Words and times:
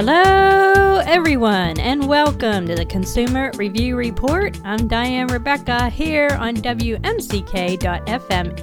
Hello, 0.00 1.02
everyone, 1.08 1.80
and 1.80 2.06
welcome 2.06 2.68
to 2.68 2.76
the 2.76 2.84
Consumer 2.84 3.50
Review 3.56 3.96
Report. 3.96 4.56
I'm 4.62 4.86
Diane 4.86 5.26
Rebecca 5.26 5.90
here 5.90 6.28
on 6.38 6.54
WMCK.FM 6.54 7.08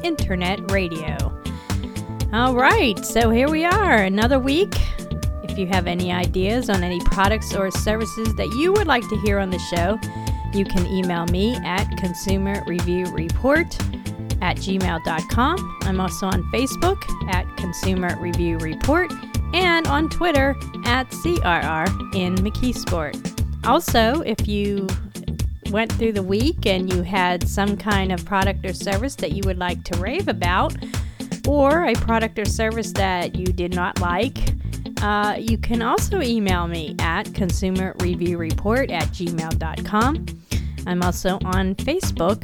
Internet 0.05 0.71
Radio. 0.71 1.38
All 2.31 2.55
right, 2.55 2.98
so 3.05 3.31
here 3.31 3.49
we 3.49 3.66
are, 3.66 4.03
another 4.03 4.39
week. 4.39 4.75
If 5.44 5.58
you 5.58 5.67
have 5.67 5.88
any 5.88 6.09
ideas 6.09 6.70
on 6.70 6.85
any 6.85 7.02
products 7.02 7.53
or 7.53 7.70
services 7.70 8.33
that 8.36 8.47
you 8.58 8.72
would 8.72 8.88
like 8.88 9.03
to 9.09 9.17
hear 9.17 9.39
on 9.39 9.49
the 9.49 9.59
show, 9.59 9.99
you 10.53 10.63
can 10.63 10.88
email 10.88 11.25
me 11.25 11.58
at 11.66 11.83
consumerreviewreport 11.97 12.66
Review 12.66 13.08
Report 13.08 13.77
at 14.41 14.55
gmail.com. 14.55 15.80
I'm 15.81 15.99
also 15.99 16.27
on 16.27 16.44
Facebook 16.53 17.03
at 17.33 17.45
Consumer 17.58 18.17
Review 18.22 18.58
Report 18.59 19.11
and 19.55 19.88
on 19.88 20.09
Twitter 20.09 20.50
at 20.84 21.09
CRR 21.12 21.88
in 22.14 22.36
McKeesport. 22.36 23.16
Also, 23.66 24.20
if 24.22 24.50
you 24.50 24.86
went 25.72 25.90
through 25.94 26.12
the 26.12 26.22
week 26.22 26.66
and 26.66 26.91
you 26.91 27.04
had 27.04 27.48
some 27.48 27.78
kind 27.78 28.12
of 28.12 28.23
product 28.26 28.66
or 28.66 28.73
service 28.73 29.16
that 29.16 29.31
you 29.31 29.41
would 29.45 29.58
like 29.58 29.81
to 29.86 29.98
rave 29.98 30.28
about, 30.28 30.76
or 31.48 31.86
a 31.86 31.94
product 31.94 32.38
or 32.38 32.44
service 32.44 32.91
that 32.91 33.36
you 33.36 33.45
did 33.45 33.73
not 33.73 34.02
like, 34.02 34.38
uh, 35.02 35.38
you 35.40 35.58
can 35.58 35.81
also 35.81 36.22
email 36.22 36.67
me 36.67 36.94
at 37.00 37.25
consumerreviewreport 37.28 38.92
at 38.92 39.08
gmail.com. 39.08 40.25
I'm 40.86 41.02
also 41.02 41.40
on 41.45 41.75
Facebook 41.75 42.44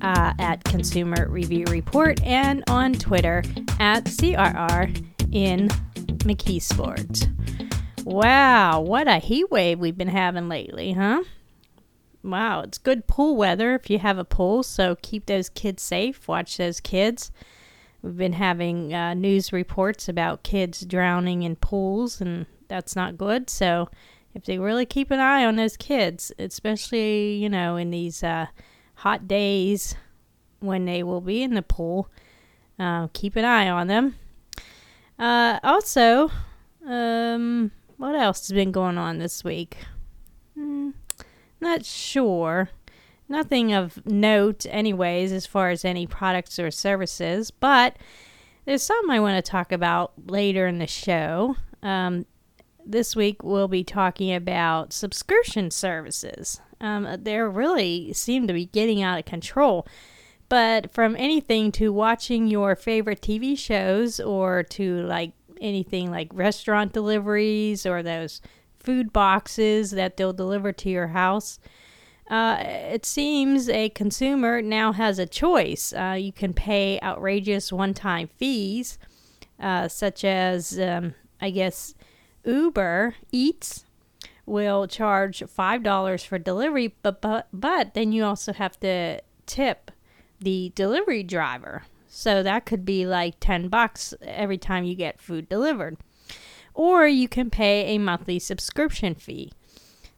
uh, 0.00 0.32
at 0.38 0.64
Consumer 0.64 1.28
Review 1.28 1.66
Report 1.68 2.22
and 2.22 2.64
on 2.68 2.94
Twitter 2.94 3.42
at 3.78 4.04
CRR 4.04 5.04
in 5.32 5.68
McKeesport. 6.26 7.32
Wow, 8.04 8.80
what 8.80 9.06
a 9.06 9.18
heat 9.18 9.50
wave 9.50 9.78
we've 9.78 9.96
been 9.96 10.08
having 10.08 10.48
lately, 10.48 10.92
huh? 10.92 11.22
Wow, 12.22 12.62
it's 12.62 12.78
good 12.78 13.06
pool 13.06 13.36
weather 13.36 13.74
if 13.74 13.88
you 13.88 14.00
have 14.00 14.18
a 14.18 14.24
pool, 14.24 14.62
so 14.64 14.96
keep 15.00 15.26
those 15.26 15.48
kids 15.48 15.82
safe, 15.82 16.26
watch 16.26 16.56
those 16.56 16.80
kids. 16.80 17.30
We've 18.02 18.16
been 18.16 18.32
having 18.32 18.92
uh, 18.92 19.14
news 19.14 19.52
reports 19.52 20.08
about 20.08 20.42
kids 20.42 20.80
drowning 20.80 21.44
in 21.44 21.56
pools, 21.56 22.20
and 22.20 22.46
that's 22.68 22.96
not 22.96 23.16
good. 23.16 23.48
So, 23.48 23.88
if 24.34 24.44
they 24.44 24.58
really 24.58 24.86
keep 24.86 25.10
an 25.10 25.20
eye 25.20 25.44
on 25.44 25.56
those 25.56 25.76
kids, 25.76 26.32
especially, 26.38 27.36
you 27.36 27.48
know, 27.48 27.76
in 27.76 27.90
these 27.90 28.22
uh, 28.22 28.46
hot 28.96 29.26
days 29.28 29.94
when 30.60 30.84
they 30.84 31.02
will 31.02 31.20
be 31.20 31.42
in 31.42 31.54
the 31.54 31.62
pool, 31.62 32.10
uh, 32.78 33.08
keep 33.12 33.36
an 33.36 33.44
eye 33.44 33.68
on 33.68 33.86
them. 33.86 34.16
Uh, 35.18 35.58
also, 35.62 36.30
um, 36.86 37.70
what 37.96 38.14
else 38.14 38.48
has 38.48 38.54
been 38.54 38.72
going 38.72 38.98
on 38.98 39.18
this 39.18 39.42
week? 39.42 39.78
Mm, 40.58 40.94
not 41.60 41.84
sure. 41.84 42.70
Nothing 43.28 43.72
of 43.72 44.04
note, 44.06 44.66
anyways, 44.68 45.32
as 45.32 45.46
far 45.46 45.70
as 45.70 45.84
any 45.84 46.06
products 46.06 46.58
or 46.58 46.70
services, 46.70 47.50
but 47.50 47.96
there's 48.66 48.82
something 48.82 49.10
I 49.10 49.20
want 49.20 49.42
to 49.42 49.50
talk 49.50 49.72
about 49.72 50.12
later 50.26 50.66
in 50.66 50.78
the 50.78 50.86
show. 50.86 51.56
Um, 51.82 52.26
this 52.84 53.16
week 53.16 53.42
we'll 53.42 53.68
be 53.68 53.82
talking 53.82 54.34
about 54.34 54.92
subscription 54.92 55.70
services. 55.70 56.60
Um, 56.80 57.08
they 57.20 57.38
really 57.38 58.12
seem 58.12 58.46
to 58.46 58.52
be 58.52 58.66
getting 58.66 59.02
out 59.02 59.18
of 59.18 59.24
control. 59.24 59.86
But 60.48 60.92
from 60.92 61.16
anything 61.16 61.72
to 61.72 61.92
watching 61.92 62.46
your 62.46 62.76
favorite 62.76 63.20
TV 63.20 63.58
shows 63.58 64.20
or 64.20 64.62
to 64.64 65.02
like 65.02 65.32
anything 65.60 66.10
like 66.10 66.28
restaurant 66.32 66.92
deliveries 66.92 67.84
or 67.84 68.02
those 68.02 68.40
food 68.78 69.12
boxes 69.12 69.90
that 69.92 70.16
they'll 70.16 70.32
deliver 70.32 70.72
to 70.72 70.88
your 70.90 71.08
house, 71.08 71.58
uh, 72.28 72.56
it 72.60 73.04
seems 73.06 73.68
a 73.68 73.88
consumer 73.90 74.60
now 74.60 74.92
has 74.92 75.18
a 75.18 75.26
choice. 75.26 75.92
Uh, 75.92 76.16
you 76.18 76.32
can 76.32 76.52
pay 76.52 77.00
outrageous 77.00 77.72
one 77.72 77.94
time 77.94 78.28
fees, 78.36 78.98
uh, 79.60 79.88
such 79.88 80.24
as, 80.24 80.78
um, 80.78 81.14
I 81.40 81.50
guess, 81.50 81.94
Uber 82.44 83.14
Eats 83.32 83.84
will 84.44 84.86
charge 84.86 85.40
$5 85.40 86.24
for 86.24 86.38
delivery, 86.38 86.94
but, 87.02 87.20
but, 87.20 87.48
but 87.52 87.94
then 87.94 88.12
you 88.12 88.24
also 88.24 88.52
have 88.52 88.78
to 88.80 89.20
tip 89.46 89.90
the 90.46 90.70
delivery 90.76 91.24
driver. 91.24 91.82
So 92.06 92.40
that 92.44 92.66
could 92.66 92.84
be 92.84 93.04
like 93.04 93.34
10 93.40 93.66
bucks 93.66 94.14
every 94.22 94.58
time 94.58 94.84
you 94.84 94.94
get 94.94 95.20
food 95.20 95.48
delivered. 95.48 95.96
Or 96.72 97.04
you 97.08 97.26
can 97.26 97.50
pay 97.50 97.86
a 97.86 97.98
monthly 97.98 98.38
subscription 98.38 99.16
fee. 99.16 99.50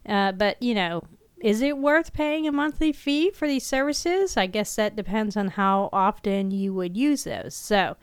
Uh, 0.04 0.32
but, 0.32 0.62
you 0.62 0.74
know, 0.74 1.02
is 1.40 1.62
it 1.62 1.78
worth 1.78 2.12
paying 2.12 2.46
a 2.46 2.52
monthly 2.52 2.92
fee 2.92 3.30
for 3.30 3.48
these 3.48 3.64
services? 3.64 4.36
I 4.36 4.44
guess 4.44 4.76
that 4.76 4.96
depends 4.96 5.34
on 5.34 5.48
how 5.48 5.88
often 5.94 6.50
you 6.50 6.74
would 6.74 6.94
use 6.94 7.24
those. 7.24 7.54
So, 7.54 7.96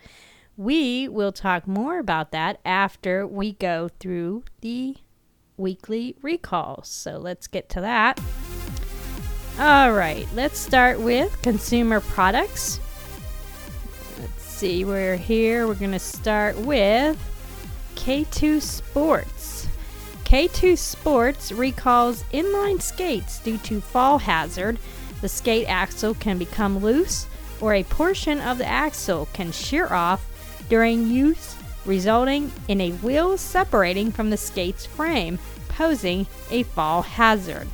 we 0.57 1.07
will 1.07 1.31
talk 1.31 1.68
more 1.68 2.00
about 2.00 2.31
that 2.31 2.59
after 2.66 3.28
we 3.28 3.53
go 3.53 3.90
through 4.00 4.46
the 4.62 4.96
weekly 5.57 6.16
recalls. 6.24 6.88
So, 6.88 7.19
let's 7.19 7.46
get 7.46 7.69
to 7.69 7.81
that. 7.81 8.19
All 9.58 9.94
right, 9.94 10.28
let's 10.34 10.60
start 10.60 11.00
with 11.00 11.42
consumer 11.42 12.02
products. 12.02 12.82
Let's 14.20 14.44
see, 14.44 14.84
we're 14.84 15.16
here. 15.16 15.66
We're 15.66 15.76
going 15.76 15.94
to 15.94 16.00
start 16.00 16.58
with 16.58 17.18
K2 17.96 18.62
Sports. 18.62 19.70
K2 20.26 20.78
Sports 20.78 21.54
recalls 21.54 22.24
inline 22.34 22.82
skates 22.82 23.40
due 23.40 23.58
to 23.60 23.80
fall 23.80 24.18
hazard. 24.18 24.78
The 25.22 25.30
skate 25.30 25.70
axle 25.70 26.16
can 26.16 26.38
become 26.38 26.80
loose, 26.80 27.26
or 27.62 27.74
a 27.74 27.84
portion 27.84 28.42
of 28.42 28.58
the 28.58 28.68
axle 28.68 29.30
can 29.32 29.54
shear 29.54 29.88
off 29.94 30.26
during 30.68 31.10
use, 31.10 31.56
resulting 31.86 32.52
in 32.68 32.82
a 32.82 32.92
wheel 32.92 33.38
separating 33.38 34.12
from 34.12 34.32
the 34.32 34.38
skate's 34.38 34.86
frame, 34.86 35.40
posing 35.70 36.28
a 36.52 36.64
fall 36.64 37.04
hazard. 37.04 37.70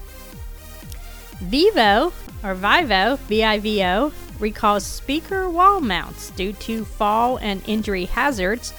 Vivo, 1.41 2.13
or 2.43 2.53
Vivo, 2.53 3.15
V-I-V-O, 3.27 4.13
recalls 4.39 4.85
speaker 4.85 5.49
wall 5.49 5.81
mounts 5.81 6.29
due 6.31 6.53
to 6.53 6.85
fall 6.85 7.37
and 7.37 7.67
injury 7.67 8.05
hazards. 8.05 8.73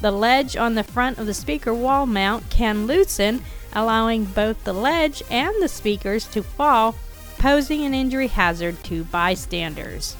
The 0.00 0.10
ledge 0.10 0.54
on 0.56 0.74
the 0.74 0.84
front 0.84 1.16
of 1.18 1.26
the 1.26 1.32
speaker 1.34 1.72
wall 1.72 2.04
mount 2.04 2.50
can 2.50 2.86
loosen, 2.86 3.42
allowing 3.72 4.26
both 4.26 4.62
the 4.64 4.74
ledge 4.74 5.22
and 5.30 5.54
the 5.62 5.68
speakers 5.68 6.26
to 6.28 6.42
fall, 6.42 6.94
posing 7.38 7.82
an 7.84 7.94
injury 7.94 8.28
hazard 8.28 8.84
to 8.84 9.04
bystanders. 9.04 10.14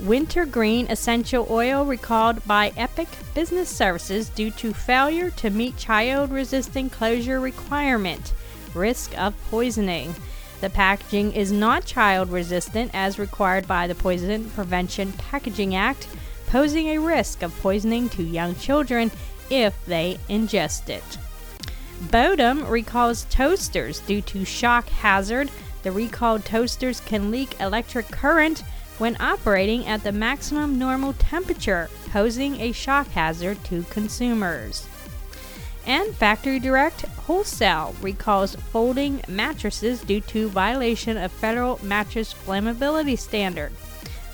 Wintergreen 0.00 0.86
essential 0.88 1.46
oil 1.50 1.84
recalled 1.84 2.44
by 2.46 2.72
Epic 2.76 3.08
Business 3.34 3.68
Services 3.68 4.28
due 4.28 4.50
to 4.52 4.72
failure 4.72 5.30
to 5.30 5.50
meet 5.50 5.76
child 5.76 6.32
resistant 6.32 6.90
closure 6.90 7.38
requirement, 7.38 8.32
risk 8.74 9.16
of 9.18 9.34
poisoning. 9.50 10.14
The 10.60 10.70
packaging 10.70 11.32
is 11.32 11.50
not 11.50 11.86
child 11.86 12.30
resistant 12.30 12.90
as 12.92 13.18
required 13.18 13.66
by 13.66 13.86
the 13.86 13.94
Poison 13.94 14.50
Prevention 14.50 15.12
Packaging 15.12 15.74
Act, 15.74 16.06
posing 16.48 16.88
a 16.88 16.98
risk 16.98 17.42
of 17.42 17.58
poisoning 17.60 18.10
to 18.10 18.22
young 18.22 18.54
children 18.56 19.10
if 19.48 19.74
they 19.86 20.18
ingest 20.28 20.90
it. 20.90 21.18
Bodum 22.10 22.68
recalls 22.68 23.24
toasters 23.30 24.00
due 24.00 24.20
to 24.22 24.44
shock 24.44 24.88
hazard. 24.88 25.50
The 25.82 25.92
recalled 25.92 26.44
toasters 26.44 27.00
can 27.00 27.30
leak 27.30 27.58
electric 27.58 28.08
current 28.08 28.62
when 28.98 29.16
operating 29.18 29.86
at 29.86 30.02
the 30.02 30.12
maximum 30.12 30.78
normal 30.78 31.14
temperature, 31.14 31.88
posing 32.10 32.60
a 32.60 32.72
shock 32.72 33.08
hazard 33.08 33.64
to 33.64 33.82
consumers. 33.84 34.86
And 35.90 36.14
Factory 36.14 36.60
Direct 36.60 37.02
Wholesale 37.26 37.96
recalls 38.00 38.54
folding 38.54 39.22
mattresses 39.26 40.02
due 40.02 40.20
to 40.20 40.48
violation 40.48 41.16
of 41.16 41.32
federal 41.32 41.84
mattress 41.84 42.32
flammability 42.32 43.18
standard. 43.18 43.72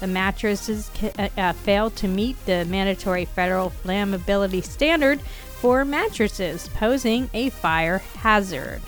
The 0.01 0.07
mattresses 0.07 0.91
uh, 1.19 1.31
uh, 1.39 1.53
failed 1.55 1.97
to 1.97 2.09
meet 2.09 2.37
the 2.45 2.67
mandatory 2.67 3.25
federal 3.25 3.71
flammability 3.71 4.63
standard 4.63 5.23
for 5.23 5.83
mattresses, 5.87 6.69
posing 6.75 7.31
a 7.33 7.49
fire 7.49 8.03
hazard. 8.19 8.83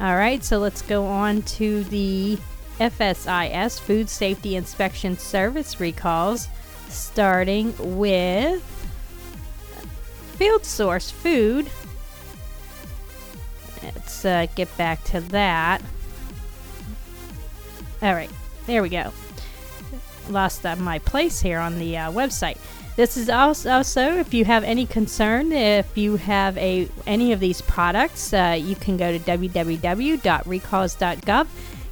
All 0.00 0.14
right, 0.14 0.44
so 0.44 0.58
let's 0.58 0.82
go 0.82 1.06
on 1.06 1.42
to 1.42 1.82
the 1.82 2.38
FSIS 2.78 3.80
Food 3.80 4.08
Safety 4.08 4.54
Inspection 4.54 5.18
Service 5.18 5.80
recalls, 5.80 6.46
starting 6.88 7.74
with 7.96 8.81
Field 10.42 10.64
Source 10.64 11.08
Food. 11.08 11.70
Let's 13.80 14.24
uh, 14.24 14.48
get 14.56 14.76
back 14.76 15.04
to 15.04 15.20
that. 15.20 15.80
All 18.02 18.12
right, 18.12 18.28
there 18.66 18.82
we 18.82 18.88
go. 18.88 19.12
lost 20.28 20.66
uh, 20.66 20.74
my 20.74 20.98
place 20.98 21.40
here 21.40 21.60
on 21.60 21.78
the 21.78 21.96
uh, 21.96 22.10
website. 22.10 22.58
This 22.96 23.16
is 23.16 23.30
also, 23.30 24.18
if 24.18 24.34
you 24.34 24.44
have 24.44 24.64
any 24.64 24.84
concern, 24.84 25.52
if 25.52 25.96
you 25.96 26.16
have 26.16 26.58
a 26.58 26.88
any 27.06 27.30
of 27.30 27.38
these 27.38 27.60
products, 27.60 28.34
uh, 28.34 28.58
you 28.60 28.74
can 28.74 28.96
go 28.96 29.16
to 29.16 29.22
www.recalls.gov, 29.22 31.46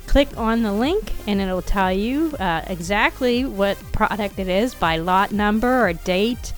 click 0.09 0.37
on 0.37 0.63
the 0.63 0.73
link, 0.73 1.13
and 1.29 1.41
it'll 1.41 1.63
tell 1.63 1.93
you 1.93 2.35
uh, 2.41 2.63
exactly 2.67 3.45
what 3.45 3.79
product 3.93 4.41
it 4.41 4.49
is 4.49 4.75
by 4.75 4.97
lot 4.97 5.31
number 5.31 5.87
or 5.87 5.93
date, 5.93 6.53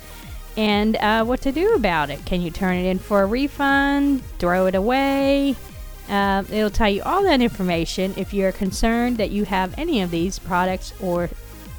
and 0.57 0.97
uh, 0.97 1.25
what 1.25 1.41
to 1.43 1.53
do 1.53 1.75
about 1.75 2.11
it. 2.11 2.25
Can 2.25 2.43
you 2.43 2.51
turn 2.51 2.77
it 2.77 2.87
in 2.87 2.99
for 2.99 3.23
a 3.23 3.27
refund? 3.27 4.25
Throw 4.39 4.67
it 4.67 4.75
away? 4.75 5.57
Uh, 6.09 6.45
it'll 6.51 6.71
tell 6.71 6.91
you 6.91 7.03
all 7.03 7.23
that 7.23 7.41
information 7.41 8.13
if 8.17 8.35
you're 8.35 8.53
concerned 8.53 9.17
that 9.17 9.31
you 9.31 9.45
have 9.45 9.75
any 9.79 10.03
of 10.03 10.11
these 10.11 10.39
products 10.39 10.93
or 11.01 11.31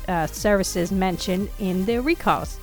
uh, 0.08 0.28
services 0.28 0.92
mentioned 0.92 1.50
in 1.60 1.86
the 1.86 2.00
recalls. 2.00 2.60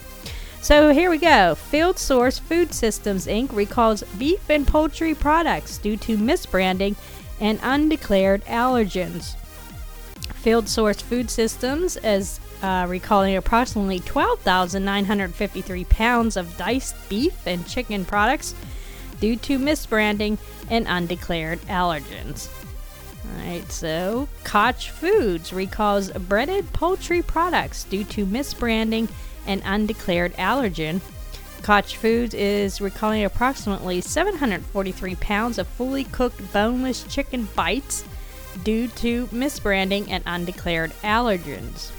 So 0.63 0.93
here 0.93 1.11
we 1.11 1.19
go. 1.19 1.55
Field 1.55 1.99
Source 1.99 2.39
Food 2.39 2.75
Systems 2.75 3.27
Inc. 3.27 3.53
recalls 3.55 4.03
beef 4.19 4.51
and 4.51 4.67
poultry 4.67 5.15
products 5.15 5.79
due 5.79 5.97
to 5.99 6.19
misbranding 6.19 6.97
and 7.41 7.59
undeclared 7.63 8.45
allergens. 8.45 9.37
Field 10.35 10.69
Source 10.69 11.01
Food 11.01 11.31
Systems 11.31 11.97
is 11.99 12.41
uh, 12.63 12.87
recalling 12.89 13.37
approximately 13.37 14.01
12,953 14.01 15.85
pounds 15.85 16.37
of 16.37 16.57
diced 16.57 16.97
beef 17.09 17.47
and 17.47 17.67
chicken 17.67 18.05
products 18.05 18.55
due 19.21 19.37
to 19.37 19.59
misbranding 19.59 20.39
and 20.71 20.87
undeclared 20.89 21.61
allergens. 21.63 22.49
Alright, 23.39 23.71
so 23.71 24.29
Koch 24.45 24.89
Foods 24.89 25.53
recalls 25.53 26.11
breaded 26.11 26.73
poultry 26.73 27.23
products 27.23 27.85
due 27.85 28.05
to 28.05 28.27
misbranding 28.27 29.09
and 29.47 29.63
undeclared 29.65 30.35
allergen. 30.35 31.01
Koch 31.63 31.97
Foods 31.97 32.35
is 32.35 32.81
recalling 32.81 33.25
approximately 33.25 34.01
743 34.01 35.15
pounds 35.17 35.59
of 35.59 35.67
fully 35.69 36.05
cooked 36.05 36.53
boneless 36.53 37.05
chicken 37.05 37.49
bites 37.55 38.05
due 38.65 38.89
to 38.89 39.27
misbranding 39.29 40.09
and 40.09 40.25
undeclared 40.27 40.93
allergens. 41.03 41.91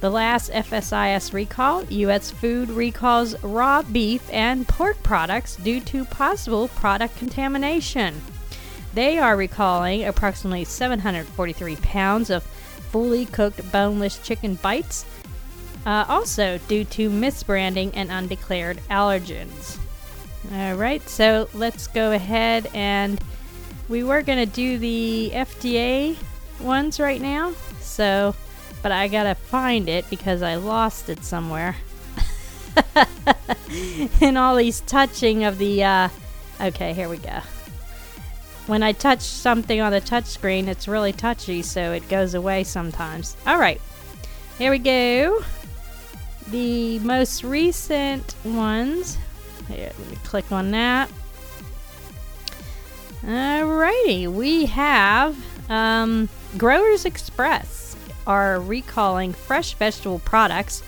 The 0.00 0.10
last 0.10 0.50
FSIS 0.50 1.34
recall, 1.34 1.84
U.S. 1.84 2.30
Food 2.30 2.70
recalls 2.70 3.40
raw 3.44 3.82
beef 3.82 4.26
and 4.32 4.66
pork 4.66 5.02
products 5.02 5.56
due 5.56 5.80
to 5.80 6.06
possible 6.06 6.68
product 6.68 7.18
contamination. 7.18 8.22
They 8.94 9.18
are 9.18 9.36
recalling 9.36 10.04
approximately 10.04 10.64
743 10.64 11.76
pounds 11.76 12.30
of 12.30 12.42
fully 12.42 13.26
cooked 13.26 13.70
boneless 13.70 14.18
chicken 14.18 14.54
bites, 14.56 15.04
uh, 15.84 16.06
also 16.08 16.58
due 16.66 16.84
to 16.84 17.10
misbranding 17.10 17.90
and 17.92 18.10
undeclared 18.10 18.78
allergens. 18.90 19.78
All 20.54 20.76
right, 20.76 21.06
so 21.10 21.48
let's 21.52 21.86
go 21.88 22.12
ahead 22.12 22.70
and 22.72 23.22
we 23.90 24.02
were 24.02 24.22
going 24.22 24.38
to 24.38 24.46
do 24.46 24.78
the 24.78 25.30
FDA 25.34 26.16
ones 26.58 26.98
right 26.98 27.20
now. 27.20 27.52
So, 27.80 28.34
but 28.82 28.92
I 28.92 29.08
got 29.08 29.24
to 29.24 29.34
find 29.34 29.88
it 29.88 30.08
because 30.10 30.42
I 30.42 30.56
lost 30.56 31.08
it 31.08 31.24
somewhere. 31.24 31.76
In 34.20 34.36
all 34.36 34.56
these 34.56 34.80
touching 34.80 35.44
of 35.44 35.58
the 35.58 35.84
uh 35.84 36.08
okay, 36.60 36.92
here 36.92 37.08
we 37.08 37.18
go 37.18 37.40
when 38.70 38.84
I 38.84 38.92
touch 38.92 39.20
something 39.20 39.80
on 39.80 39.90
the 39.90 40.00
touchscreen, 40.00 40.68
it's 40.68 40.86
really 40.86 41.12
touchy, 41.12 41.60
so 41.60 41.92
it 41.92 42.08
goes 42.08 42.34
away 42.34 42.62
sometimes. 42.62 43.36
Alright, 43.44 43.80
here 44.58 44.70
we 44.70 44.78
go. 44.78 45.42
The 46.50 47.00
most 47.00 47.42
recent 47.42 48.36
ones. 48.44 49.18
Here, 49.66 49.90
let 49.98 50.10
me 50.10 50.16
click 50.22 50.52
on 50.52 50.70
that. 50.70 51.10
Alrighty, 53.22 54.28
we 54.28 54.66
have 54.66 55.36
um, 55.68 56.28
Growers 56.56 57.04
Express 57.04 57.79
are 58.30 58.60
recalling 58.60 59.32
fresh 59.32 59.74
vegetable 59.74 60.20
products 60.20 60.84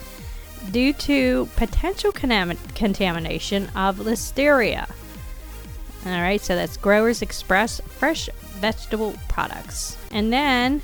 due 0.71 0.93
to 0.93 1.49
potential 1.57 2.13
contamination 2.13 3.65
of 3.75 3.97
listeria. 3.97 4.89
All 6.07 6.13
right, 6.13 6.41
so 6.41 6.55
that's 6.55 6.77
Growers 6.77 7.21
Express 7.21 7.81
fresh 7.81 8.29
vegetable 8.61 9.17
products. 9.29 9.97
And 10.13 10.33
then 10.33 10.83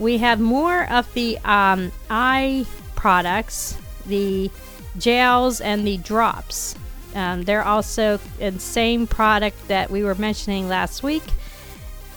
we 0.00 0.18
have 0.18 0.40
more 0.40 0.90
of 0.90 1.12
the 1.14 1.38
um, 1.44 1.92
eye 2.10 2.66
products, 2.96 3.78
the 4.04 4.50
gels 4.98 5.60
and 5.60 5.86
the 5.86 5.96
drops. 5.98 6.74
Um, 7.14 7.44
they're 7.44 7.64
also 7.64 8.18
the 8.40 8.58
same 8.58 9.06
product 9.06 9.68
that 9.68 9.92
we 9.92 10.02
were 10.02 10.16
mentioning 10.16 10.68
last 10.68 11.04
week 11.04 11.22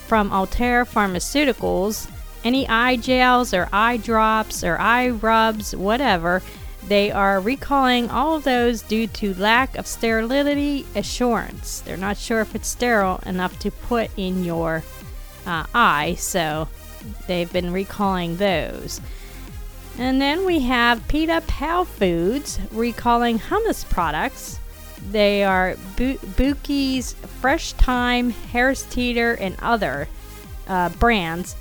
from 0.08 0.34
Altaire 0.34 0.84
Pharmaceuticals. 0.84 2.10
Any 2.44 2.68
eye 2.68 2.98
gels 2.98 3.54
or 3.54 3.70
eye 3.72 3.98
drops 3.98 4.64
or 4.64 4.78
eye 4.80 5.10
rubs, 5.10 5.76
whatever, 5.76 6.42
they 6.88 7.12
are 7.12 7.40
recalling 7.40 8.10
all 8.10 8.36
of 8.36 8.44
those 8.44 8.82
due 8.82 9.08
to 9.08 9.34
lack 9.36 9.78
of 9.78 9.88
sterility 9.88 10.86
assurance. 10.96 11.80
They're 11.80 11.96
not 11.96 12.18
sure 12.18 12.42
if 12.42 12.56
it's 12.56 12.68
sterile 12.68 13.22
enough 13.26 13.58
to 13.60 13.72
put 13.72 14.12
in 14.18 14.44
your 14.44 14.84
uh, 15.46 15.66
eye, 15.74 16.16
so 16.18 16.68
they've 17.28 17.52
been 17.52 17.72
recalling 17.72 18.36
those. 18.36 19.00
And 19.98 20.22
then 20.22 20.46
we 20.46 20.62
have 20.62 21.08
Pita 21.08 21.44
Pal 21.48 21.86
Foods 21.86 22.60
recalling 22.72 23.40
hummus 23.40 23.88
products. 23.90 24.60
They 25.12 25.44
are 25.44 25.76
Bu- 25.96 26.18
Buc-ee's 26.18 27.14
Fresh 27.14 27.74
Thyme, 27.74 28.32
Harris 28.32 28.84
Teeter, 28.84 29.34
and 29.36 29.56
other 29.62 30.08
uh, 30.68 30.90
brands. 30.90 31.56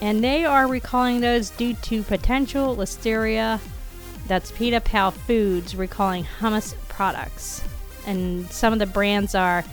And 0.00 0.22
they 0.22 0.44
are 0.44 0.68
recalling 0.68 1.20
those 1.20 1.50
due 1.50 1.74
to 1.74 2.02
potential 2.02 2.76
listeria 2.76 3.60
that's 4.26 4.52
Pita 4.52 4.80
Pal 4.80 5.10
Foods 5.10 5.74
recalling 5.74 6.24
hummus 6.24 6.74
products. 6.88 7.62
And 8.06 8.50
some 8.50 8.72
of 8.72 8.78
the 8.78 8.86
brands 8.86 9.34
are 9.34 9.64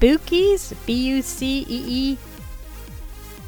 Buc-ee's, 0.00 0.74
B 0.86 0.92
U 1.08 1.22
C 1.22 1.60
E 1.68 1.84
E 1.86 2.18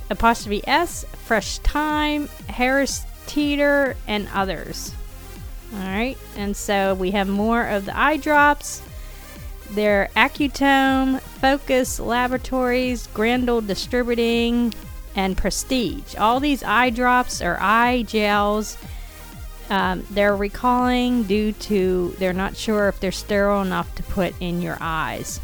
apostrophe 0.09 0.67
S, 0.67 1.05
Fresh 1.25 1.59
Thyme, 1.59 2.29
Harris 2.49 3.05
Teeter, 3.27 3.97
and 4.07 4.29
others. 4.33 4.95
Alright, 5.75 6.17
and 6.37 6.57
so 6.57 6.95
we 6.95 7.11
have 7.11 7.29
more 7.29 7.67
of 7.67 7.87
the 7.87 7.99
eye 7.99 8.17
drops. 8.17 8.83
They're 9.71 10.09
Accutome, 10.17 11.21
Focus 11.21 11.99
Laboratories, 11.99 13.09
Grandel 13.09 13.67
Distributing, 13.67 14.73
and 15.17 15.37
Prestige. 15.37 16.15
All 16.17 16.39
these 16.39 16.63
eye 16.63 16.91
drops 16.91 17.43
or 17.43 17.59
eye 17.61 18.03
gels 18.03 18.79
um, 19.71 20.07
they're 20.11 20.37
recalling 20.37 21.25
due 21.25 21.53
to 21.53 22.15
they're 22.19 22.33
not 22.33 22.57
sure 22.57 22.89
if 22.89 23.01
they're 23.01 23.13
sterile 23.13 23.63
enough 23.63 23.93
to 23.97 24.03
put 24.05 24.35
in 24.41 24.63
your 24.63 24.79
eyes. 24.81 25.41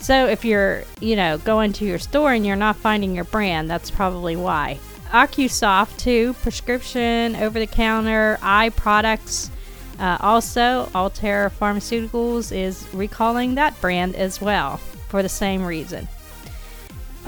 So 0.00 0.26
if 0.26 0.44
you're, 0.44 0.84
you 1.00 1.16
know, 1.16 1.38
going 1.38 1.72
to 1.74 1.84
your 1.84 1.98
store 1.98 2.32
and 2.32 2.46
you're 2.46 2.56
not 2.56 2.76
finding 2.76 3.14
your 3.14 3.24
brand, 3.24 3.68
that's 3.68 3.90
probably 3.90 4.36
why. 4.36 4.78
OcuSoft 5.10 5.98
too, 5.98 6.34
prescription, 6.34 7.36
over-the-counter 7.36 8.38
eye 8.40 8.70
products. 8.70 9.50
Uh, 9.98 10.16
also, 10.20 10.88
Altaire 10.94 11.50
Pharmaceuticals 11.50 12.56
is 12.56 12.86
recalling 12.94 13.56
that 13.56 13.78
brand 13.80 14.14
as 14.14 14.40
well 14.40 14.76
for 15.08 15.22
the 15.22 15.28
same 15.28 15.64
reason. 15.64 16.06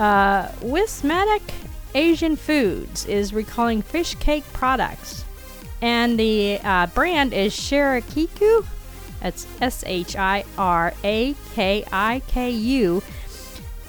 Uh, 0.00 0.48
Wismettac 0.62 1.42
Asian 1.94 2.34
Foods 2.34 3.04
is 3.04 3.34
recalling 3.34 3.82
fish 3.82 4.14
cake 4.14 4.44
products. 4.54 5.26
And 5.82 6.18
the 6.18 6.58
uh, 6.64 6.86
brand 6.86 7.34
is 7.34 7.52
Shirakiku. 7.52 8.64
That's 9.20 9.46
S 9.60 9.84
H 9.86 10.16
I 10.16 10.44
R 10.56 10.94
A 11.04 11.34
K 11.52 11.84
I 11.92 12.22
K 12.28 12.50
U. 12.50 13.02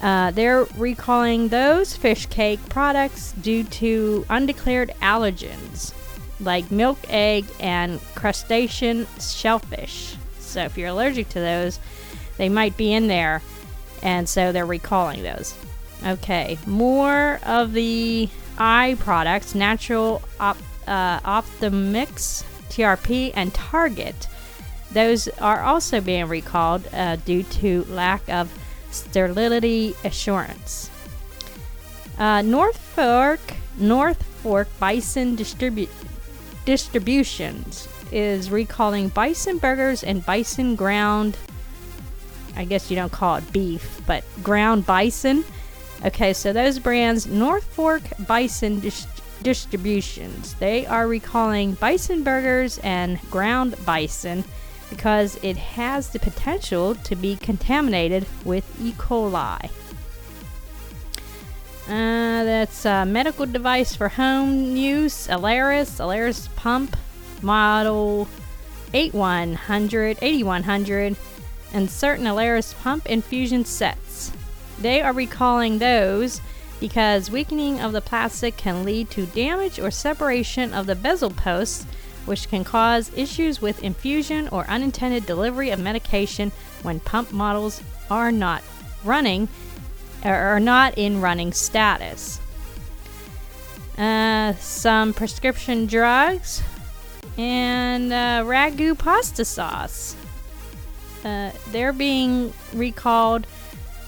Uh, 0.02 0.32
they're 0.32 0.64
recalling 0.76 1.48
those 1.48 1.96
fish 1.96 2.26
cake 2.26 2.60
products 2.68 3.32
due 3.40 3.64
to 3.64 4.26
undeclared 4.28 4.90
allergens 5.00 5.94
like 6.40 6.70
milk, 6.70 6.98
egg, 7.08 7.46
and 7.58 8.00
crustacean 8.14 9.06
shellfish. 9.18 10.16
So 10.40 10.64
if 10.64 10.76
you're 10.76 10.88
allergic 10.88 11.30
to 11.30 11.40
those, 11.40 11.80
they 12.36 12.50
might 12.50 12.76
be 12.76 12.92
in 12.92 13.06
there, 13.06 13.40
and 14.02 14.28
so 14.28 14.52
they're 14.52 14.66
recalling 14.66 15.22
those. 15.22 15.54
Okay, 16.04 16.58
more 16.66 17.38
of 17.44 17.72
the 17.72 18.28
eye 18.58 18.96
products, 18.98 19.54
natural 19.54 20.22
op- 20.40 20.56
uh, 20.86 21.20
Optimix, 21.20 22.44
TRP, 22.68 23.32
and 23.34 23.54
Target. 23.54 24.26
Those 24.90 25.28
are 25.40 25.62
also 25.62 26.00
being 26.00 26.26
recalled 26.26 26.86
uh, 26.92 27.16
due 27.16 27.44
to 27.44 27.84
lack 27.84 28.28
of 28.28 28.52
sterility 28.90 29.94
assurance. 30.04 30.90
Uh, 32.18 32.42
Norfolk 32.42 33.40
North 33.78 34.22
Fork 34.42 34.68
Bison 34.78 35.36
Distribu- 35.36 35.88
Distributions 36.64 37.88
is 38.10 38.50
recalling 38.50 39.08
bison 39.08 39.58
burgers 39.58 40.04
and 40.04 40.24
bison 40.26 40.76
ground. 40.76 41.36
I 42.54 42.64
guess 42.64 42.90
you 42.90 42.96
don't 42.96 43.12
call 43.12 43.36
it 43.36 43.52
beef, 43.52 44.02
but 44.06 44.24
ground 44.42 44.84
bison. 44.84 45.44
Okay, 46.04 46.32
so 46.32 46.52
those 46.52 46.78
brands, 46.78 47.26
North 47.26 47.64
Fork 47.64 48.02
Bison 48.26 48.80
Dis- 48.80 49.06
Distributions, 49.42 50.54
they 50.54 50.84
are 50.86 51.06
recalling 51.06 51.74
bison 51.74 52.22
burgers 52.24 52.78
and 52.78 53.20
ground 53.30 53.76
bison 53.84 54.44
because 54.90 55.38
it 55.42 55.56
has 55.56 56.10
the 56.10 56.18
potential 56.18 56.94
to 56.96 57.16
be 57.16 57.36
contaminated 57.36 58.26
with 58.44 58.64
E. 58.80 58.92
coli. 58.92 59.70
Uh, 61.86 62.44
that's 62.44 62.84
a 62.84 63.04
medical 63.04 63.46
device 63.46 63.94
for 63.96 64.08
home 64.08 64.76
use, 64.76 65.26
Alaris, 65.28 65.98
Alaris 65.98 66.54
pump, 66.56 66.96
model 67.42 68.28
8100, 68.94 70.18
8100, 70.20 71.16
and 71.72 71.90
certain 71.90 72.26
Alaris 72.26 72.74
pump 72.82 73.06
infusion 73.06 73.64
sets. 73.64 74.11
They 74.82 75.00
are 75.00 75.12
recalling 75.12 75.78
those 75.78 76.40
because 76.80 77.30
weakening 77.30 77.80
of 77.80 77.92
the 77.92 78.00
plastic 78.00 78.56
can 78.56 78.84
lead 78.84 79.08
to 79.10 79.26
damage 79.26 79.78
or 79.78 79.92
separation 79.92 80.74
of 80.74 80.86
the 80.86 80.96
bezel 80.96 81.30
posts, 81.30 81.86
which 82.26 82.48
can 82.48 82.64
cause 82.64 83.16
issues 83.16 83.62
with 83.62 83.84
infusion 83.84 84.48
or 84.48 84.68
unintended 84.68 85.24
delivery 85.24 85.70
of 85.70 85.78
medication 85.78 86.50
when 86.82 86.98
pump 86.98 87.32
models 87.32 87.80
are 88.10 88.32
not 88.32 88.64
running 89.04 89.46
or 90.24 90.34
are 90.34 90.58
not 90.58 90.98
in 90.98 91.20
running 91.20 91.52
status. 91.52 92.40
Uh, 93.96 94.54
some 94.54 95.14
prescription 95.14 95.86
drugs 95.86 96.60
and 97.38 98.12
uh, 98.12 98.42
ragu 98.44 98.98
pasta 98.98 99.44
sauce. 99.44 100.16
Uh, 101.24 101.52
they're 101.70 101.92
being 101.92 102.52
recalled 102.72 103.46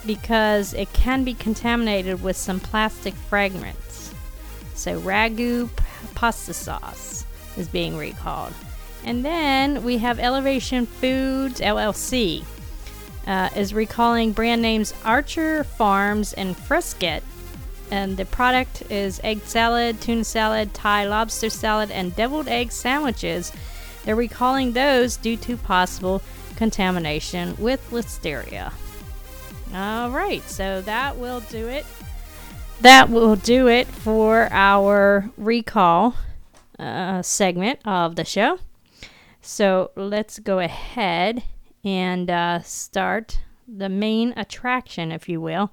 because 0.06 0.75
it 0.75 0.92
can 0.92 1.25
be 1.25 1.34
contaminated 1.34 2.23
with 2.23 2.37
some 2.37 2.61
plastic 2.61 3.14
fragments. 3.14 4.14
So, 4.75 5.00
ragu 5.00 5.70
pasta 6.14 6.54
sauce 6.54 7.25
is 7.56 7.68
being 7.68 7.96
recalled. 7.96 8.52
And 9.04 9.25
then 9.25 9.84
we 9.84 9.99
have 9.99 10.18
Elevation 10.18 10.87
Foods 10.87 11.61
LLC 11.61 12.44
uh, 13.26 13.50
is 13.54 13.75
recalling 13.75 14.32
brand 14.32 14.62
names 14.62 14.94
Archer 15.04 15.64
Farms 15.64 16.32
and 16.32 16.56
Fresket. 16.56 17.23
And 17.90 18.16
the 18.16 18.25
product 18.25 18.82
is 18.90 19.20
egg 19.23 19.42
salad, 19.42 20.00
tuna 20.00 20.25
salad, 20.25 20.75
Thai 20.75 21.06
lobster 21.06 21.50
salad, 21.50 21.90
and 21.90 22.16
deviled 22.16 22.49
egg 22.49 22.73
sandwiches. 22.73 23.52
They're 24.04 24.16
recalling 24.16 24.73
those 24.73 25.16
due 25.16 25.37
to 25.38 25.56
possible 25.56 26.23
contamination 26.56 27.56
with 27.58 27.90
listeria. 27.90 28.73
All 29.74 30.10
right, 30.10 30.40
so 30.48 30.82
that 30.82 31.16
will 31.16 31.40
do 31.40 31.66
it. 31.66 31.84
That 32.80 33.10
will 33.10 33.34
do 33.34 33.66
it 33.66 33.88
for 33.88 34.46
our 34.52 35.28
recall 35.36 36.14
uh, 36.78 37.22
segment 37.22 37.80
of 37.84 38.14
the 38.14 38.24
show. 38.24 38.60
So 39.40 39.90
let's 39.96 40.38
go 40.38 40.60
ahead 40.60 41.42
and 41.84 42.30
uh, 42.30 42.60
start 42.62 43.40
the 43.66 43.88
main 43.88 44.32
attraction, 44.36 45.10
if 45.10 45.28
you 45.28 45.40
will, 45.40 45.72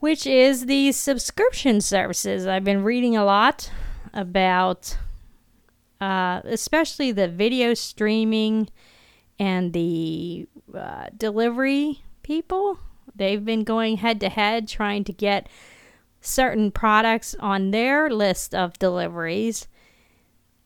which 0.00 0.26
is 0.26 0.66
the 0.66 0.92
subscription 0.92 1.80
services. 1.80 2.46
I've 2.46 2.64
been 2.64 2.84
reading 2.84 3.16
a 3.16 3.24
lot 3.24 3.70
about, 4.12 4.98
uh, 6.02 6.42
especially 6.44 7.12
the 7.12 7.28
video 7.28 7.72
streaming 7.72 8.68
and 9.38 9.72
the 9.72 10.46
uh, 10.76 11.06
delivery 11.16 12.03
people. 12.24 12.78
They've 13.14 13.44
been 13.44 13.62
going 13.62 13.98
head 13.98 14.18
to 14.20 14.28
head 14.28 14.66
trying 14.66 15.04
to 15.04 15.12
get 15.12 15.48
certain 16.20 16.72
products 16.72 17.36
on 17.38 17.70
their 17.70 18.10
list 18.10 18.54
of 18.54 18.78
deliveries 18.78 19.68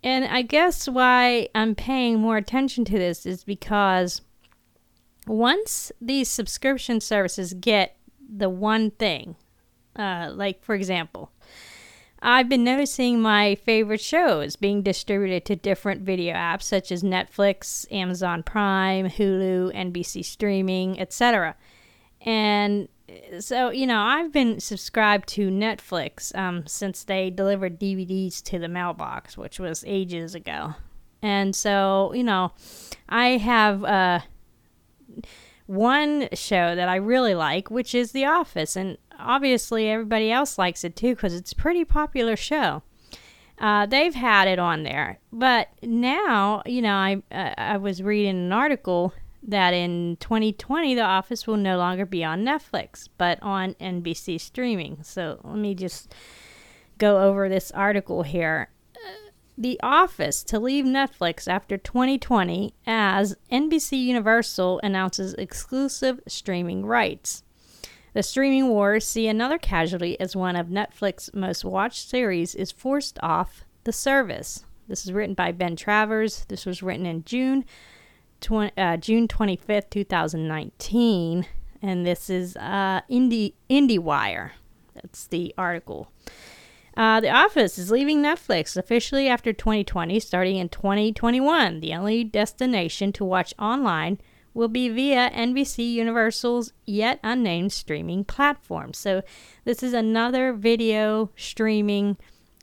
and 0.03 0.25
I 0.27 0.43
guess 0.43 0.88
why 0.88 1.49
I'm 1.55 1.75
paying 1.75 2.21
more 2.21 2.37
attention 2.37 2.85
to 2.87 2.99
this 2.99 3.27
is 3.27 3.45
because 3.45 4.23
once 5.27 5.91
these 6.00 6.29
subscription 6.29 7.00
services 7.00 7.53
get 7.55 7.97
the 8.21 8.49
one 8.49 8.91
thing, 8.93 9.37
uh, 9.97 10.31
like 10.33 10.62
for 10.62 10.75
example, 10.75 11.33
I've 12.20 12.48
been 12.48 12.64
noticing 12.64 13.20
my 13.20 13.54
favorite 13.54 14.00
shows 14.00 14.56
being 14.56 14.82
distributed 14.82 15.44
to 15.46 15.56
different 15.56 16.02
video 16.02 16.34
apps 16.34 16.64
such 16.64 16.90
as 16.90 17.02
Netflix, 17.02 17.90
Amazon 17.92 18.42
Prime, 18.42 19.08
Hulu, 19.08 19.75
NBC 19.75 20.25
Streaming, 20.25 20.98
etc. 21.00 21.54
And 22.20 22.88
so 23.40 23.70
you 23.70 23.87
know 23.87 24.00
i've 24.00 24.32
been 24.32 24.60
subscribed 24.60 25.28
to 25.28 25.50
netflix 25.50 26.37
um, 26.37 26.66
since 26.66 27.04
they 27.04 27.30
delivered 27.30 27.80
dvds 27.80 28.42
to 28.42 28.58
the 28.58 28.68
mailbox 28.68 29.37
which 29.37 29.58
was 29.58 29.84
ages 29.87 30.34
ago 30.34 30.75
and 31.22 31.56
so 31.56 32.12
you 32.14 32.22
know 32.22 32.52
i 33.08 33.30
have 33.38 33.82
uh, 33.84 34.20
one 35.66 36.28
show 36.34 36.75
that 36.75 36.88
i 36.88 36.96
really 36.96 37.34
like 37.34 37.70
which 37.70 37.94
is 37.94 38.12
the 38.12 38.25
office 38.25 38.76
and 38.76 38.98
obviously 39.18 39.88
everybody 39.88 40.30
else 40.30 40.58
likes 40.58 40.84
it 40.84 40.96
too 40.96 41.14
because 41.14 41.34
it's 41.34 41.52
a 41.52 41.56
pretty 41.56 41.84
popular 41.84 42.37
show 42.37 42.82
uh, 43.58 43.87
they've 43.87 44.14
had 44.14 44.46
it 44.46 44.58
on 44.58 44.82
there 44.82 45.18
but 45.32 45.68
now 45.82 46.62
you 46.66 46.80
know 46.80 46.94
i 46.94 47.22
uh, 47.32 47.54
i 47.56 47.76
was 47.76 48.02
reading 48.02 48.37
an 48.37 48.52
article 48.52 49.12
that 49.42 49.72
in 49.72 50.16
2020 50.20 50.94
The 50.94 51.00
Office 51.00 51.46
will 51.46 51.56
no 51.56 51.78
longer 51.78 52.04
be 52.04 52.25
on 52.25 52.44
Netflix, 52.44 53.08
but 53.16 53.42
on 53.42 53.75
NBC 53.75 54.40
streaming. 54.40 54.98
So 55.02 55.40
let 55.42 55.56
me 55.56 55.75
just 55.75 56.14
go 56.98 57.22
over 57.22 57.48
this 57.48 57.70
article 57.70 58.22
here. 58.22 58.70
the 59.56 59.80
Office 59.82 60.42
to 60.44 60.58
leave 60.58 60.84
Netflix 60.84 61.48
after 61.48 61.76
2020 61.76 62.75
as 62.87 63.37
NBC 63.50 64.00
Universal 64.04 64.80
announces 64.82 65.34
exclusive 65.34 66.20
streaming 66.28 66.84
rights. 66.84 67.42
The 68.18 68.25
streaming 68.25 68.66
wars 68.70 69.06
see 69.06 69.28
another 69.28 69.58
casualty 69.58 70.18
as 70.18 70.34
one 70.34 70.56
of 70.56 70.66
Netflix's 70.66 71.30
most 71.32 71.64
watched 71.64 72.08
series 72.08 72.52
is 72.52 72.72
forced 72.72 73.16
off 73.22 73.62
the 73.84 73.92
service. 73.92 74.64
This 74.88 75.04
is 75.04 75.12
written 75.12 75.37
by 75.37 75.52
Ben 75.52 75.76
Travers. 75.76 76.44
This 76.48 76.66
was 76.66 76.82
written 76.82 77.06
in 77.06 77.22
June 77.22 77.64
20, 78.40 78.72
uh, 78.76 78.96
June 78.96 79.28
25th, 79.28 79.90
2019. 79.90 81.46
And 81.80 82.04
this 82.04 82.28
is 82.28 82.56
uh, 82.56 83.02
Indie, 83.08 83.54
IndieWire. 83.70 84.50
That's 84.94 85.28
the 85.28 85.54
article. 85.56 86.10
Uh, 86.96 87.20
the 87.20 87.30
Office 87.30 87.78
is 87.78 87.92
leaving 87.92 88.20
Netflix 88.20 88.76
officially 88.76 89.28
after 89.28 89.52
2020, 89.52 90.18
starting 90.18 90.56
in 90.56 90.68
2021. 90.70 91.78
The 91.78 91.94
only 91.94 92.25
destination 92.25 93.12
to 93.12 93.25
watch 93.25 93.54
online 93.60 94.18
will 94.59 94.69
be 94.69 94.88
via 94.88 95.31
NBC 95.31 95.93
Universal's 95.93 96.73
yet 96.85 97.21
unnamed 97.23 97.73
streaming 97.73 98.25
platform. 98.25 98.93
So, 98.93 99.23
this 99.65 99.85
is 99.85 99.93
another 99.93 100.53
video 100.53 101.31
streaming 101.37 102.17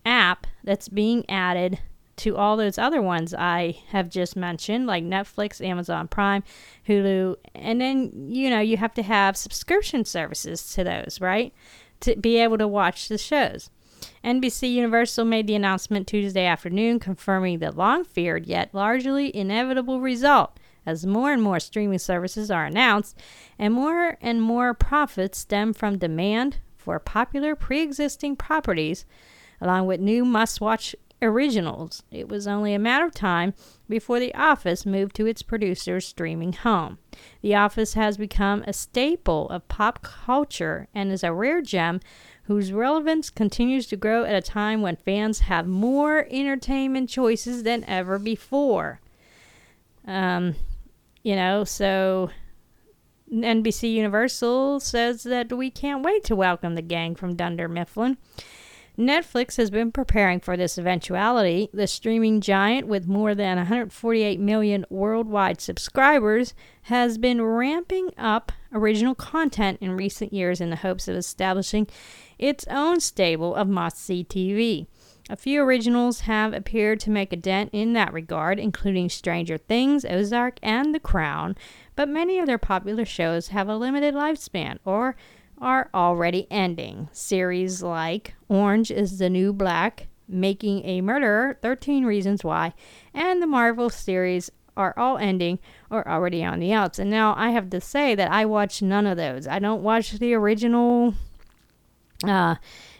app 0.05 0.45
that's 0.61 0.89
being 0.89 1.23
added 1.29 1.79
to 2.17 2.35
all 2.35 2.57
those 2.57 2.77
other 2.77 3.01
ones 3.01 3.33
I 3.33 3.77
have 3.89 4.09
just 4.09 4.35
mentioned, 4.35 4.87
like 4.87 5.05
Netflix, 5.05 5.65
Amazon 5.65 6.09
Prime, 6.09 6.43
Hulu, 6.85 7.37
and 7.55 7.79
then, 7.79 8.11
you 8.29 8.49
know, 8.49 8.59
you 8.59 8.75
have 8.75 8.93
to 8.95 9.03
have 9.03 9.37
subscription 9.37 10.03
services 10.03 10.73
to 10.73 10.83
those, 10.83 11.19
right? 11.21 11.53
To 12.01 12.17
be 12.17 12.37
able 12.37 12.57
to 12.57 12.67
watch 12.67 13.07
the 13.07 13.17
shows. 13.17 13.69
NBC 14.21 14.73
Universal 14.73 15.23
made 15.25 15.47
the 15.47 15.55
announcement 15.55 16.07
Tuesday 16.07 16.45
afternoon, 16.45 16.99
confirming 16.99 17.59
the 17.59 17.71
long 17.71 18.03
feared 18.03 18.45
yet 18.47 18.73
largely 18.73 19.33
inevitable 19.35 20.01
result 20.01 20.59
as 20.85 21.05
more 21.05 21.31
and 21.31 21.41
more 21.41 21.59
streaming 21.59 21.99
services 21.99 22.51
are 22.51 22.65
announced 22.65 23.17
and 23.57 23.73
more 23.73 24.17
and 24.21 24.41
more 24.41 24.73
profits 24.73 25.39
stem 25.39 25.73
from 25.73 25.97
demand 25.97 26.57
for 26.77 26.99
popular 26.99 27.55
pre 27.55 27.81
existing 27.81 28.35
properties, 28.35 29.05
along 29.59 29.87
with 29.87 29.99
new 29.99 30.23
must 30.23 30.61
watch 30.61 30.95
originals. 31.21 32.03
It 32.11 32.29
was 32.29 32.47
only 32.47 32.73
a 32.73 32.79
matter 32.79 33.05
of 33.05 33.13
time 33.13 33.53
before 33.89 34.19
The 34.19 34.33
Office 34.35 34.85
moved 34.85 35.15
to 35.15 35.25
its 35.25 35.41
producer's 35.41 36.05
streaming 36.05 36.53
home. 36.53 36.99
The 37.41 37.55
Office 37.55 37.93
has 37.93 38.17
become 38.17 38.63
a 38.67 38.73
staple 38.73 39.49
of 39.49 39.67
pop 39.67 40.01
culture 40.01 40.87
and 40.93 41.11
is 41.11 41.23
a 41.23 41.33
rare 41.33 41.61
gem 41.61 41.99
whose 42.43 42.71
relevance 42.71 43.29
continues 43.29 43.87
to 43.87 43.97
grow 43.97 44.23
at 44.23 44.35
a 44.35 44.41
time 44.41 44.81
when 44.81 44.95
fans 44.95 45.39
have 45.39 45.65
more 45.67 46.27
entertainment 46.29 47.09
choices 47.09 47.63
than 47.63 47.83
ever 47.85 48.19
before. 48.19 48.99
Um, 50.05 50.55
you 51.25 51.35
know, 51.35 51.63
so 51.63 52.29
NBC 53.33 53.91
Universal 53.93 54.79
says 54.79 55.23
that 55.23 55.51
we 55.51 55.71
can't 55.71 56.03
wait 56.03 56.23
to 56.25 56.35
welcome 56.35 56.75
the 56.75 56.83
gang 56.83 57.15
from 57.15 57.35
Dunder 57.35 57.67
Mifflin. 57.67 58.17
Netflix 58.95 59.57
has 59.57 59.71
been 59.71 59.91
preparing 59.91 60.39
for 60.39 60.55
this 60.55 60.77
eventuality. 60.77 61.67
The 61.73 61.87
streaming 61.87 62.41
giant, 62.41 62.85
with 62.85 63.07
more 63.07 63.33
than 63.33 63.57
148 63.57 64.39
million 64.39 64.85
worldwide 64.91 65.59
subscribers, 65.59 66.53
has 66.83 67.17
been 67.17 67.41
ramping 67.41 68.11
up 68.19 68.51
original 68.71 69.15
content 69.15 69.79
in 69.81 69.97
recent 69.97 70.31
years 70.31 70.61
in 70.61 70.69
the 70.69 70.75
hopes 70.77 71.07
of 71.07 71.15
establishing 71.15 71.87
its 72.37 72.65
own 72.69 72.99
stable 72.99 73.55
of 73.55 73.67
must 73.67 73.97
see 73.97 74.23
TV. 74.23 74.85
A 75.27 75.35
few 75.35 75.63
originals 75.63 76.21
have 76.21 76.53
appeared 76.53 76.99
to 76.99 77.09
make 77.09 77.33
a 77.33 77.37
dent 77.37 77.71
in 77.73 77.93
that 77.93 78.13
regard, 78.13 78.59
including 78.59 79.09
Stranger 79.09 79.57
Things, 79.57 80.05
Ozark, 80.05 80.59
and 80.61 80.93
The 80.93 80.99
Crown, 80.99 81.55
but 81.95 82.07
many 82.07 82.37
of 82.37 82.45
their 82.45 82.59
popular 82.59 83.05
shows 83.05 83.47
have 83.47 83.67
a 83.67 83.75
limited 83.75 84.13
lifespan 84.13 84.77
or 84.85 85.15
are 85.59 85.89
already 85.95 86.45
ending. 86.51 87.09
Series 87.11 87.81
like 87.81 88.35
Orange 88.49 88.91
is 88.91 89.17
the 89.17 89.29
New 89.29 89.51
Black, 89.51 90.07
Making 90.27 90.85
a 90.85 91.01
Murderer, 91.01 91.57
13 91.59 92.05
Reasons 92.05 92.43
Why, 92.43 92.73
and 93.11 93.41
the 93.41 93.47
Marvel 93.47 93.89
series 93.89 94.51
are 94.77 94.93
all 94.95 95.17
ending 95.17 95.57
or 95.89 96.07
already 96.07 96.43
on 96.43 96.59
the 96.59 96.73
outs. 96.73 96.99
And 96.99 97.09
now 97.09 97.33
I 97.35 97.49
have 97.49 97.71
to 97.71 97.81
say 97.81 98.13
that 98.13 98.31
I 98.31 98.45
watch 98.45 98.81
none 98.81 99.07
of 99.07 99.17
those. 99.17 99.47
I 99.47 99.57
don't 99.57 99.81
watch 99.81 100.11
the 100.11 100.33
original 100.35 101.15
uh 102.23 102.55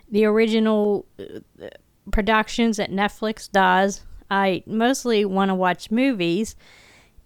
the 0.09 0.25
original 0.25 1.05
uh, 1.19 1.67
productions 2.11 2.77
that 2.77 2.91
Netflix 2.91 3.51
does. 3.51 4.03
I 4.29 4.63
mostly 4.65 5.25
want 5.25 5.49
to 5.49 5.55
watch 5.55 5.91
movies 5.91 6.55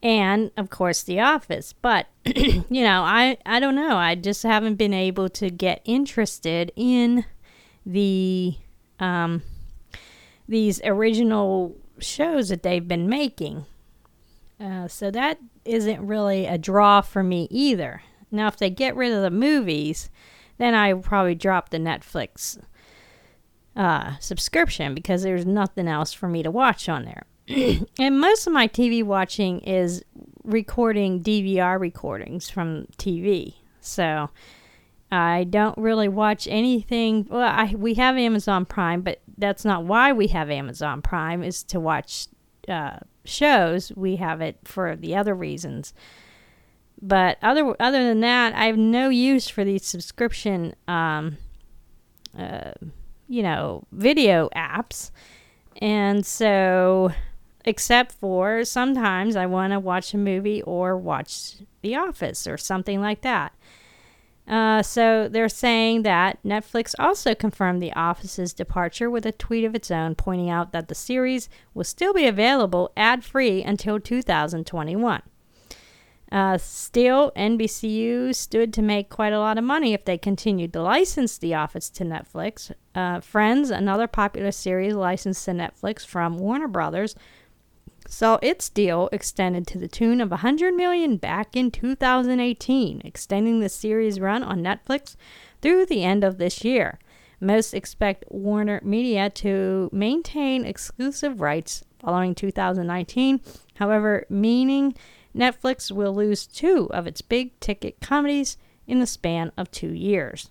and 0.02 0.52
of 0.58 0.70
course 0.70 1.04
The 1.04 1.20
Office. 1.20 1.74
But 1.74 2.08
you 2.26 2.84
know, 2.84 3.02
I 3.04 3.38
I 3.46 3.60
don't 3.60 3.76
know. 3.76 3.98
I 3.98 4.16
just 4.16 4.44
haven't 4.44 4.76
been 4.76 4.94
able 4.94 5.30
to 5.30 5.50
get 5.50 5.82
interested 5.86 6.72
in 6.76 7.26
the 7.86 8.56
um 9.00 9.42
these 10.48 10.82
original 10.84 11.76
shows 12.00 12.50
that 12.50 12.64
they've 12.64 12.88
been 12.88 13.08
making. 13.08 13.66
Uh, 14.60 14.88
so 14.88 15.10
that 15.12 15.40
isn't 15.64 16.06
really 16.06 16.46
a 16.46 16.58
draw 16.58 17.02
for 17.02 17.24
me 17.24 17.48
either. 17.50 18.02
Now, 18.32 18.48
if 18.48 18.58
they 18.58 18.70
get 18.70 18.96
rid 18.96 19.14
of 19.14 19.22
the 19.22 19.32
movies, 19.32 20.10
then 20.58 20.74
I 20.74 20.94
probably 20.94 21.36
drop 21.36 21.70
the 21.70 21.78
Netflix 21.78 22.60
uh, 23.80 24.18
subscription 24.20 24.94
because 24.94 25.24
there's 25.24 25.46
nothing 25.46 25.88
else 25.88 26.12
for 26.12 26.28
me 26.28 26.44
to 26.44 26.52
watch 26.52 26.90
on 26.90 27.06
there. 27.06 27.24
and 28.00 28.20
most 28.20 28.46
of 28.46 28.54
my 28.54 28.68
TV 28.68 29.04
watching 29.04 29.60
is 29.62 30.04
recording 30.44 31.24
DVR 31.24 31.80
recordings 31.80 32.50
from 32.50 32.86
TV. 32.98 33.56
So 33.80 34.30
I 35.12 35.46
don't 35.46 35.78
really 35.78 36.10
watch 36.10 36.46
anything. 36.48 37.26
Well, 37.30 37.42
I, 37.42 37.74
we 37.76 37.94
have 37.96 38.18
Amazon 38.18 38.66
Prime, 38.66 39.02
but 39.02 39.22
that's 39.38 39.64
not 39.64 39.86
why 39.86 40.12
we 40.12 40.28
have 40.28 40.50
Amazon 40.50 41.02
Prime, 41.02 41.42
is 41.42 41.64
to 41.64 41.80
watch 41.80 42.28
uh, 42.68 42.98
shows. 43.24 43.94
We 43.96 44.18
have 44.18 44.42
it 44.42 44.58
for 44.66 44.98
the 44.98 45.16
other 45.16 45.34
reasons. 45.34 45.94
But 47.02 47.38
other 47.42 47.76
other 47.80 48.04
than 48.04 48.20
that, 48.20 48.54
I 48.54 48.66
have 48.66 48.78
no 48.78 49.08
use 49.08 49.48
for 49.48 49.64
these 49.64 49.86
subscription, 49.86 50.76
um, 50.86 51.38
uh, 52.38 52.74
you 53.30 53.44
know, 53.44 53.84
video 53.92 54.50
apps. 54.56 55.12
And 55.82 56.26
so 56.26 57.14
except 57.66 58.14
for 58.14 58.66
sometimes 58.66 59.36
I 59.36 59.46
want 59.46 59.74
to 59.74 59.80
watch 59.80 60.14
a 60.14 60.18
movie 60.18 60.62
or 60.64 60.98
watch 60.98 61.58
The 61.82 61.96
Office 61.96 62.48
or 62.48 62.58
something 62.58 63.00
like 63.00 63.22
that. 63.22 63.54
Uh, 64.48 64.82
so 64.82 65.30
they're 65.30 65.48
saying 65.48 66.02
that 66.02 66.42
Netflix 66.44 66.96
also 66.98 67.36
confirmed 67.36 67.82
The 67.82 67.94
Office's 67.94 68.52
departure 68.52 69.10
with 69.10 69.28
a 69.28 69.32
tweet 69.32 69.64
of 69.64 69.76
its 69.76 69.92
own, 69.92 70.16
pointing 70.16 70.50
out 70.50 70.72
that 70.72 70.88
the 70.88 70.96
series 70.96 71.50
will 71.76 71.84
still 71.84 72.14
be 72.14 72.26
available 72.26 72.92
ad 72.98 73.24
free 73.24 73.62
until 73.62 74.00
2021. 74.00 75.22
Uh, 76.32 76.58
still, 76.60 77.32
NBCU 77.36 78.36
stood 78.36 78.72
to 78.74 78.82
make 78.84 79.10
quite 79.10 79.34
a 79.34 79.40
lot 79.40 79.58
of 79.58 79.64
money 79.64 79.94
if 79.94 80.06
they 80.06 80.18
continued 80.18 80.74
to 80.74 80.82
license 80.82 81.38
The 81.38 81.56
Office 81.56 81.90
to 81.92 82.04
Netflix. 82.04 82.72
Uh, 82.94 83.20
Friends, 83.20 83.72
another 83.72 84.08
popular 84.08 84.52
series 84.52 84.94
licensed 84.94 85.44
to 85.46 85.52
Netflix 85.52 86.06
from 86.06 86.38
Warner 86.38 86.68
Brothers, 86.68 87.16
saw 88.08 88.38
its 88.42 88.70
deal 88.70 89.10
extended 89.12 89.66
to 89.68 89.78
the 89.78 89.88
tune 89.88 90.22
of 90.22 90.32
100 90.32 90.74
million 90.74 91.18
back 91.18 91.56
in 91.56 91.72
2018, 91.72 93.02
extending 93.04 93.60
the 93.60 93.70
series 93.70 94.20
run 94.20 94.44
on 94.44 94.62
Netflix 94.62 95.16
through 95.62 95.86
the 95.86 96.04
end 96.04 96.24
of 96.24 96.38
this 96.38 96.64
year. 96.64 97.00
Most 97.40 97.74
expect 97.74 98.26
Warner 98.30 98.82
Media 98.84 99.30
to 99.30 99.90
maintain 99.94 100.66
exclusive 100.66 101.40
rights 101.40 101.84
following 102.00 102.36
2019, 102.36 103.42
however, 103.76 104.26
meaning 104.30 104.96
Netflix 105.36 105.92
will 105.92 106.14
lose 106.14 106.48
two 106.48 106.90
of 106.92 107.08
its 107.08 107.22
big 107.22 107.60
ticket 107.60 108.00
comedies 108.02 108.58
in 108.88 109.00
the 109.00 109.08
span 109.08 109.52
of 109.58 109.70
two 109.72 109.94
years. 109.94 110.50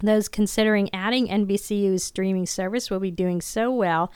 Those 0.00 0.28
considering 0.28 0.90
adding 0.92 1.28
NBCU's 1.28 2.04
streaming 2.04 2.46
service 2.46 2.90
will 2.90 3.00
be 3.00 3.10
doing 3.10 3.40
so 3.40 3.70
well 3.70 4.12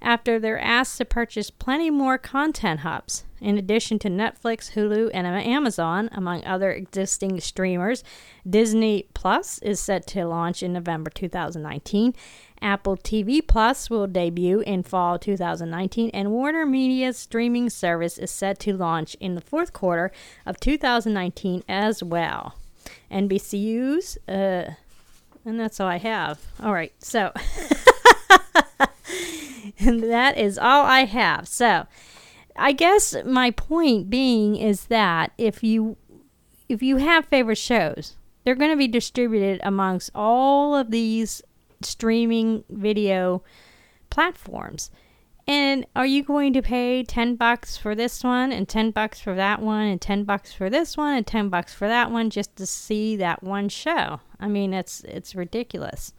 after 0.00 0.38
they're 0.38 0.60
asked 0.60 0.98
to 0.98 1.04
purchase 1.04 1.50
plenty 1.50 1.90
more 1.90 2.18
content 2.18 2.80
hubs. 2.80 3.24
In 3.40 3.58
addition 3.58 3.98
to 4.00 4.08
Netflix, 4.08 4.72
Hulu, 4.72 5.10
and 5.12 5.26
Amazon, 5.26 6.08
among 6.12 6.44
other 6.44 6.72
existing 6.72 7.40
streamers, 7.40 8.02
Disney 8.48 9.08
Plus 9.14 9.58
is 9.58 9.78
set 9.78 10.06
to 10.08 10.26
launch 10.26 10.62
in 10.62 10.72
November 10.72 11.10
2019. 11.10 12.14
Apple 12.62 12.96
TV 12.96 13.46
Plus 13.46 13.90
will 13.90 14.06
debut 14.06 14.60
in 14.60 14.82
fall 14.82 15.18
2019, 15.18 16.10
and 16.14 16.30
Warner 16.30 16.64
Media's 16.64 17.18
streaming 17.18 17.68
service 17.68 18.16
is 18.16 18.30
set 18.30 18.58
to 18.60 18.74
launch 18.74 19.14
in 19.20 19.34
the 19.34 19.42
fourth 19.42 19.74
quarter 19.74 20.10
of 20.46 20.58
2019 20.58 21.62
as 21.68 22.02
well. 22.02 22.54
NBCU's, 23.10 24.16
uh, 24.26 24.74
and 25.44 25.60
that's 25.60 25.78
all 25.78 25.88
I 25.88 25.98
have. 25.98 26.40
All 26.62 26.72
right, 26.72 26.92
so. 26.98 27.32
and 29.78 30.02
that 30.10 30.38
is 30.38 30.58
all 30.58 30.84
I 30.86 31.04
have. 31.04 31.46
So, 31.46 31.86
I 32.58 32.72
guess 32.72 33.14
my 33.24 33.50
point 33.50 34.10
being 34.10 34.56
is 34.56 34.86
that 34.86 35.32
if 35.38 35.62
you 35.62 35.96
if 36.68 36.82
you 36.82 36.96
have 36.96 37.26
favorite 37.26 37.58
shows, 37.58 38.16
they're 38.44 38.54
going 38.54 38.70
to 38.70 38.76
be 38.76 38.88
distributed 38.88 39.60
amongst 39.62 40.10
all 40.14 40.74
of 40.74 40.90
these 40.90 41.42
streaming 41.82 42.64
video 42.68 43.42
platforms. 44.10 44.90
And 45.48 45.86
are 45.94 46.06
you 46.06 46.24
going 46.24 46.52
to 46.54 46.62
pay 46.62 47.04
10 47.04 47.36
bucks 47.36 47.76
for 47.76 47.94
this 47.94 48.24
one 48.24 48.50
and 48.50 48.68
10 48.68 48.90
bucks 48.90 49.20
for 49.20 49.36
that 49.36 49.62
one 49.62 49.86
and 49.86 50.00
10 50.00 50.24
bucks 50.24 50.52
for 50.52 50.68
this 50.68 50.96
one 50.96 51.14
and 51.14 51.26
10 51.26 51.50
bucks 51.50 51.72
for 51.72 51.86
that 51.86 52.10
one 52.10 52.30
just 52.30 52.56
to 52.56 52.66
see 52.66 53.14
that 53.16 53.44
one 53.44 53.68
show? 53.68 54.20
I 54.40 54.48
mean, 54.48 54.74
it's 54.74 55.02
it's 55.04 55.36
ridiculous. 55.36 56.12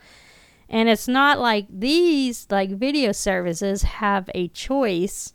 And 0.70 0.88
it's 0.88 1.08
not 1.08 1.40
like 1.40 1.66
these 1.70 2.48
like 2.50 2.72
video 2.72 3.12
services 3.12 3.84
have 3.84 4.30
a 4.34 4.48
choice 4.50 5.34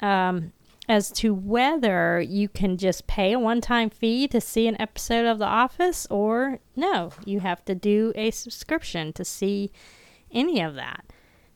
um, 0.00 0.52
as 0.88 1.10
to 1.12 1.32
whether 1.32 2.20
you 2.20 2.48
can 2.48 2.76
just 2.76 3.06
pay 3.06 3.32
a 3.32 3.38
one-time 3.38 3.90
fee 3.90 4.26
to 4.28 4.40
see 4.40 4.66
an 4.66 4.80
episode 4.80 5.26
of 5.26 5.38
The 5.38 5.46
Office 5.46 6.06
or 6.10 6.58
no, 6.74 7.12
you 7.24 7.40
have 7.40 7.64
to 7.66 7.74
do 7.74 8.12
a 8.16 8.30
subscription 8.30 9.12
to 9.14 9.24
see 9.24 9.70
any 10.32 10.60
of 10.60 10.74
that. 10.74 11.04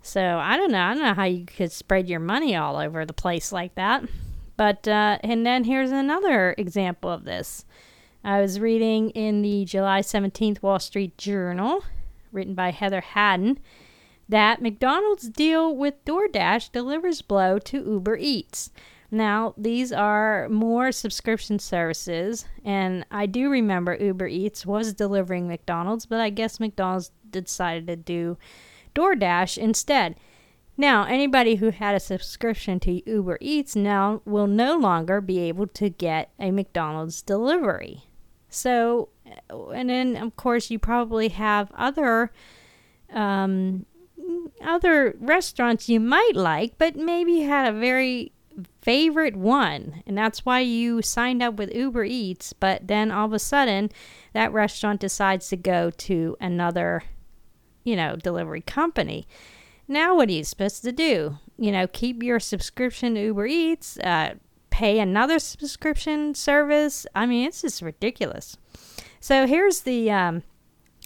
So 0.02 0.20
I 0.38 0.56
don't 0.56 0.70
know. 0.70 0.82
I 0.82 0.94
don't 0.94 1.02
know 1.02 1.14
how 1.14 1.24
you 1.24 1.46
could 1.46 1.72
spread 1.72 2.08
your 2.08 2.20
money 2.20 2.54
all 2.54 2.76
over 2.76 3.06
the 3.06 3.14
place 3.14 3.52
like 3.52 3.74
that. 3.76 4.04
But 4.56 4.86
uh, 4.86 5.18
and 5.22 5.44
then 5.46 5.64
here's 5.64 5.90
another 5.90 6.54
example 6.58 7.10
of 7.10 7.24
this. 7.24 7.64
I 8.22 8.40
was 8.40 8.60
reading 8.60 9.10
in 9.10 9.42
the 9.42 9.64
July 9.64 10.00
17th 10.00 10.62
Wall 10.62 10.78
Street 10.78 11.18
Journal 11.18 11.82
written 12.32 12.54
by 12.54 12.70
Heather 12.70 13.00
Haddon, 13.00 13.58
that 14.28 14.62
McDonald's 14.62 15.28
deal 15.28 15.74
with 15.74 16.04
DoorDash 16.04 16.72
delivers 16.72 17.22
blow 17.22 17.58
to 17.58 17.84
Uber 17.84 18.16
Eats. 18.16 18.70
Now, 19.10 19.54
these 19.56 19.92
are 19.92 20.48
more 20.48 20.90
subscription 20.90 21.58
services, 21.58 22.46
and 22.64 23.06
I 23.10 23.26
do 23.26 23.48
remember 23.48 23.94
Uber 23.94 24.26
Eats 24.26 24.66
was 24.66 24.92
delivering 24.92 25.46
McDonald's, 25.46 26.06
but 26.06 26.20
I 26.20 26.30
guess 26.30 26.58
McDonald's 26.58 27.12
decided 27.30 27.86
to 27.86 27.96
do 27.96 28.38
DoorDash 28.94 29.58
instead. 29.58 30.16
Now, 30.76 31.04
anybody 31.04 31.56
who 31.56 31.70
had 31.70 31.94
a 31.94 32.00
subscription 32.00 32.80
to 32.80 33.08
Uber 33.08 33.38
Eats 33.40 33.76
now 33.76 34.22
will 34.24 34.48
no 34.48 34.76
longer 34.76 35.20
be 35.20 35.38
able 35.40 35.68
to 35.68 35.88
get 35.88 36.30
a 36.40 36.50
McDonald's 36.50 37.22
delivery. 37.22 38.04
So, 38.48 39.10
and 39.50 39.90
then 39.90 40.16
of 40.16 40.34
course 40.36 40.70
you 40.70 40.78
probably 40.78 41.28
have 41.28 41.70
other 41.74 42.32
um, 43.12 43.86
other 44.62 45.16
restaurants 45.18 45.88
you 45.88 46.00
might 46.00 46.32
like, 46.34 46.78
but 46.78 46.96
maybe 46.96 47.32
you 47.32 47.48
had 47.48 47.72
a 47.72 47.78
very 47.78 48.32
favorite 48.82 49.36
one, 49.36 50.02
and 50.06 50.16
that's 50.16 50.44
why 50.44 50.60
you 50.60 51.02
signed 51.02 51.42
up 51.42 51.54
with 51.54 51.74
Uber 51.74 52.04
Eats. 52.04 52.52
But 52.52 52.86
then 52.86 53.10
all 53.10 53.26
of 53.26 53.32
a 53.32 53.38
sudden, 53.38 53.90
that 54.32 54.52
restaurant 54.52 55.00
decides 55.00 55.48
to 55.48 55.56
go 55.56 55.90
to 55.90 56.36
another 56.40 57.02
you 57.84 57.94
know, 57.94 58.16
delivery 58.16 58.62
company. 58.62 59.28
Now, 59.86 60.16
what 60.16 60.28
are 60.30 60.32
you 60.32 60.44
supposed 60.44 60.82
to 60.84 60.92
do? 60.92 61.38
You 61.58 61.70
know, 61.70 61.86
keep 61.86 62.22
your 62.22 62.40
subscription 62.40 63.14
to 63.14 63.20
Uber 63.20 63.46
Eats, 63.46 63.98
uh, 63.98 64.34
pay 64.70 64.98
another 64.98 65.38
subscription 65.38 66.34
service. 66.34 67.06
I 67.14 67.26
mean, 67.26 67.46
it's 67.46 67.62
just 67.62 67.82
ridiculous. 67.82 68.56
So 69.20 69.46
here's 69.46 69.82
the 69.82 70.10
um, 70.10 70.42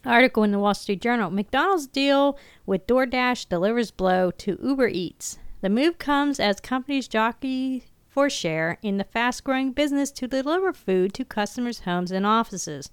article 0.08 0.42
in 0.42 0.50
the 0.52 0.58
Wall 0.58 0.74
Street 0.74 1.00
Journal 1.00 1.30
McDonald's 1.30 1.86
deal 1.86 2.38
with 2.66 2.86
DoorDash 2.86 3.48
delivers 3.48 3.90
blow 3.90 4.30
to 4.32 4.58
Uber 4.62 4.88
Eats. 4.88 5.38
The 5.60 5.68
move 5.68 5.98
comes 5.98 6.40
as 6.40 6.60
companies 6.60 7.08
jockey 7.08 7.84
for 8.08 8.30
share 8.30 8.78
in 8.82 8.96
the 8.96 9.04
fast 9.04 9.44
growing 9.44 9.72
business 9.72 10.10
to 10.12 10.26
deliver 10.26 10.72
food 10.72 11.14
to 11.14 11.24
customers' 11.24 11.80
homes 11.80 12.10
and 12.10 12.26
offices. 12.26 12.90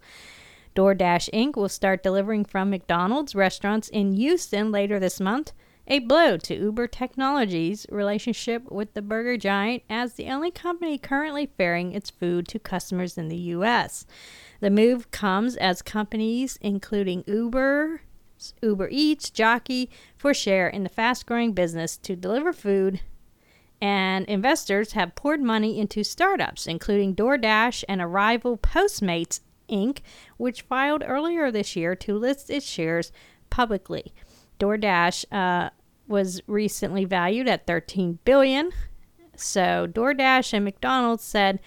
DoorDash 0.75 1.29
Inc. 1.31 1.55
will 1.55 1.69
start 1.69 2.03
delivering 2.03 2.43
from 2.43 2.69
McDonald's 2.69 3.33
restaurants 3.33 3.87
in 3.87 4.13
Houston 4.13 4.71
later 4.71 4.99
this 4.99 5.19
month, 5.19 5.53
a 5.87 5.99
blow 5.99 6.37
to 6.37 6.55
Uber 6.55 6.87
Technologies' 6.87 7.85
relationship 7.89 8.69
with 8.69 8.93
the 8.93 9.01
burger 9.01 9.37
giant 9.37 9.83
as 9.89 10.13
the 10.13 10.27
only 10.27 10.51
company 10.51 10.97
currently 10.97 11.45
ferrying 11.45 11.93
its 11.93 12.09
food 12.09 12.47
to 12.49 12.59
customers 12.59 13.17
in 13.17 13.29
the 13.29 13.37
U.S. 13.37 14.05
The 14.59 14.69
move 14.69 15.11
comes 15.11 15.55
as 15.55 15.81
companies 15.81 16.57
including 16.61 17.23
Uber, 17.27 18.01
Uber 18.61 18.89
Eats, 18.91 19.29
Jockey 19.29 19.89
for 20.15 20.33
share 20.33 20.67
in 20.67 20.83
the 20.83 20.89
fast 20.89 21.25
growing 21.25 21.53
business 21.53 21.97
to 21.97 22.15
deliver 22.15 22.53
food, 22.53 23.01
and 23.81 24.25
investors 24.25 24.93
have 24.93 25.15
poured 25.15 25.41
money 25.41 25.79
into 25.79 26.03
startups, 26.03 26.67
including 26.67 27.15
DoorDash 27.15 27.83
and 27.87 28.01
a 28.01 28.07
rival 28.07 28.57
Postmates 28.57 29.41
Inc., 29.69 29.99
which 30.37 30.61
filed 30.63 31.03
earlier 31.05 31.51
this 31.51 31.75
year 31.75 31.95
to 31.95 32.17
list 32.17 32.49
its 32.49 32.65
shares 32.65 33.11
publicly. 33.49 34.13
DoorDash 34.59 35.25
uh, 35.31 35.69
was 36.07 36.41
recently 36.47 37.05
valued 37.05 37.47
at 37.47 37.67
13 37.67 38.19
billion. 38.23 38.71
So 39.35 39.87
DoorDash 39.87 40.53
and 40.53 40.65
McDonald's 40.65 41.23
said 41.23 41.59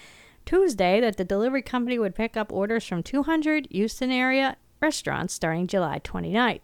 Tuesday 0.49 0.99
that 0.99 1.19
the 1.19 1.27
delivery 1.27 1.61
company 1.61 1.99
would 1.99 2.15
pick 2.15 2.35
up 2.35 2.51
orders 2.51 2.87
from 2.87 3.03
200 3.03 3.69
Houston 3.71 4.11
area 4.11 4.57
restaurants 4.81 5.35
starting 5.35 5.67
July 5.67 6.01
29th. 6.03 6.63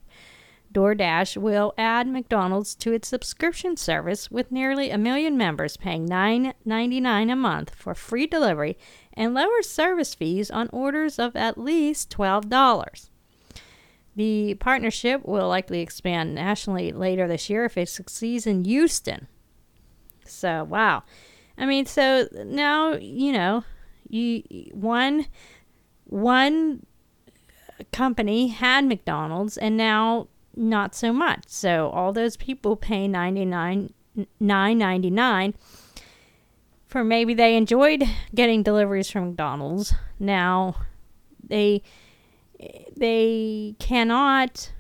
DoorDash 0.73 1.37
will 1.37 1.75
add 1.77 2.09
McDonald's 2.09 2.75
to 2.77 2.94
its 2.94 3.09
subscription 3.09 3.77
service 3.77 4.31
with 4.31 4.51
nearly 4.51 4.88
a 4.88 4.97
million 4.97 5.37
members 5.37 5.77
paying 5.77 6.09
$9.99 6.09 7.31
a 7.31 7.37
month 7.37 7.75
for 7.75 7.94
free 7.94 8.27
delivery 8.27 8.79
and 9.12 9.35
lower 9.35 9.61
service 9.61 10.14
fees 10.14 10.51
on 10.51 10.70
orders 10.73 11.18
of 11.18 11.37
at 11.37 11.59
least 11.59 12.09
$12. 12.09 13.11
The 14.16 14.55
partnership 14.55 15.27
will 15.27 15.49
likely 15.49 15.81
expand 15.83 16.35
nationally 16.35 16.90
later 16.90 17.29
this 17.29 17.51
year 17.51 17.66
if 17.66 17.77
it 17.77 17.90
succeeds 17.90 18.47
in 18.47 18.64
Houston. 18.64 19.29
So, 20.25 20.64
wow. 20.64 21.03
I 21.59 21.66
mean, 21.66 21.85
so 21.85 22.29
now, 22.33 22.94
you 22.94 23.33
know, 23.33 23.62
you 24.09 24.43
one 24.73 25.27
one 26.05 26.87
company 27.93 28.49
had 28.49 28.85
McDonald's 28.85 29.57
and 29.57 29.77
now 29.77 30.29
not 30.57 30.95
so 30.95 31.12
much. 31.12 31.45
So 31.47 31.90
all 31.90 32.12
those 32.12 32.37
people 32.37 32.77
pay 32.77 33.09
99 33.09 33.93
9.99 34.40 35.55
for 36.87 37.03
maybe 37.03 37.35
they 37.35 37.57
enjoyed 37.57 38.05
getting 38.35 38.62
deliveries 38.62 39.11
from 39.11 39.29
McDonald's. 39.29 39.93
Now 40.21 40.77
they 41.43 41.83
they 42.97 43.75
cannot 43.81 44.73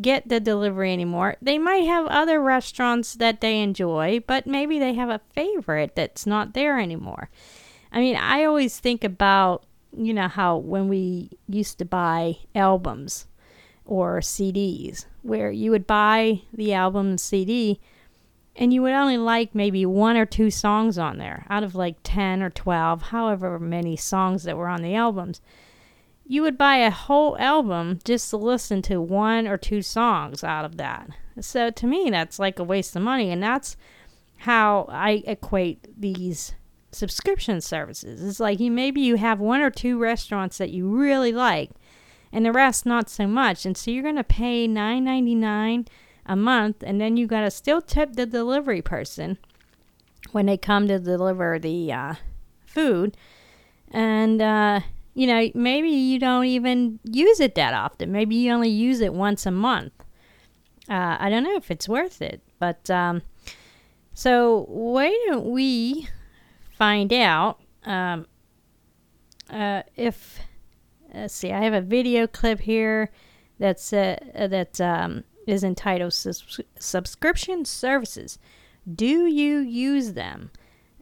get 0.00 0.28
the 0.28 0.40
delivery 0.40 0.92
anymore. 0.92 1.36
They 1.40 1.58
might 1.58 1.84
have 1.86 2.06
other 2.06 2.40
restaurants 2.40 3.14
that 3.14 3.40
they 3.40 3.60
enjoy, 3.60 4.22
but 4.26 4.46
maybe 4.46 4.78
they 4.78 4.94
have 4.94 5.08
a 5.08 5.20
favorite 5.32 5.94
that's 5.94 6.26
not 6.26 6.54
there 6.54 6.78
anymore. 6.78 7.30
I 7.92 8.00
mean, 8.00 8.16
I 8.16 8.44
always 8.44 8.78
think 8.78 9.04
about, 9.04 9.64
you 9.96 10.14
know, 10.14 10.28
how 10.28 10.56
when 10.58 10.88
we 10.88 11.30
used 11.48 11.78
to 11.78 11.84
buy 11.84 12.36
albums 12.54 13.26
or 13.84 14.20
CDs, 14.20 15.06
where 15.22 15.50
you 15.50 15.70
would 15.70 15.86
buy 15.86 16.42
the 16.52 16.72
album 16.72 17.08
and 17.08 17.20
CD 17.20 17.80
and 18.56 18.74
you 18.74 18.82
would 18.82 18.92
only 18.92 19.16
like 19.16 19.54
maybe 19.54 19.86
one 19.86 20.16
or 20.16 20.26
two 20.26 20.50
songs 20.50 20.98
on 20.98 21.18
there 21.18 21.46
out 21.48 21.62
of 21.62 21.74
like 21.74 21.96
10 22.02 22.42
or 22.42 22.50
12, 22.50 23.02
however 23.02 23.58
many 23.58 23.96
songs 23.96 24.44
that 24.44 24.56
were 24.56 24.68
on 24.68 24.82
the 24.82 24.94
albums. 24.94 25.40
You 26.26 26.42
would 26.42 26.58
buy 26.58 26.76
a 26.76 26.90
whole 26.90 27.36
album 27.38 27.98
just 28.04 28.30
to 28.30 28.36
listen 28.36 28.82
to 28.82 29.00
one 29.00 29.48
or 29.48 29.56
two 29.56 29.82
songs 29.82 30.44
out 30.44 30.64
of 30.64 30.76
that. 30.76 31.10
So 31.40 31.70
to 31.70 31.86
me, 31.86 32.10
that's 32.10 32.38
like 32.38 32.58
a 32.58 32.64
waste 32.64 32.94
of 32.94 33.02
money. 33.02 33.30
And 33.30 33.42
that's 33.42 33.76
how 34.38 34.86
I 34.88 35.22
equate 35.26 36.00
these 36.00 36.54
subscription 36.92 37.60
services. 37.60 38.22
It's 38.22 38.40
like 38.40 38.60
you 38.60 38.70
maybe 38.70 39.00
you 39.00 39.16
have 39.16 39.40
one 39.40 39.60
or 39.60 39.70
two 39.70 39.98
restaurants 39.98 40.58
that 40.58 40.70
you 40.70 40.88
really 40.88 41.32
like 41.32 41.70
and 42.32 42.44
the 42.44 42.52
rest 42.52 42.86
not 42.86 43.08
so 43.08 43.26
much. 43.26 43.64
And 43.66 43.76
so 43.76 43.90
you're 43.90 44.02
going 44.02 44.16
to 44.16 44.24
pay 44.24 44.66
$9.99 44.68 45.88
a 46.26 46.36
month 46.36 46.82
and 46.82 47.00
then 47.00 47.16
you 47.16 47.26
got 47.26 47.42
to 47.42 47.50
still 47.50 47.80
tip 47.80 48.14
the 48.14 48.26
delivery 48.26 48.82
person 48.82 49.38
when 50.32 50.46
they 50.46 50.56
come 50.56 50.86
to 50.88 50.98
deliver 50.98 51.58
the 51.58 51.92
uh, 51.92 52.14
food. 52.64 53.16
And 53.90 54.40
uh, 54.40 54.80
you 55.14 55.26
know, 55.26 55.50
maybe 55.54 55.88
you 55.88 56.18
don't 56.18 56.44
even 56.44 57.00
use 57.04 57.40
it 57.40 57.54
that 57.56 57.74
often. 57.74 58.12
Maybe 58.12 58.36
you 58.36 58.52
only 58.52 58.68
use 58.68 59.00
it 59.00 59.12
once 59.12 59.46
a 59.46 59.50
month. 59.50 59.92
Uh, 60.88 61.16
I 61.18 61.30
don't 61.30 61.44
know 61.44 61.56
if 61.56 61.70
it's 61.70 61.88
worth 61.88 62.20
it, 62.22 62.42
but 62.58 62.88
um, 62.90 63.22
so 64.14 64.64
why 64.68 65.08
don't 65.28 65.46
we 65.46 66.08
find 66.80 67.12
out 67.12 67.60
um, 67.84 68.26
uh, 69.50 69.82
if 69.96 70.40
let's 71.14 71.34
see 71.34 71.52
i 71.52 71.60
have 71.60 71.74
a 71.74 71.80
video 71.82 72.26
clip 72.26 72.60
here 72.60 73.10
that's 73.58 73.92
uh, 73.92 74.16
that 74.34 74.80
um, 74.80 75.24
is 75.46 75.62
entitled 75.62 76.14
subscription 76.78 77.64
services. 77.64 78.38
Do 78.92 79.26
you 79.26 79.58
use 79.58 80.12
them? 80.14 80.50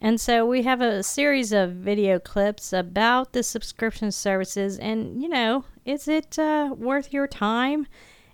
And 0.01 0.21
so 0.21 0.47
we 0.47 0.63
have 0.63 0.81
a 0.81 1.03
series 1.03 1.53
of 1.53 1.73
video 1.73 2.19
clips 2.19 2.73
about 2.73 3.33
the 3.33 3.43
subscription 3.43 4.13
services 4.13 4.79
and 4.79 5.21
you 5.21 5.29
know 5.29 5.65
is 5.85 6.07
it 6.07 6.39
uh, 6.39 6.73
worth 6.77 7.13
your 7.13 7.27
time 7.27 7.87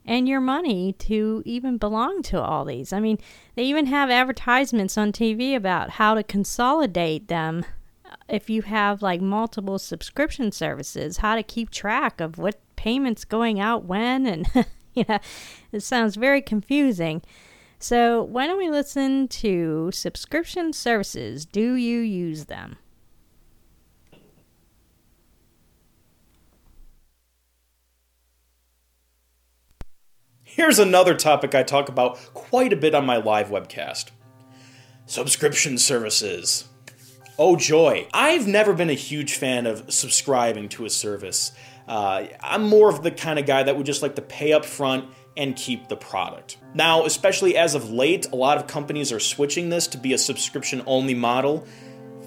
and 0.04 0.28
your 0.28 0.40
money 0.40 0.92
to 0.92 1.42
even 1.44 1.78
belong 1.78 2.22
to 2.22 2.40
all 2.40 2.64
these. 2.64 2.92
I 2.92 3.00
mean, 3.00 3.18
they 3.54 3.64
even 3.64 3.86
have 3.86 4.10
advertisements 4.10 4.98
on 4.98 5.12
TV 5.12 5.56
about 5.56 5.90
how 5.90 6.14
to 6.14 6.22
consolidate 6.22 7.28
them 7.28 7.64
uh, 8.04 8.16
if 8.28 8.50
you 8.50 8.62
have 8.62 9.02
like 9.02 9.20
multiple 9.20 9.78
subscription 9.78 10.52
services, 10.52 11.18
how 11.18 11.36
to 11.36 11.42
keep 11.42 11.70
track 11.70 12.20
of 12.20 12.38
what 12.38 12.60
payments 12.76 13.24
going 13.24 13.58
out 13.58 13.84
when 13.84 14.26
and 14.26 14.46
you 14.94 15.04
know, 15.08 15.18
it 15.72 15.80
sounds 15.80 16.16
very 16.16 16.40
confusing. 16.42 17.22
So, 17.78 18.22
why 18.22 18.46
don't 18.46 18.58
we 18.58 18.70
listen 18.70 19.28
to 19.28 19.90
subscription 19.92 20.72
services? 20.72 21.44
Do 21.44 21.74
you 21.74 22.00
use 22.00 22.46
them? 22.46 22.76
Here's 30.56 30.78
another 30.78 31.16
topic 31.16 31.52
I 31.56 31.64
talk 31.64 31.88
about 31.88 32.16
quite 32.32 32.72
a 32.72 32.76
bit 32.76 32.94
on 32.94 33.04
my 33.04 33.16
live 33.16 33.48
webcast 33.48 34.12
subscription 35.04 35.78
services. 35.78 36.68
Oh, 37.36 37.56
joy. 37.56 38.06
I've 38.14 38.46
never 38.46 38.72
been 38.72 38.88
a 38.88 38.94
huge 38.94 39.34
fan 39.34 39.66
of 39.66 39.92
subscribing 39.92 40.68
to 40.68 40.84
a 40.84 40.90
service. 40.90 41.50
Uh, 41.88 42.26
I'm 42.40 42.68
more 42.68 42.88
of 42.88 43.02
the 43.02 43.10
kind 43.10 43.40
of 43.40 43.46
guy 43.46 43.64
that 43.64 43.76
would 43.76 43.84
just 43.84 44.00
like 44.00 44.14
to 44.14 44.22
pay 44.22 44.52
up 44.52 44.64
front 44.64 45.06
and 45.36 45.56
keep 45.56 45.88
the 45.88 45.96
product. 45.96 46.58
Now, 46.72 47.04
especially 47.04 47.56
as 47.56 47.74
of 47.74 47.90
late, 47.90 48.30
a 48.30 48.36
lot 48.36 48.56
of 48.56 48.68
companies 48.68 49.10
are 49.10 49.18
switching 49.18 49.70
this 49.70 49.88
to 49.88 49.98
be 49.98 50.12
a 50.12 50.18
subscription 50.18 50.84
only 50.86 51.14
model. 51.14 51.66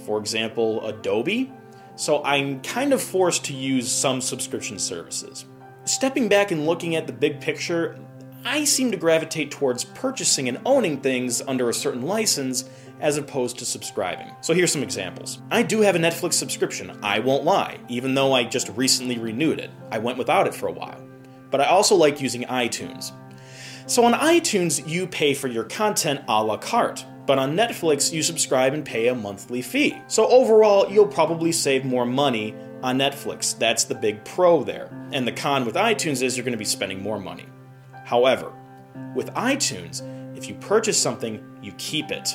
For 0.05 0.19
example, 0.19 0.85
Adobe. 0.85 1.49
So 1.95 2.21
I'm 2.25 2.59
kind 2.59 2.91
of 2.91 3.01
forced 3.01 3.45
to 3.45 3.53
use 3.53 3.89
some 3.89 4.19
subscription 4.19 4.79
services. 4.79 5.45
Stepping 5.85 6.27
back 6.27 6.51
and 6.51 6.65
looking 6.65 6.97
at 6.97 7.07
the 7.07 7.13
big 7.13 7.39
picture, 7.39 7.97
I 8.49 8.63
seem 8.63 8.91
to 8.91 8.97
gravitate 8.97 9.51
towards 9.51 9.83
purchasing 9.83 10.47
and 10.47 10.57
owning 10.65 11.01
things 11.01 11.41
under 11.41 11.67
a 11.69 11.73
certain 11.73 12.03
license 12.03 12.63
as 13.01 13.17
opposed 13.17 13.59
to 13.59 13.65
subscribing. 13.65 14.31
So 14.39 14.53
here's 14.53 14.71
some 14.71 14.83
examples. 14.83 15.39
I 15.51 15.63
do 15.63 15.81
have 15.81 15.97
a 15.97 15.99
Netflix 15.99 16.35
subscription, 16.35 16.97
I 17.03 17.19
won't 17.19 17.43
lie, 17.43 17.77
even 17.89 18.15
though 18.15 18.31
I 18.31 18.45
just 18.45 18.69
recently 18.69 19.17
renewed 19.17 19.59
it. 19.59 19.69
I 19.91 19.99
went 19.99 20.17
without 20.17 20.47
it 20.47 20.55
for 20.55 20.67
a 20.67 20.71
while. 20.71 21.05
But 21.51 21.59
I 21.59 21.65
also 21.65 21.95
like 21.95 22.21
using 22.21 22.43
iTunes. 22.43 23.11
So 23.85 24.05
on 24.05 24.13
iTunes, 24.13 24.87
you 24.87 25.07
pay 25.07 25.33
for 25.33 25.49
your 25.49 25.65
content 25.65 26.21
a 26.29 26.41
la 26.41 26.55
carte. 26.55 27.05
But 27.25 27.39
on 27.39 27.53
Netflix, 27.53 28.13
you 28.13 28.23
subscribe 28.23 28.73
and 28.73 28.85
pay 28.85 29.09
a 29.09 29.15
monthly 29.15 29.61
fee. 29.61 30.01
So 30.07 30.25
overall, 30.25 30.89
you'll 30.89 31.07
probably 31.07 31.51
save 31.51 31.83
more 31.83 32.05
money 32.05 32.55
on 32.81 32.97
Netflix. 32.97 33.59
That's 33.59 33.83
the 33.83 33.95
big 33.95 34.23
pro 34.23 34.63
there. 34.63 34.89
And 35.11 35.27
the 35.27 35.33
con 35.33 35.65
with 35.65 35.75
iTunes 35.75 36.23
is 36.23 36.37
you're 36.37 36.45
going 36.45 36.53
to 36.53 36.57
be 36.57 36.63
spending 36.63 37.03
more 37.03 37.19
money. 37.19 37.45
However, 38.07 38.53
with 39.15 39.33
iTunes, 39.33 40.01
if 40.37 40.47
you 40.47 40.55
purchase 40.55 40.97
something, 40.97 41.43
you 41.61 41.73
keep 41.77 42.09
it. 42.09 42.29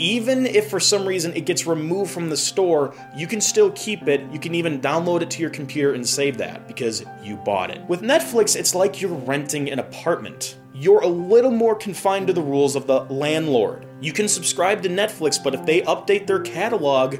Even 0.00 0.44
if 0.44 0.68
for 0.68 0.80
some 0.80 1.06
reason 1.06 1.32
it 1.34 1.46
gets 1.46 1.68
removed 1.68 2.10
from 2.10 2.28
the 2.28 2.36
store, 2.36 2.92
you 3.16 3.28
can 3.28 3.40
still 3.40 3.70
keep 3.76 4.08
it. 4.08 4.20
You 4.32 4.40
can 4.40 4.56
even 4.56 4.80
download 4.80 5.22
it 5.22 5.30
to 5.30 5.40
your 5.40 5.50
computer 5.50 5.94
and 5.94 6.04
save 6.04 6.36
that 6.38 6.66
because 6.66 7.04
you 7.22 7.36
bought 7.36 7.70
it. 7.70 7.80
With 7.86 8.02
Netflix, 8.02 8.56
it's 8.56 8.74
like 8.74 9.00
you're 9.00 9.14
renting 9.14 9.70
an 9.70 9.78
apartment. 9.78 10.56
You're 10.74 11.02
a 11.02 11.06
little 11.06 11.52
more 11.52 11.76
confined 11.76 12.26
to 12.26 12.32
the 12.32 12.42
rules 12.42 12.74
of 12.74 12.88
the 12.88 13.02
landlord. 13.02 13.86
You 14.00 14.12
can 14.12 14.26
subscribe 14.26 14.82
to 14.82 14.88
Netflix, 14.88 15.40
but 15.40 15.54
if 15.54 15.64
they 15.64 15.82
update 15.82 16.26
their 16.26 16.40
catalog 16.40 17.18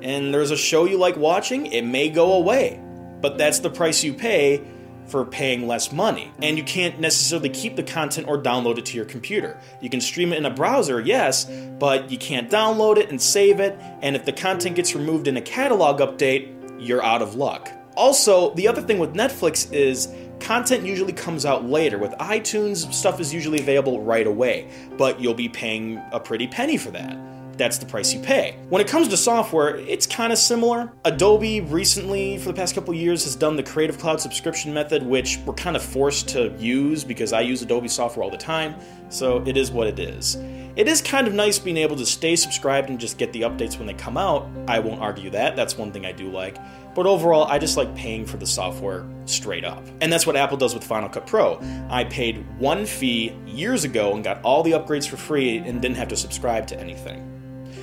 and 0.00 0.32
there's 0.32 0.52
a 0.52 0.56
show 0.56 0.86
you 0.86 0.96
like 0.96 1.18
watching, 1.18 1.66
it 1.66 1.82
may 1.82 2.08
go 2.08 2.32
away. 2.32 2.80
But 3.20 3.36
that's 3.36 3.58
the 3.58 3.68
price 3.68 4.02
you 4.02 4.14
pay 4.14 4.64
for 5.08 5.24
paying 5.24 5.66
less 5.66 5.92
money. 5.92 6.32
And 6.42 6.56
you 6.56 6.64
can't 6.64 7.00
necessarily 7.00 7.48
keep 7.48 7.76
the 7.76 7.82
content 7.82 8.28
or 8.28 8.40
download 8.40 8.78
it 8.78 8.86
to 8.86 8.96
your 8.96 9.06
computer. 9.06 9.60
You 9.80 9.90
can 9.90 10.00
stream 10.00 10.32
it 10.32 10.36
in 10.36 10.46
a 10.46 10.50
browser, 10.50 11.00
yes, 11.00 11.44
but 11.78 12.10
you 12.10 12.18
can't 12.18 12.50
download 12.50 12.98
it 12.98 13.10
and 13.10 13.20
save 13.20 13.60
it. 13.60 13.78
And 14.02 14.14
if 14.14 14.24
the 14.24 14.32
content 14.32 14.76
gets 14.76 14.94
removed 14.94 15.28
in 15.28 15.36
a 15.36 15.42
catalog 15.42 16.00
update, 16.00 16.54
you're 16.78 17.02
out 17.02 17.22
of 17.22 17.34
luck. 17.34 17.72
Also, 17.96 18.54
the 18.54 18.68
other 18.68 18.82
thing 18.82 18.98
with 18.98 19.14
Netflix 19.14 19.72
is 19.72 20.08
content 20.38 20.84
usually 20.84 21.12
comes 21.12 21.44
out 21.44 21.64
later. 21.64 21.98
With 21.98 22.12
iTunes, 22.12 22.92
stuff 22.92 23.20
is 23.20 23.34
usually 23.34 23.58
available 23.58 24.02
right 24.02 24.26
away, 24.26 24.70
but 24.96 25.20
you'll 25.20 25.34
be 25.34 25.48
paying 25.48 26.00
a 26.12 26.20
pretty 26.20 26.46
penny 26.46 26.76
for 26.76 26.90
that 26.92 27.16
that's 27.58 27.78
the 27.78 27.86
price 27.86 28.14
you 28.14 28.20
pay. 28.20 28.56
When 28.68 28.80
it 28.80 28.88
comes 28.88 29.08
to 29.08 29.16
software, 29.16 29.76
it's 29.76 30.06
kind 30.06 30.32
of 30.32 30.38
similar. 30.38 30.92
Adobe 31.04 31.60
recently, 31.60 32.38
for 32.38 32.46
the 32.46 32.54
past 32.54 32.74
couple 32.74 32.94
years, 32.94 33.24
has 33.24 33.36
done 33.36 33.56
the 33.56 33.62
Creative 33.62 33.98
Cloud 33.98 34.20
subscription 34.20 34.72
method, 34.72 35.02
which 35.02 35.38
we're 35.44 35.54
kind 35.54 35.76
of 35.76 35.82
forced 35.82 36.28
to 36.30 36.54
use 36.58 37.04
because 37.04 37.32
I 37.32 37.40
use 37.40 37.60
Adobe 37.62 37.88
software 37.88 38.24
all 38.24 38.30
the 38.30 38.36
time, 38.36 38.74
so 39.10 39.42
it 39.46 39.56
is 39.56 39.70
what 39.70 39.86
it 39.86 39.98
is. 39.98 40.36
It 40.76 40.86
is 40.86 41.02
kind 41.02 41.26
of 41.26 41.34
nice 41.34 41.58
being 41.58 41.76
able 41.76 41.96
to 41.96 42.06
stay 42.06 42.36
subscribed 42.36 42.88
and 42.88 43.00
just 43.00 43.18
get 43.18 43.32
the 43.32 43.40
updates 43.40 43.78
when 43.78 43.88
they 43.88 43.94
come 43.94 44.16
out. 44.16 44.48
I 44.68 44.78
won't 44.78 45.00
argue 45.00 45.28
that, 45.30 45.56
that's 45.56 45.76
one 45.76 45.90
thing 45.90 46.06
I 46.06 46.12
do 46.12 46.30
like. 46.30 46.56
But 46.94 47.06
overall, 47.06 47.44
I 47.44 47.58
just 47.58 47.76
like 47.76 47.92
paying 47.96 48.24
for 48.24 48.36
the 48.36 48.46
software 48.46 49.04
straight 49.24 49.64
up. 49.64 49.84
And 50.00 50.12
that's 50.12 50.26
what 50.26 50.36
Apple 50.36 50.56
does 50.56 50.74
with 50.74 50.84
Final 50.84 51.08
Cut 51.08 51.26
Pro. 51.26 51.60
I 51.90 52.04
paid 52.04 52.44
one 52.58 52.86
fee 52.86 53.32
years 53.46 53.82
ago 53.84 54.14
and 54.14 54.22
got 54.22 54.40
all 54.42 54.62
the 54.62 54.72
upgrades 54.72 55.08
for 55.08 55.16
free 55.16 55.58
and 55.58 55.82
didn't 55.82 55.96
have 55.96 56.08
to 56.08 56.16
subscribe 56.16 56.66
to 56.68 56.78
anything. 56.78 57.24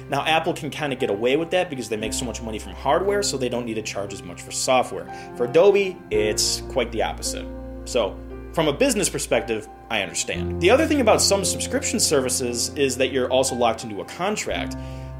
Now, 0.10 0.24
Apple 0.24 0.54
can 0.54 0.70
kind 0.70 0.94
of 0.94 1.00
get 1.00 1.10
away 1.10 1.36
with 1.36 1.50
that 1.52 1.70
because 1.70 1.90
they 1.90 1.98
make 1.98 2.14
so 2.14 2.26
much 2.26 2.42
money 2.42 2.60
from 2.60 2.74
hardware, 2.74 3.24
so 3.24 3.38
they 3.38 3.50
don't 3.50 3.66
need 3.66 3.74
to 3.76 3.82
charge 3.82 4.14
as 4.14 4.22
much 4.22 4.42
for 4.42 4.52
software. 4.52 5.08
For 5.36 5.46
Adobe, 5.46 5.98
it's 6.12 6.62
quite 6.70 6.92
the 6.92 7.02
opposite. 7.04 7.46
So, 7.86 8.18
from 8.54 8.68
a 8.68 8.74
business 8.74 9.10
perspective, 9.10 9.68
I 9.90 10.02
understand. 10.02 10.62
The 10.62 10.70
other 10.70 10.86
thing 10.88 11.02
about 11.02 11.22
some 11.22 11.44
subscription 11.44 12.00
services 12.00 12.70
is 12.76 12.98
that 12.98 13.12
you're 13.12 13.30
also 13.30 13.56
locked 13.56 13.84
into 13.84 14.02
a 14.02 14.06
contract. 14.06 14.78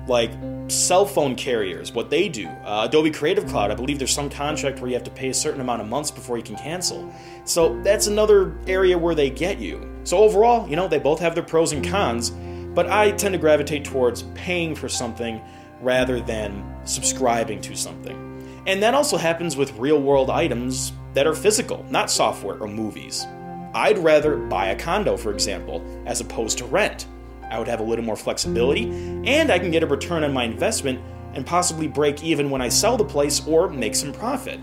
Like 0.08 0.32
cell 0.68 1.06
phone 1.06 1.36
carriers, 1.36 1.92
what 1.92 2.10
they 2.10 2.30
do. 2.30 2.48
Uh, 2.48 2.86
Adobe 2.88 3.10
Creative 3.10 3.46
Cloud, 3.46 3.72
I 3.72 3.76
believe 3.76 3.98
there's 3.98 4.14
some 4.14 4.30
contract 4.30 4.80
where 4.80 4.88
you 4.88 4.94
have 4.94 5.04
to 5.04 5.12
pay 5.12 5.30
a 5.30 5.34
certain 5.34 5.62
amount 5.62 5.82
of 5.82 5.88
months 5.88 6.12
before 6.12 6.38
you 6.38 6.44
can 6.44 6.56
cancel. 6.56 7.12
So 7.44 7.82
that's 7.82 8.06
another 8.08 8.56
area 8.68 8.98
where 8.98 9.16
they 9.16 9.32
get 9.32 9.60
you. 9.60 9.96
So 10.04 10.20
overall, 10.20 10.70
you 10.70 10.76
know, 10.76 10.88
they 10.88 11.00
both 11.00 11.20
have 11.20 11.34
their 11.34 11.44
pros 11.44 11.72
and 11.72 11.86
cons 11.86 12.32
but 12.76 12.90
I 12.90 13.12
tend 13.12 13.34
to 13.34 13.40
gravitate 13.40 13.86
towards 13.86 14.24
paying 14.36 14.76
for 14.76 14.88
something 14.90 15.42
rather 15.82 16.20
than 16.20 16.64
subscribing 16.84 17.62
to 17.62 17.76
something. 17.76 18.22
And 18.68 18.84
that 18.84 18.94
also 18.94 19.18
happens 19.18 19.56
with 19.56 19.74
real 19.78 20.02
world 20.02 20.30
items 20.30 20.92
that 21.14 21.26
are 21.26 21.34
physical, 21.34 21.86
not 21.90 22.12
software 22.12 22.58
or 22.58 22.68
movies. 22.68 23.26
I'd 23.74 23.98
rather 23.98 24.38
buy 24.38 24.68
a 24.68 24.76
condo, 24.76 25.18
for 25.18 25.32
example, 25.32 25.84
as 26.06 26.22
opposed 26.22 26.58
to 26.60 26.66
rent. 26.66 27.08
I 27.50 27.60
would 27.60 27.68
have 27.68 27.80
a 27.80 27.84
little 27.84 28.06
more 28.06 28.16
flexibility, 28.16 28.90
and 29.26 29.52
I 29.52 29.60
can 29.60 29.72
get 29.72 29.84
a 29.84 29.88
return 29.88 30.24
on 30.24 30.34
my 30.34 30.44
investment 30.44 31.00
and 31.34 31.46
possibly 31.46 31.88
break 31.88 32.24
even 32.24 32.50
when 32.50 32.62
I 32.62 32.70
sell 32.70 32.98
the 32.98 33.06
place 33.06 33.46
or 33.46 33.70
make 33.70 33.96
some 33.96 34.14
profit. 34.14 34.60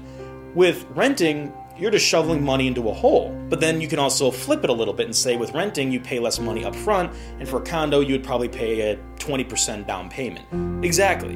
With 0.55 0.85
renting, 0.91 1.53
you're 1.83 1.91
just 1.91 2.07
shoveling 2.07 2.45
money 2.45 2.69
into 2.69 2.89
a 2.89 2.93
hole. 2.93 3.37
But 3.49 3.59
then 3.59 3.81
you 3.81 3.89
can 3.89 3.99
also 3.99 4.31
flip 4.31 4.63
it 4.63 4.71
a 4.71 4.73
little 4.73 4.95
bit 4.95 5.07
and 5.07 5.17
say 5.17 5.37
with 5.37 5.53
renting, 5.53 5.91
you 5.91 5.99
pay 5.99 6.21
less 6.21 6.39
money 6.39 6.65
up 6.65 6.77
front, 6.77 7.13
and 7.41 7.49
for 7.49 7.61
a 7.61 7.65
condo, 7.65 7.99
you 7.99 8.13
would 8.13 8.23
probably 8.23 8.49
pay 8.49 8.93
a 8.93 8.97
20% 9.17 9.85
down 9.85 10.09
payment. 10.09 10.85
Exactly. 10.85 11.35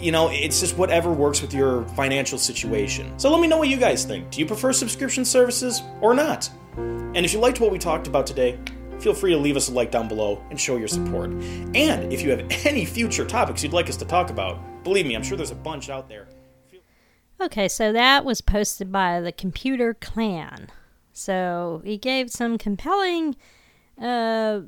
You 0.00 0.12
know, 0.12 0.30
it's 0.30 0.60
just 0.60 0.78
whatever 0.78 1.10
works 1.10 1.42
with 1.42 1.52
your 1.52 1.82
financial 1.88 2.38
situation. 2.38 3.18
So 3.18 3.28
let 3.28 3.40
me 3.40 3.48
know 3.48 3.58
what 3.58 3.68
you 3.68 3.76
guys 3.76 4.04
think. 4.04 4.30
Do 4.30 4.38
you 4.38 4.46
prefer 4.46 4.72
subscription 4.72 5.24
services 5.24 5.82
or 6.00 6.14
not? 6.14 6.48
And 6.76 7.24
if 7.24 7.32
you 7.32 7.40
liked 7.40 7.58
what 7.58 7.72
we 7.72 7.78
talked 7.78 8.06
about 8.06 8.24
today, 8.24 8.58
feel 9.00 9.14
free 9.14 9.32
to 9.32 9.38
leave 9.38 9.56
us 9.56 9.68
a 9.68 9.72
like 9.72 9.90
down 9.90 10.06
below 10.06 10.44
and 10.50 10.60
show 10.60 10.76
your 10.76 10.86
support. 10.86 11.30
And 11.30 12.12
if 12.12 12.22
you 12.22 12.30
have 12.30 12.46
any 12.64 12.84
future 12.84 13.24
topics 13.24 13.64
you'd 13.64 13.72
like 13.72 13.88
us 13.88 13.96
to 13.96 14.04
talk 14.04 14.30
about, 14.30 14.84
believe 14.84 15.06
me, 15.06 15.16
I'm 15.16 15.24
sure 15.24 15.36
there's 15.36 15.50
a 15.50 15.56
bunch 15.56 15.90
out 15.90 16.08
there. 16.08 16.28
Okay, 17.40 17.68
so 17.68 17.92
that 17.92 18.24
was 18.24 18.40
posted 18.40 18.90
by 18.90 19.20
the 19.20 19.32
Computer 19.32 19.94
Clan. 19.94 20.68
So 21.12 21.82
he 21.84 21.98
gave 21.98 22.30
some 22.30 22.56
compelling, 22.56 23.36
uh, 24.00 24.60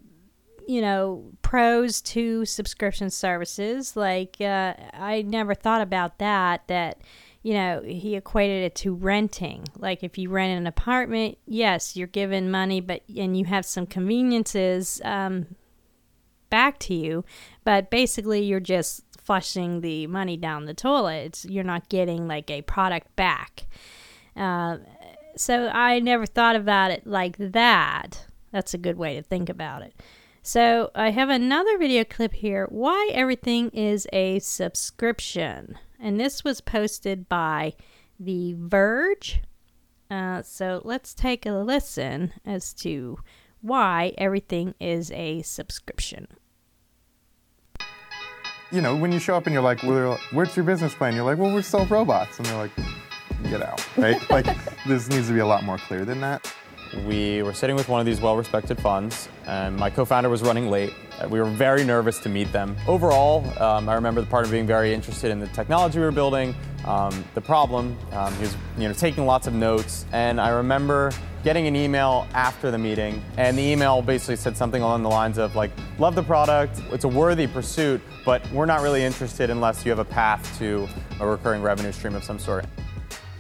you 0.67 0.83
know, 0.83 1.25
pros 1.41 2.03
to 2.03 2.45
subscription 2.45 3.09
services. 3.09 3.97
Like, 3.97 4.37
uh, 4.41 4.75
I 4.93 5.23
never 5.23 5.55
thought 5.55 5.81
about 5.81 6.19
that, 6.19 6.69
that, 6.69 7.01
you 7.43 7.55
know, 7.55 7.83
he 7.85 8.17
equated 8.17 8.65
it 8.65 8.75
to 8.77 8.95
renting. 8.95 9.65
Like, 9.77 10.05
if 10.05 10.19
you 10.19 10.29
rent 10.29 10.59
an 10.59 10.67
apartment, 10.67 11.39
yes, 11.47 11.97
you're 11.97 12.07
given 12.07 12.51
money, 12.51 12.83
but, 12.83 13.03
and 13.17 13.37
you 13.37 13.47
have 13.47 13.65
some 13.65 13.87
conveniences 13.87 15.01
um, 15.05 15.57
back 16.51 16.79
to 16.81 16.95
you, 16.95 17.25
but 17.65 17.91
basically 17.91 18.43
you're 18.43 18.61
just 18.61 19.05
flushing 19.29 19.83
the 19.83 20.07
money 20.07 20.39
down 20.39 20.65
the 20.65 20.73
toilet. 20.73 21.45
You're 21.47 21.63
not 21.63 21.91
getting 21.91 22.27
like 22.27 22.51
a 22.51 22.63
product 22.63 23.15
back. 23.15 23.67
Uh, 24.35 24.79
so 25.37 25.69
I 25.69 26.01
never 26.01 26.25
thought 26.25 26.57
about 26.57 26.93
it 26.93 27.07
like 27.07 27.37
that. 27.37 28.25
That's 28.53 28.73
a 28.73 28.79
good 28.79 28.97
way 28.97 29.17
to 29.17 29.23
think 29.23 29.51
about 29.51 29.83
it. 29.83 29.93
So 30.43 30.91
I 30.95 31.11
have 31.11 31.29
another 31.29 31.77
video 31.77 32.05
clip 32.05 32.33
here 32.33 32.67
why 32.71 33.11
everything 33.13 33.69
is 33.69 34.07
a 34.15 34.39
subscription. 34.39 35.79
And 36.01 36.19
this 36.19 36.43
was 36.43 36.63
posted 36.63 37.29
by 37.29 37.75
The 38.19 38.55
Verge. 38.57 39.43
Uh, 40.11 40.41
so 40.41 40.81
let's 40.87 41.13
take 41.13 41.45
a 41.45 41.51
listen 41.51 42.33
as 42.47 42.73
to 42.77 43.19
why 43.61 44.15
everything 44.17 44.75
is 44.81 45.11
a 45.11 45.43
subscription 45.43 46.29
you 48.71 48.81
know, 48.81 48.95
when 48.95 49.13
you 49.13 49.19
show 49.19 49.35
up 49.35 49.47
and 49.47 49.55
you're 49.55 49.63
like, 49.63 49.83
well, 49.83 50.19
where's 50.33 50.55
your 50.57 50.65
business 50.65 50.95
plan? 50.95 51.15
You're 51.15 51.25
like, 51.25 51.39
well, 51.39 51.55
we 51.55 51.63
sell 51.63 51.87
robots. 51.87 52.39
And 52.39 52.47
they're 52.47 52.57
like, 52.57 52.71
get 53.45 53.63
out, 53.63 53.85
right? 53.97 54.31
like, 54.31 54.47
this 54.85 55.09
needs 55.09 55.29
to 55.29 55.35
be 55.35 55.41
a 55.41 55.47
lot 55.47 55.65
more 55.65 55.79
clear 55.79 56.05
than 56.05 56.21
that. 56.21 56.53
We 57.07 57.43
were 57.43 57.53
sitting 57.53 57.77
with 57.77 57.89
one 57.89 58.01
of 58.01 58.07
these 58.07 58.21
well 58.21 58.37
respected 58.37 58.81
funds, 58.81 59.29
and 59.47 59.77
my 59.77 59.91
co 59.91 60.05
founder 60.05 60.29
was 60.29 60.43
running 60.43 60.71
late. 60.71 60.95
Uh, 61.21 61.29
we 61.29 61.39
were 61.39 61.51
very 61.51 61.85
nervous 61.85 62.19
to 62.21 62.29
meet 62.29 62.51
them. 62.53 62.77
Overall, 62.87 63.45
um, 63.61 63.89
I 63.89 63.95
remember 63.95 64.21
the 64.21 64.27
partner 64.27 64.51
being 64.51 64.67
very 64.67 64.95
interested 64.95 65.31
in 65.31 65.39
the 65.39 65.49
technology 65.49 65.99
we 65.99 66.05
were 66.05 66.13
building, 66.13 66.55
um, 66.85 67.25
the 67.35 67.41
problem. 67.41 67.97
Um, 68.13 68.35
he 68.35 68.43
was 68.43 68.57
you 68.79 68.89
know, 68.89 68.95
taking 68.95 69.27
lots 69.27 69.47
of 69.47 69.55
notes, 69.55 70.07
and 70.13 70.41
I 70.41 70.51
remember 70.51 71.13
getting 71.45 71.67
an 71.67 71.77
email 71.77 72.27
after 72.35 72.71
the 72.71 72.79
meeting, 72.79 73.23
and 73.37 73.57
the 73.57 73.63
email 73.63 74.03
basically 74.03 74.37
said 74.37 74.57
something 74.57 74.83
along 74.83 75.03
the 75.03 75.09
lines 75.09 75.39
of 75.39 75.57
like, 75.57 75.71
"Love 75.99 76.15
the 76.15 76.23
product, 76.23 76.81
it's 76.91 77.05
a 77.05 77.09
worthy 77.09 77.47
pursuit, 77.47 78.01
but 78.25 78.49
we're 78.51 78.67
not 78.67 78.83
really 78.83 79.05
interested 79.05 79.51
unless 79.51 79.85
you 79.85 79.91
have 79.91 79.99
a 79.99 80.05
path 80.05 80.59
to 80.59 80.89
a 81.21 81.27
recurring 81.27 81.63
revenue 81.63 81.93
stream 81.93 82.15
of 82.15 82.25
some 82.25 82.39
sort." 82.39 82.65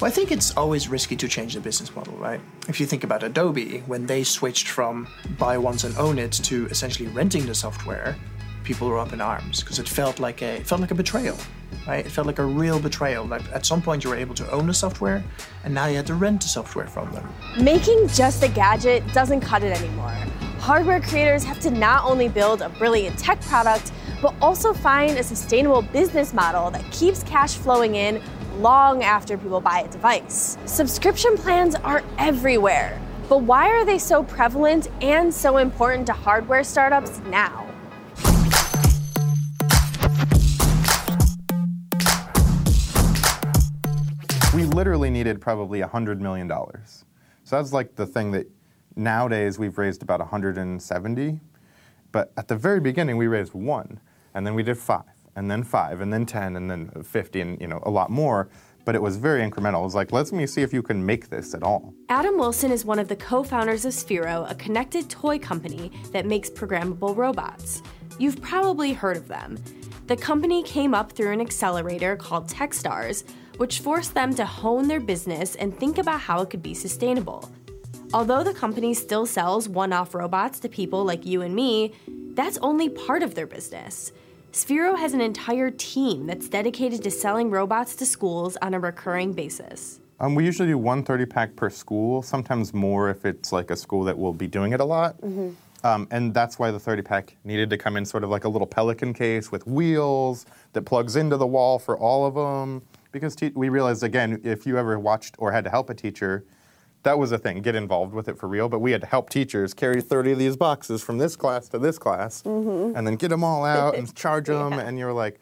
Well, 0.01 0.09
I 0.09 0.15
think 0.15 0.31
it's 0.31 0.57
always 0.57 0.89
risky 0.89 1.17
to 1.17 1.27
change 1.27 1.55
the 1.55 1.61
business 1.61 1.93
model, 1.97 2.15
right? 2.19 2.41
If 2.69 2.79
you 2.79 2.87
think 2.87 3.03
about 3.03 3.25
Adobe, 3.25 3.83
when 3.87 4.07
they 4.07 4.23
switched 4.23 4.69
from 4.69 5.09
buy 5.41 5.59
once 5.59 5.83
and 5.83 5.97
own 5.97 6.21
it 6.21 6.31
to 6.31 6.67
essentially 6.67 7.09
renting 7.09 7.47
the 7.47 7.55
software, 7.55 8.15
people 8.63 8.89
were 8.89 9.01
up 9.01 9.13
in 9.13 9.21
arms 9.21 9.61
because 9.61 9.81
it 9.81 9.89
felt 9.89 10.21
like 10.21 10.41
a 10.41 10.59
it 10.59 10.69
felt 10.69 10.81
like 10.81 10.93
a 10.93 10.95
betrayal, 10.95 11.37
right? 11.85 12.07
It 12.07 12.13
felt 12.13 12.29
like 12.29 12.39
a 12.39 12.45
real 12.45 12.79
betrayal. 12.79 13.25
Like 13.25 13.43
at 13.53 13.67
some 13.67 13.83
point 13.83 14.05
you 14.05 14.11
were 14.11 14.17
able 14.17 14.37
to 14.37 14.49
own 14.53 14.69
the 14.69 14.75
software, 14.75 15.25
and 15.65 15.75
now 15.75 15.87
you 15.87 15.97
had 15.97 16.07
to 16.07 16.15
rent 16.15 16.43
the 16.43 16.49
software 16.49 16.87
from 16.87 17.11
them. 17.11 17.29
Making 17.61 18.07
just 18.07 18.45
a 18.45 18.49
gadget 18.49 19.03
doesn't 19.13 19.41
cut 19.41 19.65
it 19.65 19.77
anymore. 19.77 20.15
Hardware 20.61 21.01
creators 21.01 21.43
have 21.43 21.59
to 21.59 21.73
not 21.73 22.05
only 22.05 22.29
build 22.29 22.63
a 22.63 22.69
brilliant 22.69 23.19
tech 23.19 23.41
product, 23.41 23.91
but 24.23 24.33
also 24.41 24.73
find 24.73 25.19
a 25.19 25.25
sustainable 25.25 25.83
business 25.83 26.33
model 26.33 26.71
that 26.71 26.85
keeps 26.93 27.25
cash 27.25 27.55
flowing 27.55 27.97
in 27.97 28.23
long 28.59 29.03
after 29.03 29.38
people 29.38 29.61
buy 29.61 29.81
a 29.81 29.88
device. 29.88 30.59
Subscription 30.66 31.37
plans 31.37 31.75
are 31.77 32.03
everywhere. 32.18 33.01
But 33.29 33.42
why 33.42 33.68
are 33.68 33.85
they 33.85 33.99
so 33.99 34.23
prevalent 34.23 34.88
and 35.01 35.33
so 35.33 35.59
important 35.59 36.07
to 36.07 36.12
hardware 36.12 36.64
startups 36.64 37.21
now? 37.27 37.68
we 44.59 44.64
literally 44.64 45.09
needed 45.09 45.40
probably 45.40 45.81
$100 45.83 46.18
million. 46.18 46.49
So 46.49 47.57
that's 47.57 47.73
like 47.73 47.94
the 47.94 48.05
thing 48.05 48.33
that 48.33 48.49
nowadays 48.97 49.57
we've 49.57 49.79
raised 49.79 50.03
about 50.03 50.18
170, 50.18 51.40
but 52.11 52.33
at 52.37 52.49
the 52.49 52.57
very 52.57 52.81
beginning 52.81 53.16
we 53.16 53.29
raised 53.29 53.55
one, 53.55 54.01
and 54.35 54.44
then 54.44 54.55
we 54.55 54.64
did 54.64 54.77
five, 54.77 55.05
and 55.38 55.48
then 55.51 55.62
five, 55.62 56.01
and 56.01 56.12
then 56.12 56.27
10, 56.27 56.57
and 56.57 56.70
then 56.70 56.90
50, 57.03 57.40
and 57.40 57.61
you 57.61 57.68
know 57.68 57.81
a 57.85 57.90
lot 57.90 58.11
more. 58.11 58.51
But 58.85 58.94
it 58.94 59.03
was 59.03 59.16
very 59.16 59.40
incremental. 59.48 59.81
It 59.81 59.85
was 59.85 59.94
like, 59.94 60.12
let's 60.12 60.33
me 60.33 60.46
see 60.46 60.62
if 60.62 60.72
you 60.72 60.83
can 60.83 61.05
make 61.05 61.29
this 61.29 61.55
at 61.55 61.62
all. 61.62 61.94
Adam 62.09 62.38
Wilson 62.38 62.72
is 62.72 62.85
one 62.85 62.98
of 62.98 63.09
the 63.09 63.16
co 63.16 63.42
founders 63.42 63.85
of 63.85 63.92
Sphero, 63.92 64.51
a 64.51 64.55
connected 64.55 65.09
toy 65.09 65.38
company 65.38 65.92
that 66.12 66.27
makes 66.27 66.51
programmable 66.51 67.16
robots. 67.16 67.83
You've 68.18 68.42
probably 68.42 68.92
heard 68.92 69.16
of 69.16 69.29
them. 69.29 69.59
The 70.09 70.16
company 70.16 70.62
came 70.62 70.94
up 70.94 71.12
through 71.12 71.33
an 71.33 71.40
accelerator 71.40 72.16
called 72.16 72.48
Techstars, 72.48 73.24
which 73.59 73.81
forced 73.81 74.14
them 74.14 74.35
to 74.35 74.44
hone 74.44 74.88
their 74.88 75.01
business 75.01 75.55
and 75.55 75.77
think 75.77 75.98
about 75.98 76.20
how 76.20 76.40
it 76.40 76.51
could 76.51 76.62
be 76.62 76.74
sustainable. 76.74 77.48
Although 78.14 78.42
the 78.42 78.55
company 78.55 78.94
still 78.94 79.27
sells 79.27 79.68
one 79.68 79.92
off 79.92 80.14
robots 80.14 80.59
to 80.61 80.68
people 80.68 81.05
like 81.05 81.27
you 81.27 81.42
and 81.42 81.55
me, 81.55 81.92
that's 82.35 82.57
only 82.59 82.88
part 82.88 83.22
of 83.22 83.35
their 83.35 83.46
business. 83.46 84.12
Sphero 84.53 84.99
has 84.99 85.13
an 85.13 85.21
entire 85.21 85.71
team 85.71 86.27
that's 86.27 86.49
dedicated 86.49 87.03
to 87.03 87.11
selling 87.11 87.51
robots 87.51 87.95
to 87.97 88.07
schools 88.07 88.57
on 88.63 88.73
a 88.73 88.81
recurring 88.81 89.35
basis. 89.35 90.01
Um, 90.21 90.35
we 90.35 90.45
usually 90.45 90.69
do 90.69 90.79
one 90.79 91.03
30 91.03 91.27
pack 91.27 91.55
per 91.55 91.69
school, 91.69 92.23
sometimes 92.23 92.73
more 92.73 93.11
if 93.11 93.27
it's 93.27 93.53
like 93.53 93.71
a 93.71 93.77
school 93.77 94.05
that 94.05 94.19
will 94.19 94.33
be 94.33 94.47
doing 94.47 94.73
it 94.73 94.81
a 94.81 94.85
lot. 94.85 95.21
Mm-hmm. 95.21 95.51
Um, 95.87 96.09
and 96.11 96.33
that's 96.35 96.59
why 96.59 96.71
the 96.71 96.81
30 96.81 97.03
pack 97.03 97.37
needed 97.45 97.71
to 97.71 97.79
come 97.79 97.97
in 97.97 98.05
sort 98.05 98.25
of 98.25 98.31
like 98.31 98.45
a 98.45 98.49
little 98.49 98.67
Pelican 98.67 99.13
case 99.13 99.53
with 99.53 99.67
wheels 99.67 100.47
that 100.73 100.83
plugs 100.83 101.15
into 101.15 101.37
the 101.37 101.47
wall 101.47 101.79
for 101.79 101.97
all 101.97 102.27
of 102.27 102.35
them. 102.35 102.83
Because 103.13 103.37
te- 103.37 103.53
we 103.55 103.69
realized, 103.69 104.03
again, 104.03 104.41
if 104.43 104.67
you 104.67 104.77
ever 104.79 104.99
watched 104.99 105.37
or 105.39 105.53
had 105.53 105.63
to 105.65 105.71
help 105.71 105.89
a 105.91 105.95
teacher, 105.95 106.45
that 107.03 107.19
was 107.19 107.33
a 107.33 107.39
thing, 107.39 107.63
get 107.63 107.75
involved 107.75 108.13
with 108.13 108.29
it 108.29 108.39
for 108.39 108.49
real. 108.49 108.69
But 108.69 108.81
we 108.81 108.93
had 108.93 109.01
to 109.03 109.07
help 109.07 109.31
teachers 109.31 109.75
carry 109.75 110.01
30 110.01 110.33
of 110.33 110.39
these 110.39 110.57
boxes 110.57 111.03
from 111.03 111.19
this 111.19 111.37
class 111.37 111.69
to 111.71 111.79
this 111.79 111.99
class 111.99 112.45
and 112.45 113.07
then 113.07 113.17
get 113.17 113.29
them 113.29 113.45
all 113.45 113.65
out 113.65 113.97
and 113.97 114.15
charge 114.15 114.47
them. 114.47 114.73
And 114.75 114.99
you're 114.99 115.13
like, 115.13 115.41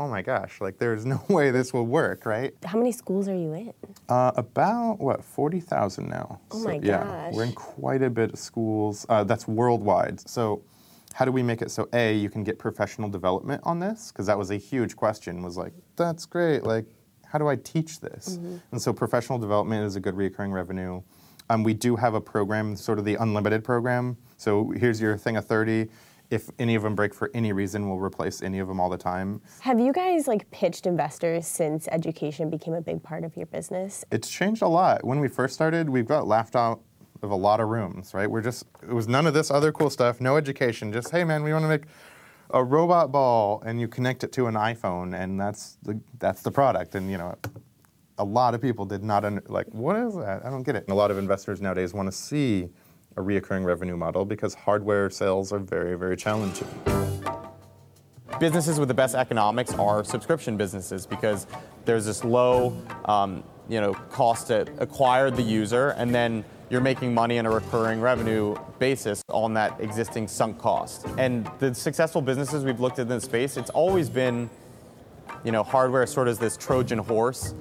oh 0.00 0.08
my 0.08 0.22
gosh, 0.22 0.60
like 0.60 0.78
there's 0.78 1.04
no 1.04 1.22
way 1.28 1.50
this 1.50 1.72
will 1.72 1.86
work, 1.86 2.26
right? 2.26 2.54
How 2.64 2.78
many 2.78 2.90
schools 2.90 3.28
are 3.28 3.36
you 3.36 3.52
in? 3.52 3.74
Uh, 4.08 4.32
about 4.34 4.98
what 4.98 5.22
forty 5.22 5.60
thousand 5.60 6.08
now. 6.08 6.40
Oh 6.50 6.64
my 6.64 6.78
gosh. 6.78 6.86
Yeah, 6.86 7.30
we're 7.32 7.44
in 7.44 7.52
quite 7.52 8.02
a 8.02 8.10
bit 8.10 8.32
of 8.32 8.38
schools. 8.38 9.06
Uh, 9.08 9.22
that's 9.24 9.46
worldwide. 9.46 10.26
So, 10.28 10.62
how 11.12 11.24
do 11.24 11.32
we 11.32 11.42
make 11.42 11.60
it 11.60 11.70
so 11.70 11.88
a 11.92 12.14
you 12.14 12.30
can 12.30 12.42
get 12.42 12.58
professional 12.58 13.08
development 13.08 13.62
on 13.64 13.78
this? 13.78 14.10
Because 14.10 14.26
that 14.26 14.38
was 14.38 14.50
a 14.50 14.56
huge 14.56 14.96
question. 14.96 15.42
Was 15.42 15.56
like, 15.56 15.74
that's 15.96 16.24
great. 16.26 16.64
Like, 16.64 16.86
how 17.30 17.38
do 17.38 17.48
I 17.48 17.56
teach 17.56 18.00
this? 18.00 18.36
Mm-hmm. 18.36 18.56
And 18.72 18.82
so, 18.82 18.92
professional 18.92 19.38
development 19.38 19.86
is 19.86 19.96
a 19.96 20.00
good 20.00 20.16
recurring 20.16 20.52
revenue. 20.52 21.02
Um, 21.48 21.64
we 21.64 21.74
do 21.74 21.96
have 21.96 22.14
a 22.14 22.20
program, 22.20 22.76
sort 22.76 22.98
of 22.98 23.04
the 23.04 23.16
unlimited 23.16 23.64
program. 23.64 24.16
So 24.36 24.70
here's 24.70 25.00
your 25.00 25.16
thing 25.16 25.36
of 25.36 25.46
thirty. 25.46 25.88
If 26.30 26.48
any 26.60 26.76
of 26.76 26.84
them 26.84 26.94
break 26.94 27.12
for 27.12 27.28
any 27.34 27.52
reason, 27.52 27.88
we'll 27.88 27.98
replace 27.98 28.40
any 28.40 28.60
of 28.60 28.68
them 28.68 28.78
all 28.78 28.88
the 28.88 28.96
time. 28.96 29.40
Have 29.60 29.80
you 29.80 29.92
guys 29.92 30.28
like 30.28 30.48
pitched 30.52 30.86
investors 30.86 31.48
since 31.48 31.88
education 31.88 32.50
became 32.50 32.74
a 32.74 32.80
big 32.80 33.02
part 33.02 33.24
of 33.24 33.36
your 33.36 33.46
business? 33.46 34.04
It's 34.12 34.30
changed 34.30 34.62
a 34.62 34.68
lot. 34.68 35.04
When 35.04 35.18
we 35.18 35.26
first 35.26 35.54
started, 35.54 35.90
we 35.90 36.02
got 36.02 36.28
laughed 36.28 36.54
out 36.54 36.82
of 37.22 37.32
a 37.32 37.36
lot 37.36 37.58
of 37.58 37.68
rooms, 37.68 38.14
right? 38.14 38.30
We're 38.30 38.42
just, 38.42 38.64
it 38.80 38.92
was 38.92 39.08
none 39.08 39.26
of 39.26 39.34
this 39.34 39.50
other 39.50 39.72
cool 39.72 39.90
stuff, 39.90 40.20
no 40.20 40.36
education, 40.36 40.92
just, 40.92 41.10
hey 41.10 41.24
man, 41.24 41.42
we 41.42 41.52
want 41.52 41.64
to 41.64 41.68
make 41.68 41.82
a 42.52 42.62
robot 42.64 43.12
ball 43.12 43.62
and 43.64 43.80
you 43.80 43.88
connect 43.88 44.24
it 44.24 44.32
to 44.32 44.46
an 44.46 44.54
iPhone 44.54 45.14
and 45.18 45.40
that's 45.40 45.78
the, 45.82 46.00
that's 46.18 46.42
the 46.42 46.50
product. 46.50 46.94
And, 46.94 47.10
you 47.10 47.18
know, 47.18 47.36
a 48.18 48.24
lot 48.24 48.54
of 48.54 48.60
people 48.60 48.84
did 48.84 49.02
not, 49.02 49.24
under, 49.24 49.42
like, 49.48 49.66
what 49.68 49.96
is 49.96 50.14
that? 50.16 50.44
I 50.44 50.50
don't 50.50 50.62
get 50.62 50.76
it. 50.76 50.84
And 50.84 50.92
a 50.92 50.94
lot 50.94 51.10
of 51.10 51.18
investors 51.18 51.60
nowadays 51.60 51.94
want 51.94 52.08
to 52.08 52.12
see 52.16 52.68
a 53.16 53.20
reoccurring 53.22 53.64
revenue 53.64 53.96
model 53.96 54.24
because 54.24 54.54
hardware 54.54 55.10
sales 55.10 55.52
are 55.52 55.58
very, 55.58 55.96
very 55.96 56.16
challenging. 56.16 56.68
businesses 58.38 58.78
with 58.78 58.88
the 58.88 58.94
best 58.94 59.14
economics 59.14 59.74
are 59.74 60.04
subscription 60.04 60.56
businesses 60.56 61.06
because 61.06 61.46
there's 61.84 62.06
this 62.06 62.24
low 62.24 62.76
um, 63.06 63.42
you 63.68 63.80
know 63.80 63.94
cost 64.10 64.48
to 64.48 64.66
acquire 64.78 65.30
the 65.30 65.42
user 65.42 65.90
and 65.90 66.14
then 66.14 66.44
you're 66.70 66.80
making 66.80 67.12
money 67.12 67.38
on 67.38 67.46
a 67.46 67.50
recurring 67.50 68.00
revenue 68.00 68.56
basis 68.78 69.22
on 69.28 69.52
that 69.54 69.78
existing 69.80 70.28
sunk 70.28 70.58
cost 70.58 71.04
and 71.18 71.50
the 71.58 71.74
successful 71.74 72.22
businesses 72.22 72.64
we've 72.64 72.80
looked 72.80 72.98
at 72.98 73.02
in 73.02 73.08
the 73.08 73.20
space 73.20 73.56
it's 73.56 73.70
always 73.70 74.08
been 74.08 74.48
you 75.44 75.52
know 75.52 75.62
hardware 75.62 76.06
sort 76.06 76.28
of 76.28 76.38
this 76.38 76.56
trojan 76.56 76.98
horse 76.98 77.54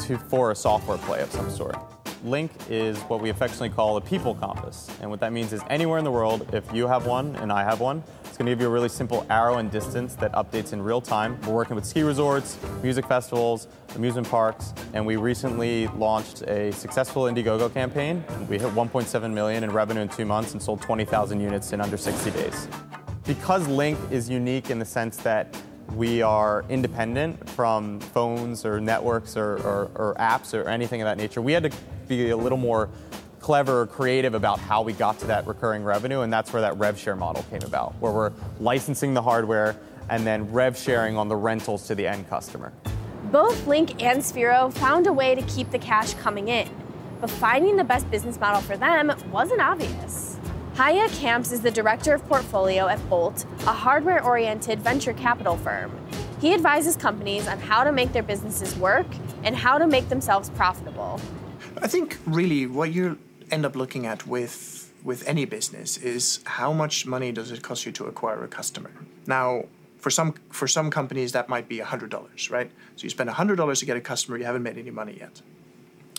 to, 0.00 0.16
for 0.16 0.50
a 0.50 0.54
software 0.54 0.98
play 0.98 1.20
of 1.20 1.32
some 1.32 1.50
sort 1.50 1.76
Lynq 2.24 2.50
is 2.70 2.98
what 3.02 3.20
we 3.20 3.30
affectionately 3.30 3.70
call 3.70 3.96
a 3.96 4.00
people 4.00 4.36
compass. 4.36 4.88
And 5.00 5.10
what 5.10 5.18
that 5.20 5.32
means 5.32 5.52
is 5.52 5.60
anywhere 5.68 5.98
in 5.98 6.04
the 6.04 6.10
world, 6.10 6.54
if 6.54 6.72
you 6.72 6.86
have 6.86 7.04
one 7.04 7.34
and 7.36 7.50
I 7.50 7.64
have 7.64 7.80
one, 7.80 8.02
it's 8.32 8.38
going 8.38 8.46
to 8.46 8.52
give 8.52 8.62
you 8.62 8.66
a 8.66 8.70
really 8.70 8.88
simple 8.88 9.26
arrow 9.28 9.58
and 9.58 9.70
distance 9.70 10.14
that 10.14 10.32
updates 10.32 10.72
in 10.72 10.80
real 10.80 11.02
time. 11.02 11.38
We're 11.42 11.52
working 11.52 11.76
with 11.76 11.84
ski 11.84 12.02
resorts, 12.02 12.56
music 12.82 13.04
festivals, 13.04 13.68
amusement 13.94 14.26
parks, 14.26 14.72
and 14.94 15.04
we 15.04 15.16
recently 15.16 15.86
launched 15.88 16.40
a 16.44 16.72
successful 16.72 17.24
Indiegogo 17.24 17.70
campaign. 17.74 18.24
We 18.48 18.58
hit 18.58 18.68
1.7 18.68 19.32
million 19.34 19.64
in 19.64 19.70
revenue 19.70 20.00
in 20.00 20.08
two 20.08 20.24
months 20.24 20.52
and 20.54 20.62
sold 20.62 20.80
20,000 20.80 21.42
units 21.42 21.74
in 21.74 21.82
under 21.82 21.98
60 21.98 22.30
days. 22.30 22.68
Because 23.26 23.68
Lynq 23.68 24.10
is 24.10 24.30
unique 24.30 24.70
in 24.70 24.78
the 24.78 24.86
sense 24.86 25.18
that 25.18 25.54
we 25.94 26.22
are 26.22 26.64
independent 26.70 27.50
from 27.50 28.00
phones 28.00 28.64
or 28.64 28.80
networks 28.80 29.36
or, 29.36 29.58
or, 29.58 29.90
or 29.94 30.14
apps 30.18 30.54
or 30.54 30.66
anything 30.70 31.02
of 31.02 31.04
that 31.04 31.18
nature. 31.18 31.42
We 31.42 31.52
had 31.52 31.64
to 31.64 31.72
be 32.08 32.30
a 32.30 32.36
little 32.38 32.56
more 32.56 32.88
clever 33.42 33.82
or 33.82 33.86
creative 33.86 34.34
about 34.34 34.58
how 34.58 34.80
we 34.80 34.92
got 34.94 35.18
to 35.18 35.26
that 35.26 35.46
recurring 35.46 35.84
revenue, 35.84 36.20
and 36.20 36.32
that's 36.32 36.52
where 36.52 36.62
that 36.62 36.78
rev 36.78 36.98
share 36.98 37.16
model 37.16 37.44
came 37.50 37.62
about, 37.62 37.92
where 38.00 38.12
we're 38.12 38.32
licensing 38.60 39.12
the 39.12 39.22
hardware 39.22 39.76
and 40.08 40.26
then 40.26 40.50
rev 40.50 40.78
sharing 40.78 41.18
on 41.18 41.28
the 41.28 41.36
rentals 41.36 41.86
to 41.88 41.94
the 41.94 42.06
end 42.06 42.28
customer. 42.30 42.72
Both 43.30 43.66
Lynq 43.66 44.02
and 44.02 44.20
Sphero 44.20 44.72
found 44.72 45.06
a 45.06 45.12
way 45.12 45.34
to 45.34 45.42
keep 45.42 45.70
the 45.70 45.78
cash 45.78 46.14
coming 46.14 46.48
in, 46.48 46.68
but 47.20 47.30
finding 47.30 47.76
the 47.76 47.84
best 47.84 48.10
business 48.10 48.38
model 48.38 48.62
for 48.62 48.76
them 48.76 49.12
wasn't 49.30 49.60
obvious. 49.60 50.38
Haya 50.74 51.08
Camps 51.10 51.52
is 51.52 51.60
the 51.60 51.70
director 51.70 52.14
of 52.14 52.26
portfolio 52.28 52.88
at 52.88 52.98
Bolt, 53.10 53.44
a 53.66 53.72
hardware 53.72 54.24
oriented 54.24 54.80
venture 54.80 55.12
capital 55.12 55.56
firm. 55.56 55.90
He 56.40 56.54
advises 56.54 56.96
companies 56.96 57.46
on 57.46 57.58
how 57.58 57.84
to 57.84 57.92
make 57.92 58.12
their 58.12 58.22
businesses 58.22 58.76
work 58.76 59.06
and 59.44 59.54
how 59.54 59.78
to 59.78 59.86
make 59.86 60.08
themselves 60.08 60.50
profitable. 60.50 61.20
I 61.80 61.88
think 61.88 62.18
really 62.26 62.66
what 62.66 62.92
you 62.92 63.18
end 63.52 63.66
up 63.66 63.76
looking 63.76 64.06
at 64.06 64.26
with 64.26 64.92
with 65.04 65.26
any 65.28 65.44
business 65.44 65.96
is 65.98 66.40
how 66.44 66.72
much 66.72 67.06
money 67.06 67.32
does 67.32 67.50
it 67.50 67.62
cost 67.62 67.84
you 67.84 67.92
to 67.92 68.06
acquire 68.06 68.44
a 68.44 68.48
customer. 68.48 68.92
Now, 69.26 69.64
for 69.98 70.10
some 70.10 70.34
for 70.50 70.66
some 70.66 70.90
companies 70.90 71.32
that 71.32 71.48
might 71.48 71.68
be 71.68 71.78
hundred 71.80 72.10
dollars, 72.10 72.50
right? 72.50 72.70
So 72.96 73.04
you 73.04 73.10
spend 73.10 73.30
hundred 73.30 73.56
dollars 73.56 73.80
to 73.80 73.86
get 73.86 73.96
a 73.96 74.00
customer, 74.00 74.38
you 74.38 74.44
haven't 74.44 74.62
made 74.62 74.78
any 74.78 74.90
money 74.90 75.16
yet. 75.20 75.42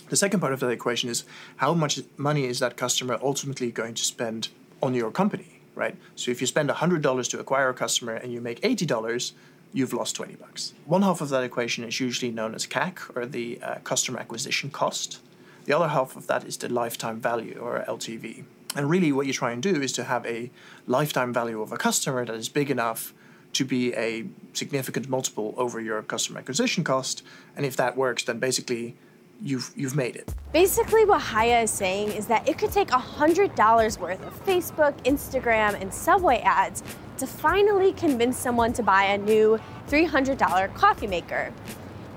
The 0.09 0.15
second 0.15 0.41
part 0.41 0.53
of 0.53 0.59
that 0.59 0.69
equation 0.69 1.09
is 1.09 1.23
how 1.57 1.73
much 1.73 1.99
money 2.17 2.45
is 2.45 2.59
that 2.59 2.77
customer 2.77 3.17
ultimately 3.21 3.71
going 3.71 3.95
to 3.95 4.03
spend 4.03 4.49
on 4.81 4.93
your 4.93 5.11
company, 5.11 5.61
right? 5.75 5.95
So 6.15 6.29
if 6.29 6.39
you 6.39 6.47
spend 6.47 6.69
hundred 6.69 7.01
dollars 7.01 7.27
to 7.29 7.39
acquire 7.39 7.69
a 7.69 7.73
customer 7.73 8.13
and 8.13 8.31
you 8.31 8.41
make 8.41 8.59
eighty 8.63 8.85
dollars, 8.85 9.33
you've 9.73 9.91
lost 9.91 10.15
20 10.15 10.35
bucks. 10.35 10.73
One 10.85 11.01
half 11.01 11.19
of 11.19 11.29
that 11.29 11.43
equation 11.43 11.83
is 11.83 11.99
usually 11.99 12.31
known 12.31 12.53
as 12.53 12.67
CAC 12.67 13.15
or 13.15 13.25
the 13.25 13.59
uh, 13.61 13.75
customer 13.83 14.19
acquisition 14.19 14.69
cost. 14.69 15.19
The 15.65 15.73
other 15.73 15.87
half 15.87 16.15
of 16.15 16.27
that 16.27 16.43
is 16.45 16.57
the 16.57 16.69
lifetime 16.69 17.19
value 17.19 17.57
or 17.61 17.83
LTV. 17.87 18.43
And 18.75 18.89
really, 18.89 19.11
what 19.11 19.27
you 19.27 19.33
try 19.33 19.51
and 19.51 19.61
do 19.61 19.81
is 19.81 19.91
to 19.93 20.03
have 20.03 20.25
a 20.25 20.49
lifetime 20.87 21.31
value 21.31 21.61
of 21.61 21.71
a 21.71 21.77
customer 21.77 22.25
that 22.25 22.35
is 22.35 22.49
big 22.49 22.71
enough 22.71 23.13
to 23.53 23.63
be 23.63 23.93
a 23.93 24.25
significant 24.53 25.07
multiple 25.09 25.53
over 25.57 25.79
your 25.79 26.01
customer 26.01 26.39
acquisition 26.39 26.83
cost. 26.83 27.23
And 27.55 27.65
if 27.65 27.75
that 27.77 27.95
works, 27.95 28.23
then 28.23 28.39
basically 28.39 28.95
you've 29.41 29.71
you've 29.75 29.95
made 29.95 30.15
it. 30.15 30.33
Basically, 30.51 31.05
what 31.05 31.21
Haya 31.21 31.61
is 31.61 31.71
saying 31.71 32.11
is 32.11 32.25
that 32.27 32.47
it 32.47 32.57
could 32.57 32.71
take 32.71 32.89
$100 32.89 33.99
worth 33.99 34.25
of 34.25 34.45
Facebook, 34.45 34.93
Instagram, 35.03 35.79
and 35.79 35.93
Subway 35.93 36.39
ads 36.41 36.83
to 37.17 37.27
finally 37.27 37.93
convince 37.93 38.37
someone 38.37 38.73
to 38.73 38.83
buy 38.83 39.03
a 39.03 39.17
new 39.17 39.59
$300 39.87 40.73
coffee 40.73 41.07
maker. 41.07 41.53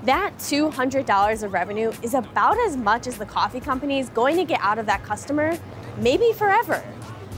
That 0.07 0.37
$200 0.37 1.43
of 1.43 1.51
revenue 1.51 1.91
is 2.01 2.13
about 2.13 2.57
as 2.59 2.77
much 2.77 3.07
as 3.07 3.17
the 3.17 3.25
coffee 3.25 3.59
company 3.59 3.99
is 3.99 4.07
going 4.07 4.37
to 4.37 4.45
get 4.45 4.61
out 4.61 4.79
of 4.79 4.85
that 4.85 5.03
customer, 5.03 5.59
maybe 5.97 6.31
forever. 6.31 6.81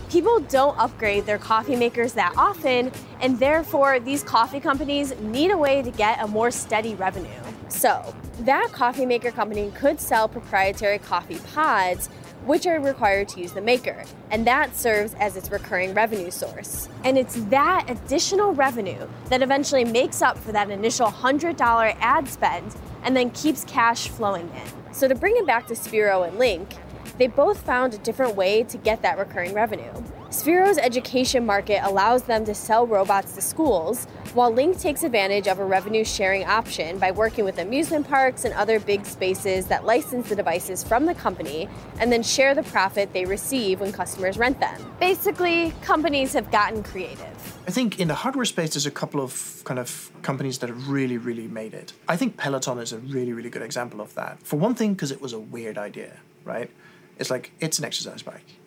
People 0.07 0.39
don't 0.41 0.78
upgrade 0.78 1.26
their 1.26 1.39
coffee 1.39 1.76
makers 1.76 2.13
that 2.13 2.32
often, 2.38 2.91
and 3.22 3.39
therefore, 3.39 3.99
these 3.99 4.22
coffee 4.22 4.59
companies 4.59 5.20
need 5.20 5.49
a 5.49 5.57
way 5.57 5.82
to 5.82 5.89
get 5.89 6.22
a 6.22 6.28
more 6.28 6.51
steady 6.51 6.93
revenue. 6.93 7.41
So, 7.70 8.13
that 8.41 8.70
coffee 8.72 9.07
maker 9.07 9.32
company 9.32 9.72
could 9.74 9.99
sell 9.99 10.28
proprietary 10.28 10.99
coffee 10.99 11.39
pods, 11.55 12.07
which 12.46 12.66
are 12.66 12.80
required 12.80 13.28
to 13.30 13.40
use 13.40 13.52
the 13.52 13.62
maker, 13.62 14.04
and 14.32 14.46
that 14.48 14.76
serves 14.76 15.14
as 15.16 15.36
its 15.36 15.52
recurring 15.52 15.94
revenue 15.94 16.32
source. 16.32 16.90
And 17.04 17.18
it's 17.18 17.36
that 17.46 17.86
additional 17.90 18.54
revenue 18.54 19.08
that 19.30 19.42
eventually 19.42 19.86
makes 19.86 20.22
up 20.22 20.38
for 20.38 20.52
that 20.52 20.70
initial 20.70 21.08
$100 21.08 21.60
ad 22.00 22.28
spend 22.28 22.76
and 23.04 23.16
then 23.16 23.30
keeps 23.32 23.64
cash 23.66 24.08
flowing 24.08 24.50
in. 24.56 24.94
So, 24.94 25.08
to 25.08 25.16
bring 25.16 25.38
it 25.38 25.46
back 25.46 25.68
to 25.68 25.74
Sphero 25.74 26.28
and 26.28 26.38
Lynq, 26.38 26.78
they 27.18 27.28
both 27.28 27.62
found 27.62 27.94
a 27.94 27.98
different 27.98 28.36
way 28.36 28.64
to 28.64 28.78
get 28.78 29.02
that 29.02 29.18
recurring 29.18 29.54
revenue. 29.54 29.92
Sphero's 30.32 30.77
education 30.77 31.43
market 31.43 31.82
allows 31.84 32.21
them 32.21 32.45
to 32.45 32.53
sell 32.53 32.86
robots 32.86 33.34
to 33.34 33.41
schools, 33.41 34.05
while 34.36 34.53
Lynq 34.53 34.80
takes 34.80 35.01
advantage 35.01 35.47
of 35.47 35.57
a 35.57 35.65
revenue 35.65 36.05
sharing 36.05 36.45
option 36.45 36.99
by 36.99 37.09
working 37.09 37.43
with 37.43 37.57
amusement 37.57 38.07
parks 38.07 38.45
and 38.45 38.53
other 38.53 38.80
big 38.80 39.07
spaces 39.07 39.65
that 39.65 39.86
license 39.86 40.30
the 40.30 40.36
devices 40.36 40.84
from 40.84 41.07
the 41.07 41.15
company 41.15 41.67
and 41.99 42.11
then 42.11 42.21
share 42.21 42.53
the 42.53 42.61
profit 42.61 43.11
they 43.11 43.25
receive 43.25 43.80
when 43.80 43.91
customers 43.91 44.38
rent 44.38 44.59
them. 44.59 44.80
Basically, 44.99 45.73
companies 45.82 46.34
have 46.34 46.51
gotten 46.51 46.84
creative. 46.84 47.57
I 47.67 47.71
think 47.71 47.99
in 47.99 48.07
the 48.07 48.13
hardware 48.13 48.45
space, 48.45 48.75
there's 48.75 48.86
a 48.86 48.91
couple 48.91 49.21
of 49.21 49.63
kind 49.65 49.80
of 49.80 50.11
companies 50.21 50.59
that 50.59 50.69
have 50.69 50.89
really, 50.89 51.17
really 51.17 51.47
made 51.47 51.73
it. 51.73 51.93
I 52.07 52.15
think 52.17 52.38
Peloton 52.38 52.77
is 52.77 52.93
a 52.93 52.99
really, 52.99 53.34
really 53.34 53.49
good 53.49 53.63
example 53.63 53.99
of 53.99 54.13
that. 54.13 54.38
For 54.43 54.59
one 54.59 54.75
thing, 54.75 54.93
because 54.93 55.11
it 55.11 55.21
was 55.21 55.34
a 55.34 55.39
weird 55.39 55.80
idea, 55.80 56.17
right? 56.45 56.69
It's 57.17 57.32
like, 57.32 57.51
it's 57.59 57.80
an 57.80 57.86
exercise 57.86 58.21
bike 58.21 58.59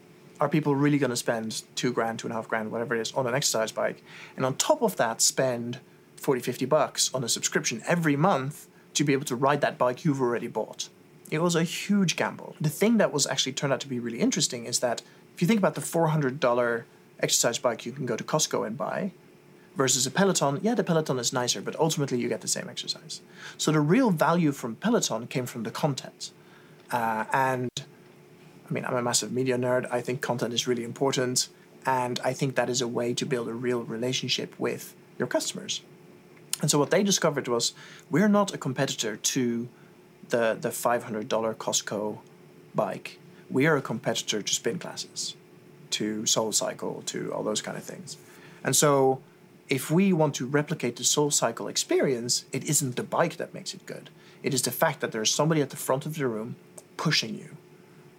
are 0.43 0.49
people 0.49 0.75
really 0.75 0.99
going 0.99 1.11
to 1.11 1.17
spend 1.17 1.63
two 1.77 1.93
grand, 1.93 2.19
two 2.19 2.27
and 2.27 2.33
a 2.33 2.35
half 2.35 2.49
grand, 2.49 2.73
whatever 2.73 2.97
it 2.97 3.01
is, 3.01 3.13
on 3.13 3.29
an 3.29 3.35
exercise 3.35 3.71
bike? 3.71 4.03
And 4.37 4.45
on 4.45 4.57
top 4.57 4.83
of 4.83 4.97
that, 4.97 5.21
spend 5.21 5.79
40, 6.17 6.41
50 6.41 6.65
bucks 6.67 7.15
on 7.15 7.23
a 7.23 7.29
subscription 7.29 7.81
every 7.87 8.17
month 8.17 8.67
to 8.95 9.05
be 9.05 9.13
able 9.13 9.25
to 9.27 9.37
ride 9.37 9.61
that 9.61 9.79
bike 9.79 10.05
you've 10.05 10.21
already 10.21 10.49
bought. 10.49 10.89
It 11.31 11.41
was 11.41 11.55
a 11.55 11.63
huge 11.63 12.17
gamble. 12.17 12.57
The 12.61 12.69
thing 12.69 12.99
that 12.99 13.13
was 13.13 13.25
actually 13.25 13.53
turned 13.53 13.73
out 13.73 13.79
to 13.83 13.89
be 13.89 14.01
really 14.01 14.19
interesting 14.19 14.65
is 14.67 14.81
that 14.81 15.03
if 15.33 15.41
you 15.41 15.47
think 15.47 15.61
about 15.61 15.77
the 15.77 15.81
$400 15.81 16.83
exercise 17.21 17.59
bike 17.59 17.87
you 17.87 17.93
can 17.93 18.05
go 18.05 18.17
to 18.17 18.25
Costco 18.25 18.67
and 18.67 18.77
buy 18.77 19.13
versus 19.77 20.09
a 20.09 20.11
Peloton, 20.11 20.59
yeah, 20.61 20.75
the 20.75 20.83
Peloton 20.83 21.21
is 21.21 21.33
nicer, 21.33 21.63
but 21.63 21.77
ultimately 21.77 22.19
you 22.19 22.29
get 22.29 22.41
the 22.41 22.49
same 22.49 22.69
exercise. 22.69 23.21
So 23.59 23.71
the 23.71 23.81
real 23.81 24.11
value 24.11 24.51
from 24.51 24.75
Peloton 24.75 25.29
came 25.29 25.47
from 25.47 25.63
the 25.63 25.71
content. 25.71 26.33
Uh, 26.91 27.27
and 27.33 27.71
I 28.73 28.75
mean, 28.75 28.87
I'm 28.87 28.97
a 28.97 29.03
massive 29.03 29.31
media 29.31 29.59
nerd. 29.59 29.87
I 29.91 30.01
think 30.01 30.23
content 30.23 30.55
is 30.55 30.67
really 30.67 30.83
important. 30.83 31.51
And 31.85 32.19
I 32.25 32.33
think 32.33 32.55
that 32.55 32.71
is 32.71 32.81
a 32.81 32.89
way 32.89 33.13
to 33.13 33.27
build 33.27 33.47
a 33.49 33.53
real 33.53 33.83
relationship 33.83 34.59
with 34.59 34.95
your 35.19 35.29
customers. 35.29 35.83
And 36.63 36.71
so 36.71 36.79
what 36.79 36.91
they 36.91 37.03
discovered 37.03 37.49
was 37.49 37.75
we're 38.11 38.29
not 38.29 38.55
a 38.55 38.57
competitor 38.57 39.17
to 39.17 39.69
the, 40.31 40.57
the 40.59 40.71
$500 40.71 41.27
Costco 41.57 42.21
bike. 42.75 43.19
We 43.51 43.67
are 43.67 43.77
a 43.77 43.83
competitor 43.83 44.41
to 44.41 44.55
spin 44.55 44.79
classes, 44.79 45.37
to 45.91 46.25
Soul 46.25 46.53
Cycle, 46.53 47.03
to 47.07 47.31
all 47.35 47.43
those 47.43 47.61
kind 47.61 47.77
of 47.77 47.85
things. 47.85 48.17
And 48.65 48.75
so 48.75 49.21
if 49.69 49.91
we 49.91 50.15
want 50.15 50.35
to 50.37 50.47
replicate 50.47 50.97
the 50.97 51.05
Soul 51.05 51.31
Cycle 51.31 51.69
experience, 51.69 52.47
it 52.53 52.65
isn't 52.65 52.97
the 52.97 53.03
bike 53.03 53.37
that 53.37 53.53
makes 53.53 53.75
it 53.75 53.85
good. 53.85 54.09
It 54.43 54.55
is 54.55 54.63
the 54.63 54.71
fact 54.71 55.01
that 55.01 55.13
there's 55.13 55.35
somebody 55.35 55.61
at 55.61 55.69
the 55.69 55.77
front 55.77 56.07
of 56.07 56.15
the 56.15 56.27
room 56.27 56.57
pushing 56.97 57.35
you, 57.35 57.59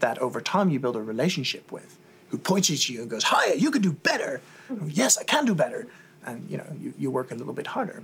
that 0.04 0.20
over 0.20 0.42
time 0.42 0.70
you 0.70 0.80
build 0.80 0.96
a 0.96 1.02
relationship 1.02 1.72
with, 1.72 1.98
who 2.30 2.38
points 2.38 2.70
at 2.70 2.88
you 2.90 3.02
and 3.02 3.10
goes, 3.10 3.24
"Hi, 3.24 3.54
you 3.54 3.72
can 3.72 3.82
do 3.82 3.94
better." 3.94 4.42
yes, 4.86 5.18
I 5.18 5.24
can 5.24 5.46
do 5.46 5.56
better, 5.56 5.88
and 6.26 6.50
you 6.50 6.58
know 6.58 6.70
you, 6.80 6.94
you 6.98 7.10
work 7.10 7.32
a 7.32 7.36
little 7.36 7.54
bit 7.54 7.68
harder. 7.68 8.04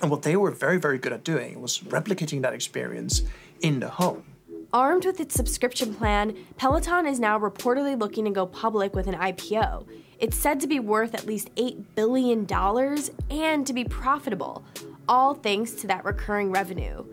And 0.00 0.10
what 0.10 0.22
they 0.22 0.36
were 0.36 0.50
very 0.50 0.78
very 0.78 0.98
good 0.98 1.12
at 1.12 1.22
doing 1.22 1.60
was 1.60 1.80
replicating 1.80 2.42
that 2.42 2.54
experience 2.54 3.22
in 3.60 3.80
the 3.80 3.90
home. 4.00 4.24
Armed 4.72 5.04
with 5.04 5.20
its 5.20 5.34
subscription 5.34 5.94
plan, 5.94 6.34
Peloton 6.56 7.06
is 7.06 7.20
now 7.20 7.38
reportedly 7.38 7.98
looking 7.98 8.24
to 8.24 8.30
go 8.30 8.46
public 8.46 8.96
with 8.96 9.06
an 9.06 9.14
IPO. 9.14 9.86
It's 10.18 10.36
said 10.36 10.60
to 10.60 10.66
be 10.66 10.80
worth 10.80 11.14
at 11.14 11.26
least 11.26 11.54
$8 11.56 11.84
billion 11.94 12.46
and 13.30 13.66
to 13.66 13.72
be 13.74 13.84
profitable, 13.84 14.64
all 15.06 15.34
thanks 15.34 15.72
to 15.72 15.86
that 15.88 16.06
recurring 16.06 16.50
revenue. 16.50 17.04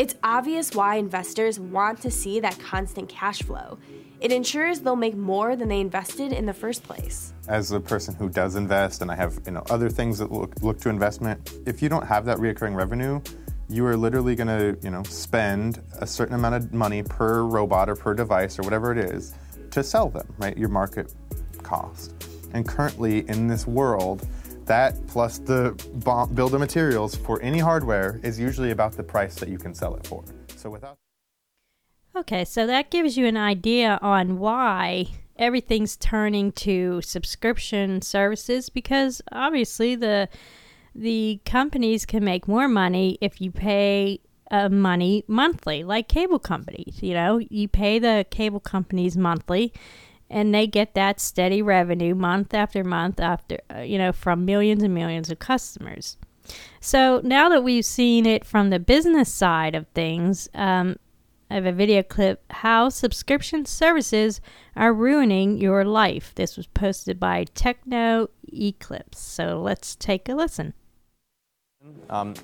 It's 0.00 0.14
obvious 0.24 0.74
why 0.74 0.94
investors 0.94 1.60
want 1.60 2.00
to 2.00 2.10
see 2.10 2.40
that 2.40 2.58
constant 2.58 3.10
cash 3.10 3.42
flow. 3.42 3.76
It 4.18 4.32
ensures 4.32 4.80
they'll 4.80 4.96
make 4.96 5.14
more 5.14 5.56
than 5.56 5.68
they 5.68 5.78
invested 5.78 6.32
in 6.32 6.46
the 6.46 6.54
first 6.54 6.84
place. 6.84 7.34
As 7.48 7.70
a 7.72 7.80
person 7.80 8.14
who 8.14 8.30
does 8.30 8.56
invest, 8.56 9.02
and 9.02 9.10
I 9.10 9.14
have 9.16 9.38
you 9.44 9.52
know 9.52 9.62
other 9.68 9.90
things 9.90 10.16
that 10.16 10.32
look, 10.32 10.54
look 10.62 10.80
to 10.80 10.88
investment, 10.88 11.52
if 11.66 11.82
you 11.82 11.90
don't 11.90 12.06
have 12.06 12.24
that 12.24 12.38
reoccurring 12.38 12.74
revenue, 12.74 13.20
you 13.68 13.84
are 13.84 13.94
literally 13.94 14.34
going 14.34 14.46
to 14.46 14.74
you 14.82 14.90
know 14.90 15.02
spend 15.02 15.82
a 15.98 16.06
certain 16.06 16.34
amount 16.34 16.54
of 16.54 16.72
money 16.72 17.02
per 17.02 17.42
robot 17.42 17.90
or 17.90 17.94
per 17.94 18.14
device 18.14 18.58
or 18.58 18.62
whatever 18.62 18.92
it 18.92 18.98
is 19.04 19.34
to 19.70 19.84
sell 19.84 20.08
them, 20.08 20.26
right? 20.38 20.56
Your 20.56 20.70
market 20.70 21.14
cost. 21.62 22.14
And 22.54 22.66
currently 22.66 23.28
in 23.28 23.48
this 23.48 23.66
world, 23.66 24.26
that 24.70 25.04
plus 25.08 25.38
the 25.38 25.72
build 26.32 26.54
of 26.54 26.60
materials 26.60 27.16
for 27.16 27.42
any 27.42 27.58
hardware 27.58 28.20
is 28.22 28.38
usually 28.38 28.70
about 28.70 28.92
the 28.92 29.02
price 29.02 29.34
that 29.34 29.48
you 29.48 29.58
can 29.58 29.74
sell 29.74 29.96
it 29.96 30.06
for. 30.06 30.22
So 30.54 30.70
without 30.70 30.96
Okay, 32.14 32.44
so 32.44 32.68
that 32.68 32.90
gives 32.90 33.16
you 33.16 33.26
an 33.26 33.36
idea 33.36 33.98
on 34.00 34.38
why 34.38 35.08
everything's 35.36 35.96
turning 35.96 36.52
to 36.52 37.02
subscription 37.02 38.00
services 38.00 38.68
because 38.68 39.20
obviously 39.32 39.96
the 39.96 40.28
the 40.94 41.40
companies 41.44 42.06
can 42.06 42.24
make 42.24 42.46
more 42.46 42.68
money 42.68 43.18
if 43.20 43.40
you 43.40 43.50
pay 43.50 44.20
uh, 44.52 44.68
money 44.68 45.24
monthly, 45.26 45.82
like 45.82 46.08
cable 46.08 46.38
companies. 46.38 46.98
You 47.00 47.14
know, 47.14 47.38
you 47.38 47.66
pay 47.66 47.98
the 47.98 48.24
cable 48.30 48.60
companies 48.60 49.16
monthly, 49.16 49.72
and 50.30 50.54
they 50.54 50.66
get 50.66 50.94
that 50.94 51.20
steady 51.20 51.60
revenue 51.60 52.14
month 52.14 52.54
after 52.54 52.84
month 52.84 53.20
after 53.20 53.58
uh, 53.74 53.80
you 53.80 53.98
know 53.98 54.12
from 54.12 54.44
millions 54.44 54.82
and 54.82 54.94
millions 54.94 55.30
of 55.30 55.38
customers. 55.38 56.16
So 56.80 57.20
now 57.22 57.48
that 57.48 57.62
we've 57.62 57.84
seen 57.84 58.26
it 58.26 58.44
from 58.44 58.70
the 58.70 58.78
business 58.78 59.32
side 59.32 59.74
of 59.74 59.86
things 59.88 60.48
um, 60.54 60.96
i 61.48 61.54
have 61.54 61.66
a 61.66 61.72
video 61.72 62.02
clip 62.02 62.42
how 62.50 62.88
subscription 62.88 63.64
services 63.66 64.40
are 64.76 64.94
ruining 64.94 65.58
your 65.58 65.84
life. 65.84 66.32
This 66.34 66.56
was 66.56 66.66
posted 66.68 67.20
by 67.20 67.44
techno 67.54 68.30
eclipse. 68.52 69.18
So 69.18 69.60
let's 69.60 69.96
take 69.96 70.28
a 70.28 70.34
listen. 70.34 70.74
Um, 72.08 72.34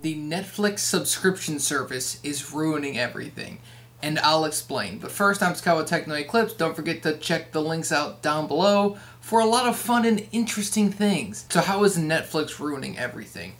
the 0.00 0.14
Netflix 0.14 0.80
subscription 0.80 1.58
service 1.58 2.20
is 2.22 2.52
ruining 2.52 2.98
everything. 2.98 3.58
And 4.00 4.18
I'll 4.20 4.44
explain. 4.44 4.98
But 4.98 5.10
first, 5.10 5.42
I'm 5.42 5.56
Scott 5.56 5.76
with 5.76 5.88
Techno 5.88 6.14
Eclipse. 6.14 6.52
Don't 6.52 6.76
forget 6.76 7.02
to 7.02 7.16
check 7.16 7.50
the 7.50 7.60
links 7.60 7.90
out 7.90 8.22
down 8.22 8.46
below 8.46 8.96
for 9.20 9.40
a 9.40 9.46
lot 9.46 9.66
of 9.66 9.76
fun 9.76 10.04
and 10.04 10.28
interesting 10.30 10.92
things. 10.92 11.46
So, 11.50 11.60
how 11.60 11.82
is 11.82 11.98
Netflix 11.98 12.60
ruining 12.60 12.96
everything? 12.96 13.54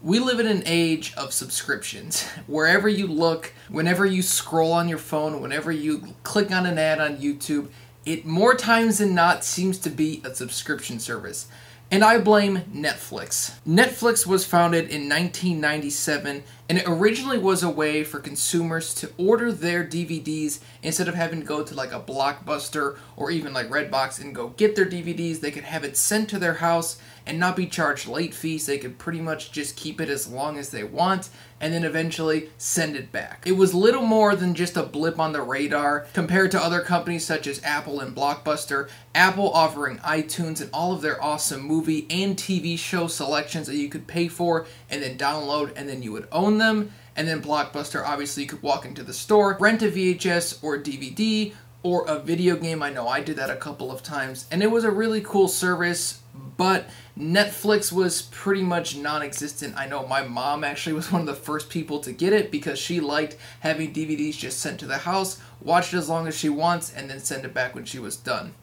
We 0.00 0.20
live 0.20 0.40
in 0.40 0.46
an 0.46 0.62
age 0.64 1.12
of 1.16 1.34
subscriptions. 1.34 2.22
Wherever 2.46 2.88
you 2.88 3.08
look, 3.08 3.52
whenever 3.68 4.06
you 4.06 4.22
scroll 4.22 4.72
on 4.72 4.88
your 4.88 4.96
phone, 4.96 5.42
whenever 5.42 5.70
you 5.70 6.14
click 6.22 6.50
on 6.50 6.64
an 6.64 6.78
ad 6.78 6.98
on 6.98 7.18
YouTube, 7.18 7.68
it 8.06 8.24
more 8.24 8.54
times 8.54 8.98
than 8.98 9.14
not 9.14 9.44
seems 9.44 9.76
to 9.80 9.90
be 9.90 10.22
a 10.24 10.34
subscription 10.34 10.98
service. 10.98 11.46
And 11.90 12.04
I 12.04 12.18
blame 12.18 12.58
Netflix. 12.74 13.58
Netflix 13.66 14.26
was 14.26 14.44
founded 14.44 14.90
in 14.90 15.08
1997 15.08 16.42
and 16.68 16.78
it 16.78 16.84
originally 16.86 17.38
was 17.38 17.62
a 17.62 17.70
way 17.70 18.04
for 18.04 18.20
consumers 18.20 18.92
to 18.96 19.10
order 19.16 19.50
their 19.50 19.82
DVDs 19.82 20.58
instead 20.82 21.08
of 21.08 21.14
having 21.14 21.40
to 21.40 21.46
go 21.46 21.64
to 21.64 21.74
like 21.74 21.92
a 21.92 22.00
Blockbuster 22.00 22.98
or 23.16 23.30
even 23.30 23.54
like 23.54 23.70
Redbox 23.70 24.20
and 24.20 24.34
go 24.34 24.48
get 24.48 24.76
their 24.76 24.84
DVDs. 24.84 25.40
They 25.40 25.50
could 25.50 25.64
have 25.64 25.82
it 25.82 25.96
sent 25.96 26.28
to 26.28 26.38
their 26.38 26.54
house 26.54 26.98
and 27.28 27.38
not 27.38 27.54
be 27.54 27.66
charged 27.66 28.08
late 28.08 28.34
fees. 28.34 28.66
They 28.66 28.78
could 28.78 28.98
pretty 28.98 29.20
much 29.20 29.52
just 29.52 29.76
keep 29.76 30.00
it 30.00 30.08
as 30.08 30.26
long 30.26 30.58
as 30.58 30.70
they 30.70 30.82
want 30.82 31.28
and 31.60 31.74
then 31.74 31.84
eventually 31.84 32.50
send 32.56 32.96
it 32.96 33.12
back. 33.12 33.42
It 33.46 33.52
was 33.52 33.74
little 33.74 34.02
more 34.02 34.34
than 34.34 34.54
just 34.54 34.76
a 34.76 34.82
blip 34.82 35.18
on 35.18 35.32
the 35.32 35.42
radar 35.42 36.06
compared 36.14 36.50
to 36.52 36.62
other 36.62 36.80
companies 36.80 37.26
such 37.26 37.46
as 37.46 37.62
Apple 37.62 38.00
and 38.00 38.16
Blockbuster. 38.16 38.88
Apple 39.14 39.50
offering 39.52 39.98
iTunes 39.98 40.60
and 40.60 40.70
all 40.72 40.92
of 40.92 41.02
their 41.02 41.22
awesome 41.22 41.60
movie 41.60 42.06
and 42.10 42.36
TV 42.36 42.78
show 42.78 43.06
selections 43.06 43.66
that 43.66 43.76
you 43.76 43.88
could 43.88 44.06
pay 44.06 44.28
for 44.28 44.66
and 44.88 45.02
then 45.02 45.18
download 45.18 45.72
and 45.76 45.88
then 45.88 46.02
you 46.02 46.12
would 46.12 46.28
own 46.32 46.58
them. 46.58 46.90
And 47.14 47.26
then 47.26 47.42
Blockbuster, 47.42 48.04
obviously, 48.04 48.44
you 48.44 48.48
could 48.48 48.62
walk 48.62 48.84
into 48.84 49.02
the 49.02 49.12
store, 49.12 49.56
rent 49.58 49.82
a 49.82 49.90
VHS 49.90 50.62
or 50.62 50.78
DVD 50.78 51.52
or 51.82 52.06
a 52.06 52.18
video 52.18 52.56
game. 52.56 52.82
I 52.82 52.90
know 52.90 53.08
I 53.08 53.20
did 53.20 53.36
that 53.36 53.50
a 53.50 53.56
couple 53.56 53.90
of 53.90 54.02
times, 54.02 54.46
and 54.50 54.62
it 54.62 54.70
was 54.70 54.84
a 54.84 54.90
really 54.90 55.20
cool 55.20 55.48
service, 55.48 56.20
but 56.56 56.88
Netflix 57.18 57.90
was 57.90 58.22
pretty 58.22 58.62
much 58.62 58.96
non 58.96 59.22
existent. 59.22 59.74
I 59.76 59.88
know 59.88 60.06
my 60.06 60.22
mom 60.22 60.62
actually 60.62 60.92
was 60.92 61.10
one 61.12 61.22
of 61.22 61.26
the 61.26 61.34
first 61.34 61.68
people 61.68 61.98
to 62.00 62.12
get 62.12 62.32
it 62.32 62.50
because 62.50 62.78
she 62.78 63.00
liked 63.00 63.36
having 63.60 63.92
DVDs 63.92 64.38
just 64.38 64.60
sent 64.60 64.78
to 64.80 64.86
the 64.86 64.98
house, 64.98 65.40
watch 65.60 65.92
it 65.92 65.98
as 65.98 66.08
long 66.08 66.28
as 66.28 66.38
she 66.38 66.48
wants, 66.48 66.92
and 66.92 67.10
then 67.10 67.18
send 67.18 67.44
it 67.44 67.52
back 67.52 67.74
when 67.74 67.84
she 67.84 67.98
was 67.98 68.16
done. 68.16 68.54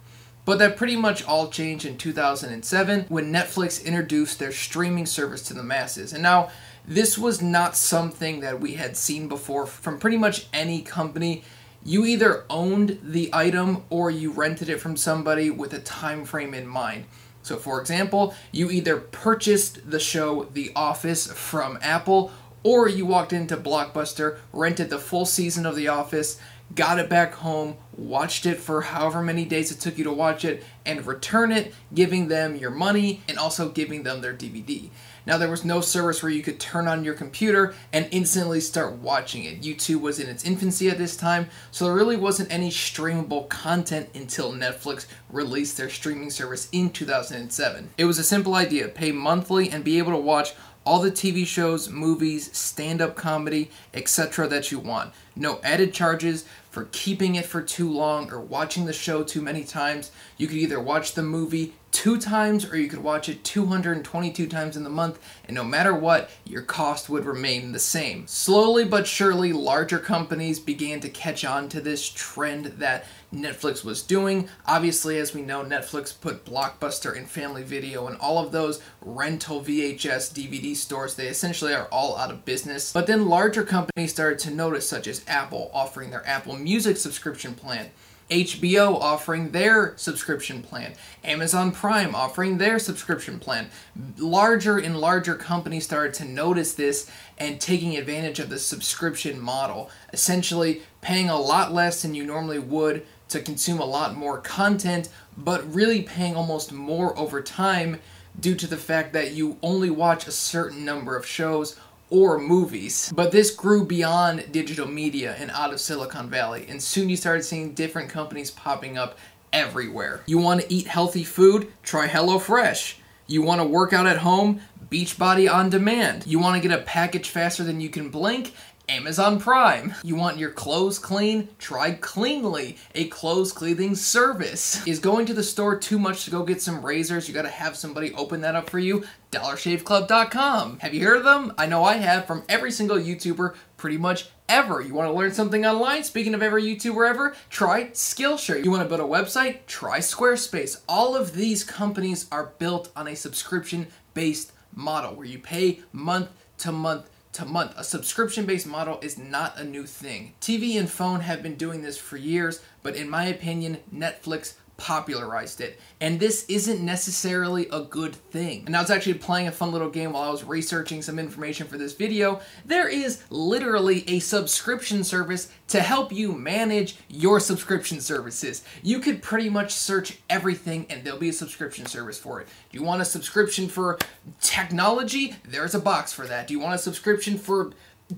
But 0.45 0.59
that 0.59 0.77
pretty 0.77 0.95
much 0.95 1.25
all 1.25 1.49
changed 1.49 1.85
in 1.85 1.97
2007 1.97 3.05
when 3.09 3.33
Netflix 3.33 3.83
introduced 3.83 4.39
their 4.39 4.51
streaming 4.51 5.07
service 5.07 5.41
to 5.43 5.53
the 5.53 5.63
masses. 5.63 6.13
And 6.13 6.23
now, 6.23 6.49
this 6.87 7.17
was 7.17 7.41
not 7.41 7.75
something 7.75 8.41
that 8.41 8.61
we 8.61 8.75
had 8.75 8.95
seen 8.95 9.27
before 9.27 9.65
from 9.65 9.97
pretty 9.97 10.17
much 10.17 10.47
any 10.53 10.83
company. 10.83 11.43
You 11.83 12.05
either 12.05 12.45
owned 12.49 12.99
the 13.03 13.31
item 13.33 13.83
or 13.89 14.11
you 14.11 14.31
rented 14.31 14.69
it 14.69 14.79
from 14.79 14.95
somebody 14.95 15.49
with 15.49 15.73
a 15.73 15.79
time 15.79 16.25
frame 16.25 16.53
in 16.53 16.67
mind. 16.67 17.05
So, 17.45 17.57
for 17.57 17.79
example, 17.79 18.33
you 18.51 18.71
either 18.71 18.97
purchased 18.97 19.91
the 19.91 19.99
show 19.99 20.45
The 20.53 20.71
Office 20.75 21.31
from 21.31 21.77
Apple, 21.79 22.31
or 22.63 22.89
you 22.89 23.05
walked 23.05 23.33
into 23.33 23.55
Blockbuster, 23.55 24.39
rented 24.51 24.89
the 24.89 24.97
full 24.97 25.27
season 25.27 25.67
of 25.67 25.75
The 25.75 25.87
Office, 25.87 26.39
got 26.74 26.99
it 26.99 27.09
back 27.09 27.34
home, 27.36 27.78
watched 27.95 28.45
it 28.45 28.57
for 28.57 28.82
however 28.82 29.22
many 29.22 29.45
days 29.45 29.72
it 29.72 29.80
took 29.80 29.97
you 29.97 30.03
to 30.03 30.11
watch 30.11 30.43
it, 30.43 30.63
and 30.86 31.05
return 31.05 31.51
it, 31.51 31.74
giving 31.93 32.28
them 32.28 32.55
your 32.55 32.72
money 32.72 33.22
and 33.30 33.38
also 33.38 33.70
giving 33.70 34.03
them 34.03 34.22
their 34.22 34.34
DVD. 34.34 34.89
Now, 35.26 35.38
there 35.38 35.49
was 35.49 35.66
no 35.66 35.82
service 35.82 36.22
where 36.22 36.32
you 36.32 36.43
could 36.43 36.59
turn 36.59 36.88
on 36.88 37.03
your 37.03 37.16
computer 37.16 37.74
and 37.91 38.07
instantly 38.11 38.59
start 38.59 38.93
watching 38.93 39.43
it. 39.43 39.61
YouTube 39.61 40.01
was 40.01 40.20
in 40.20 40.30
its 40.30 40.45
infancy 40.45 40.88
at 40.89 40.99
this 40.99 41.18
time, 41.18 41.47
so 41.72 41.86
there 41.86 41.95
really 41.95 42.18
wasn't 42.18 42.51
any 42.51 42.70
streamable 42.70 43.49
content 43.49 44.09
until 44.13 44.53
Netflix 44.53 45.07
released 45.32 45.78
their 45.78 45.89
streaming 45.89 46.30
service 46.30 46.70
in 46.72 46.91
2007. 46.91 47.89
It 47.97 48.05
was 48.05 48.20
a 48.20 48.24
simple 48.24 48.53
idea 48.53 48.88
pay 48.88 49.11
monthly 49.11 49.72
and 49.72 49.84
be 49.84 49.97
able 49.97 50.11
to 50.11 50.18
watch 50.18 50.53
all 50.86 50.99
the 50.99 51.11
TV 51.11 51.45
shows, 51.45 51.89
movies, 51.89 52.55
stand 52.55 53.01
up 53.01 53.15
comedy, 53.15 53.71
etc. 53.93 54.47
that 54.47 54.71
you 54.71 54.79
want. 54.79 55.13
No 55.36 55.59
added 55.63 55.93
charges 55.93 56.45
for 56.69 56.88
keeping 56.91 57.36
it 57.36 57.45
for 57.45 57.61
too 57.61 57.89
long 57.89 58.31
or 58.31 58.39
watching 58.39 58.86
the 58.86 58.93
show 58.93 59.23
too 59.23 59.41
many 59.41 59.63
times. 59.63 60.11
You 60.38 60.47
could 60.47 60.57
either 60.57 60.79
watch 60.79 61.13
the 61.13 61.23
movie 61.23 61.73
two 61.95 62.17
times 62.17 62.69
or 62.69 62.75
you 62.77 62.89
could 62.89 63.01
watch 63.01 63.29
it 63.29 63.41
222 63.45 64.47
times 64.47 64.75
in 64.75 64.83
the 64.83 64.89
month, 64.89 65.17
and 65.45 65.55
no 65.55 65.63
matter 65.63 65.93
what, 65.93 66.29
your 66.43 66.61
cost 66.61 67.07
would 67.07 67.23
remain 67.23 67.71
the 67.71 67.79
same. 67.79 68.27
Slowly 68.27 68.83
but 68.83 69.07
surely, 69.07 69.53
larger 69.53 69.97
companies 69.97 70.59
began 70.59 70.99
to 70.99 71.09
catch 71.09 71.45
on 71.45 71.69
to 71.69 71.79
this 71.79 72.09
trend 72.09 72.65
that 72.65 73.05
Netflix 73.33 73.85
was 73.85 74.01
doing. 74.01 74.49
Obviously, 74.67 75.17
as 75.19 75.33
we 75.33 75.41
know, 75.41 75.63
Netflix 75.63 76.13
put 76.19 76.43
Blockbuster 76.43 77.15
and 77.15 77.29
Family 77.29 77.63
Video 77.63 78.07
and 78.07 78.17
all 78.17 78.39
of 78.39 78.51
those 78.51 78.81
rental 79.01 79.61
VHS 79.61 80.33
DVD 80.33 80.75
stores. 80.75 81.15
They 81.15 81.27
essentially 81.27 81.73
are 81.73 81.87
all 81.93 82.17
out 82.17 82.29
of 82.29 82.43
business. 82.43 82.91
But 82.91 83.07
then 83.07 83.29
larger 83.29 83.63
companies 83.63 84.11
started 84.11 84.39
to 84.39 84.51
notice, 84.51 84.87
such 84.87 85.07
as 85.07 85.23
Apple 85.27 85.71
offering 85.73 86.11
their 86.11 86.27
Apple 86.27 86.57
Music 86.57 86.97
subscription 86.97 87.55
plan. 87.55 87.89
HBO 88.30 88.99
offering 88.99 89.51
their 89.51 89.95
subscription 89.97 90.63
plan, 90.63 90.93
Amazon 91.23 91.71
Prime 91.71 92.15
offering 92.15 92.57
their 92.57 92.80
subscription 92.80 93.39
plan. 93.39 93.69
Larger 94.17 94.78
and 94.78 94.99
larger 94.99 95.36
companies 95.36 95.86
started 95.86 96.13
to 96.15 96.26
notice 96.26 96.73
this 96.73 97.09
and 97.38 97.61
taking 97.61 97.95
advantage 97.95 98.39
of 98.39 98.49
the 98.49 98.57
subscription 98.57 99.39
model, 99.39 99.91
essentially 100.11 100.82
paying 101.01 101.30
a 101.30 101.39
lot 101.39 101.71
less 101.71 102.01
than 102.01 102.15
you 102.15 102.23
normally 102.23 102.59
would 102.59 103.05
to 103.30 103.41
consume 103.41 103.80
a 103.80 103.86
lot 103.86 104.15
more 104.15 104.39
content, 104.39 105.09
but 105.38 105.73
really 105.73 106.01
paying 106.01 106.36
almost 106.36 106.71
more 106.71 107.17
over 107.17 107.41
time 107.41 107.99
due 108.39 108.55
to 108.55 108.67
the 108.67 108.78
fact 108.78 109.13
that 109.13 109.34
you 109.34 109.57
only 109.61 109.89
watch 109.89 110.28
a 110.28 110.32
certain 110.32 110.84
number 110.84 111.15
of 111.15 111.26
shows 111.26 111.80
or 112.09 112.39
movies. 112.39 113.11
But 113.15 113.31
this 113.31 113.51
grew 113.51 113.85
beyond 113.85 114.51
digital 114.51 114.87
media 114.87 115.35
and 115.37 115.51
out 115.51 115.73
of 115.73 115.79
Silicon 115.79 116.29
Valley, 116.29 116.65
and 116.69 116.81
soon 116.81 117.09
you 117.09 117.17
started 117.17 117.43
seeing 117.43 117.73
different 117.73 118.09
companies 118.09 118.51
popping 118.51 118.97
up 118.97 119.17
everywhere. 119.51 120.21
You 120.25 120.37
want 120.37 120.61
to 120.61 120.73
eat 120.73 120.87
healthy 120.87 121.23
food? 121.23 121.71
Try 121.83 122.07
HelloFresh. 122.07 122.95
You 123.27 123.41
want 123.41 123.61
to 123.61 123.67
work 123.67 123.93
out 123.93 124.05
at 124.05 124.17
home? 124.17 124.61
Beachbody 124.89 125.51
on 125.51 125.69
demand. 125.69 126.27
You 126.27 126.39
want 126.39 126.61
to 126.61 126.67
get 126.67 126.77
a 126.77 126.83
package 126.83 127.29
faster 127.29 127.63
than 127.63 127.81
you 127.81 127.89
can 127.89 128.09
blink? 128.09 128.53
Amazon 128.88 129.39
Prime. 129.39 129.93
You 130.03 130.15
want 130.15 130.38
your 130.38 130.51
clothes 130.51 130.99
clean? 130.99 131.49
Try 131.59 131.91
Cleanly, 131.91 132.77
a 132.93 133.07
clothes 133.07 133.51
cleaning 133.51 133.95
service. 133.95 134.86
Is 134.86 134.99
going 134.99 135.25
to 135.25 135.33
the 135.33 135.43
store 135.43 135.77
too 135.77 135.99
much 135.99 136.25
to 136.25 136.31
go 136.31 136.43
get 136.43 136.61
some 136.61 136.86
razors? 136.86 137.27
You 137.27 137.33
gotta 137.33 137.49
have 137.49 137.75
somebody 137.75 138.13
open 138.13 138.41
that 138.41 138.55
up 138.55 138.69
for 138.69 138.79
you? 138.79 139.03
DollarShaveClub.com. 139.31 140.79
Have 140.79 140.93
you 140.93 141.05
heard 141.05 141.17
of 141.17 141.23
them? 141.23 141.53
I 141.57 141.65
know 141.65 141.83
I 141.83 141.95
have 141.95 142.25
from 142.25 142.43
every 142.47 142.71
single 142.71 142.97
YouTuber 142.97 143.55
pretty 143.77 143.97
much 143.97 144.29
ever. 144.47 144.81
You 144.81 144.93
want 144.93 145.09
to 145.09 145.17
learn 145.17 145.33
something 145.33 145.65
online? 145.65 146.03
Speaking 146.03 146.33
of 146.33 146.43
every 146.43 146.63
YouTuber 146.63 147.09
ever, 147.09 147.36
try 147.49 147.86
Skillshare. 147.86 148.63
You 148.63 148.71
want 148.71 148.83
to 148.83 148.89
build 148.89 149.01
a 149.01 149.03
website? 149.03 149.65
Try 149.67 149.99
Squarespace. 149.99 150.81
All 150.88 151.15
of 151.15 151.33
these 151.33 151.63
companies 151.63 152.27
are 152.31 152.53
built 152.59 152.91
on 152.95 153.07
a 153.07 153.15
subscription 153.15 153.88
based 154.13 154.51
model 154.73 155.15
where 155.15 155.25
you 155.25 155.39
pay 155.39 155.81
month 155.91 156.29
to 156.59 156.71
month 156.71 157.09
to 157.36 157.45
month. 157.45 157.73
A 157.77 157.83
subscription 157.83 158.45
based 158.45 158.65
model 158.65 158.99
is 159.01 159.17
not 159.17 159.59
a 159.59 159.63
new 159.63 159.86
thing. 159.86 160.33
TV 160.39 160.79
and 160.79 160.89
phone 160.89 161.19
have 161.19 161.43
been 161.43 161.55
doing 161.55 161.81
this 161.81 161.97
for 161.97 162.17
years, 162.17 162.61
but 162.81 162.95
in 162.95 163.09
my 163.09 163.25
opinion, 163.25 163.79
Netflix 163.93 164.53
popularized 164.78 165.61
it. 165.61 165.80
And 166.01 166.19
this 166.19 166.45
isn't 166.49 166.82
necessarily 166.82 167.67
a 167.71 167.82
good 167.82 168.15
thing. 168.15 168.63
And 168.65 168.76
I 168.76 168.82
was 168.82 168.91
actually 168.91 169.15
playing 169.15 169.47
a 169.47 169.51
fun 169.51 169.71
little 169.71 169.89
game 169.89 170.13
while 170.13 170.23
I 170.23 170.32
was 170.32 170.43
researching 170.43 171.01
some 171.01 171.17
information 171.17 171.67
for 171.67 171.78
this 171.78 171.93
video. 171.93 172.41
There 172.65 172.89
is 172.89 173.23
literally 173.30 174.03
a 174.09 174.19
subscription 174.19 175.03
service 175.03 175.49
to 175.69 175.82
help 175.82 176.11
you 176.11 176.34
manage 176.34 176.97
your 177.09 177.39
subscription 177.39 178.01
services. 178.01 178.63
You 178.84 178.99
could 178.99 179.21
pretty 179.21 179.49
much 179.49 179.71
search 179.71 180.19
everything 180.30 180.86
and 180.89 181.03
there'll 181.03 181.19
be 181.19 181.30
a 181.30 181.34
subscription 181.34 181.86
service 181.86 182.19
for 182.19 182.41
it. 182.41 182.47
Do 182.71 182.78
you 182.78 182.84
want 182.84 183.01
a 183.01 183.05
subscription 183.05 183.67
for 183.67 183.97
technology? 184.41 185.36
There's 185.47 185.76
a 185.76 185.80
box 185.80 186.11
for 186.11 186.28
that. 186.28 186.47
Do 186.47 186.53
you 186.53 186.59
want 186.59 186.76
a 186.76 186.80
subscription 186.80 187.38
for 187.38 187.71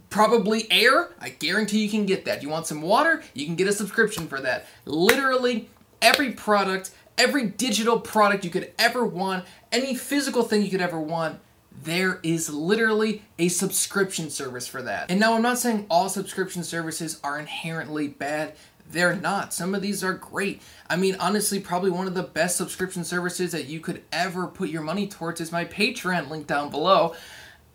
probably 0.10 0.70
air? 0.72 1.12
I 1.20 1.30
guarantee 1.30 1.84
you 1.84 1.90
can 1.90 2.06
get 2.06 2.26
that. 2.26 2.42
Do 2.42 2.48
you 2.48 2.52
want 2.52 2.68
some 2.68 2.82
water? 2.82 3.24
You 3.34 3.46
can 3.46 3.56
get 3.56 3.68
a 3.68 3.74
subscription 3.74 4.28
for 4.28 4.42
that. 4.42 4.68
Literally 4.86 5.70
every 6.02 6.32
product, 6.32 6.92
every 7.18 7.46
digital 7.46 8.00
product 8.00 8.44
you 8.44 8.50
could 8.50 8.72
ever 8.78 9.06
want, 9.06 9.46
any 9.72 9.96
physical 9.96 10.44
thing 10.44 10.62
you 10.62 10.70
could 10.70 10.82
ever 10.82 11.00
want, 11.00 11.40
there 11.84 12.20
is 12.24 12.50
literally 12.50 13.22
a 13.38 13.50
subscription 13.50 14.30
service 14.30 14.68
for 14.68 14.82
that. 14.82 15.10
And 15.12 15.20
now 15.20 15.34
I'm 15.34 15.42
not 15.42 15.60
saying 15.60 15.86
all 15.90 16.10
subscription 16.10 16.64
services 16.64 17.20
are 17.24 17.40
inherently 17.40 18.08
bad. 18.08 18.56
They're 18.90 19.16
not. 19.16 19.54
Some 19.54 19.76
of 19.76 19.82
these 19.82 20.04
are 20.04 20.14
great. 20.14 20.62
I 20.90 20.96
mean, 20.96 21.18
honestly, 21.20 21.60
probably 21.60 21.92
one 21.92 22.08
of 22.08 22.14
the 22.14 22.24
best 22.24 22.56
subscription 22.56 23.04
services 23.04 23.52
that 23.52 23.66
you 23.66 23.80
could 23.80 24.02
ever 24.12 24.48
put 24.48 24.70
your 24.70 24.82
money 24.82 25.08
towards 25.08 25.42
is 25.42 25.52
my 25.52 25.66
Patreon 25.66 26.30
link 26.30 26.48
down 26.48 26.70
below. 26.70 27.16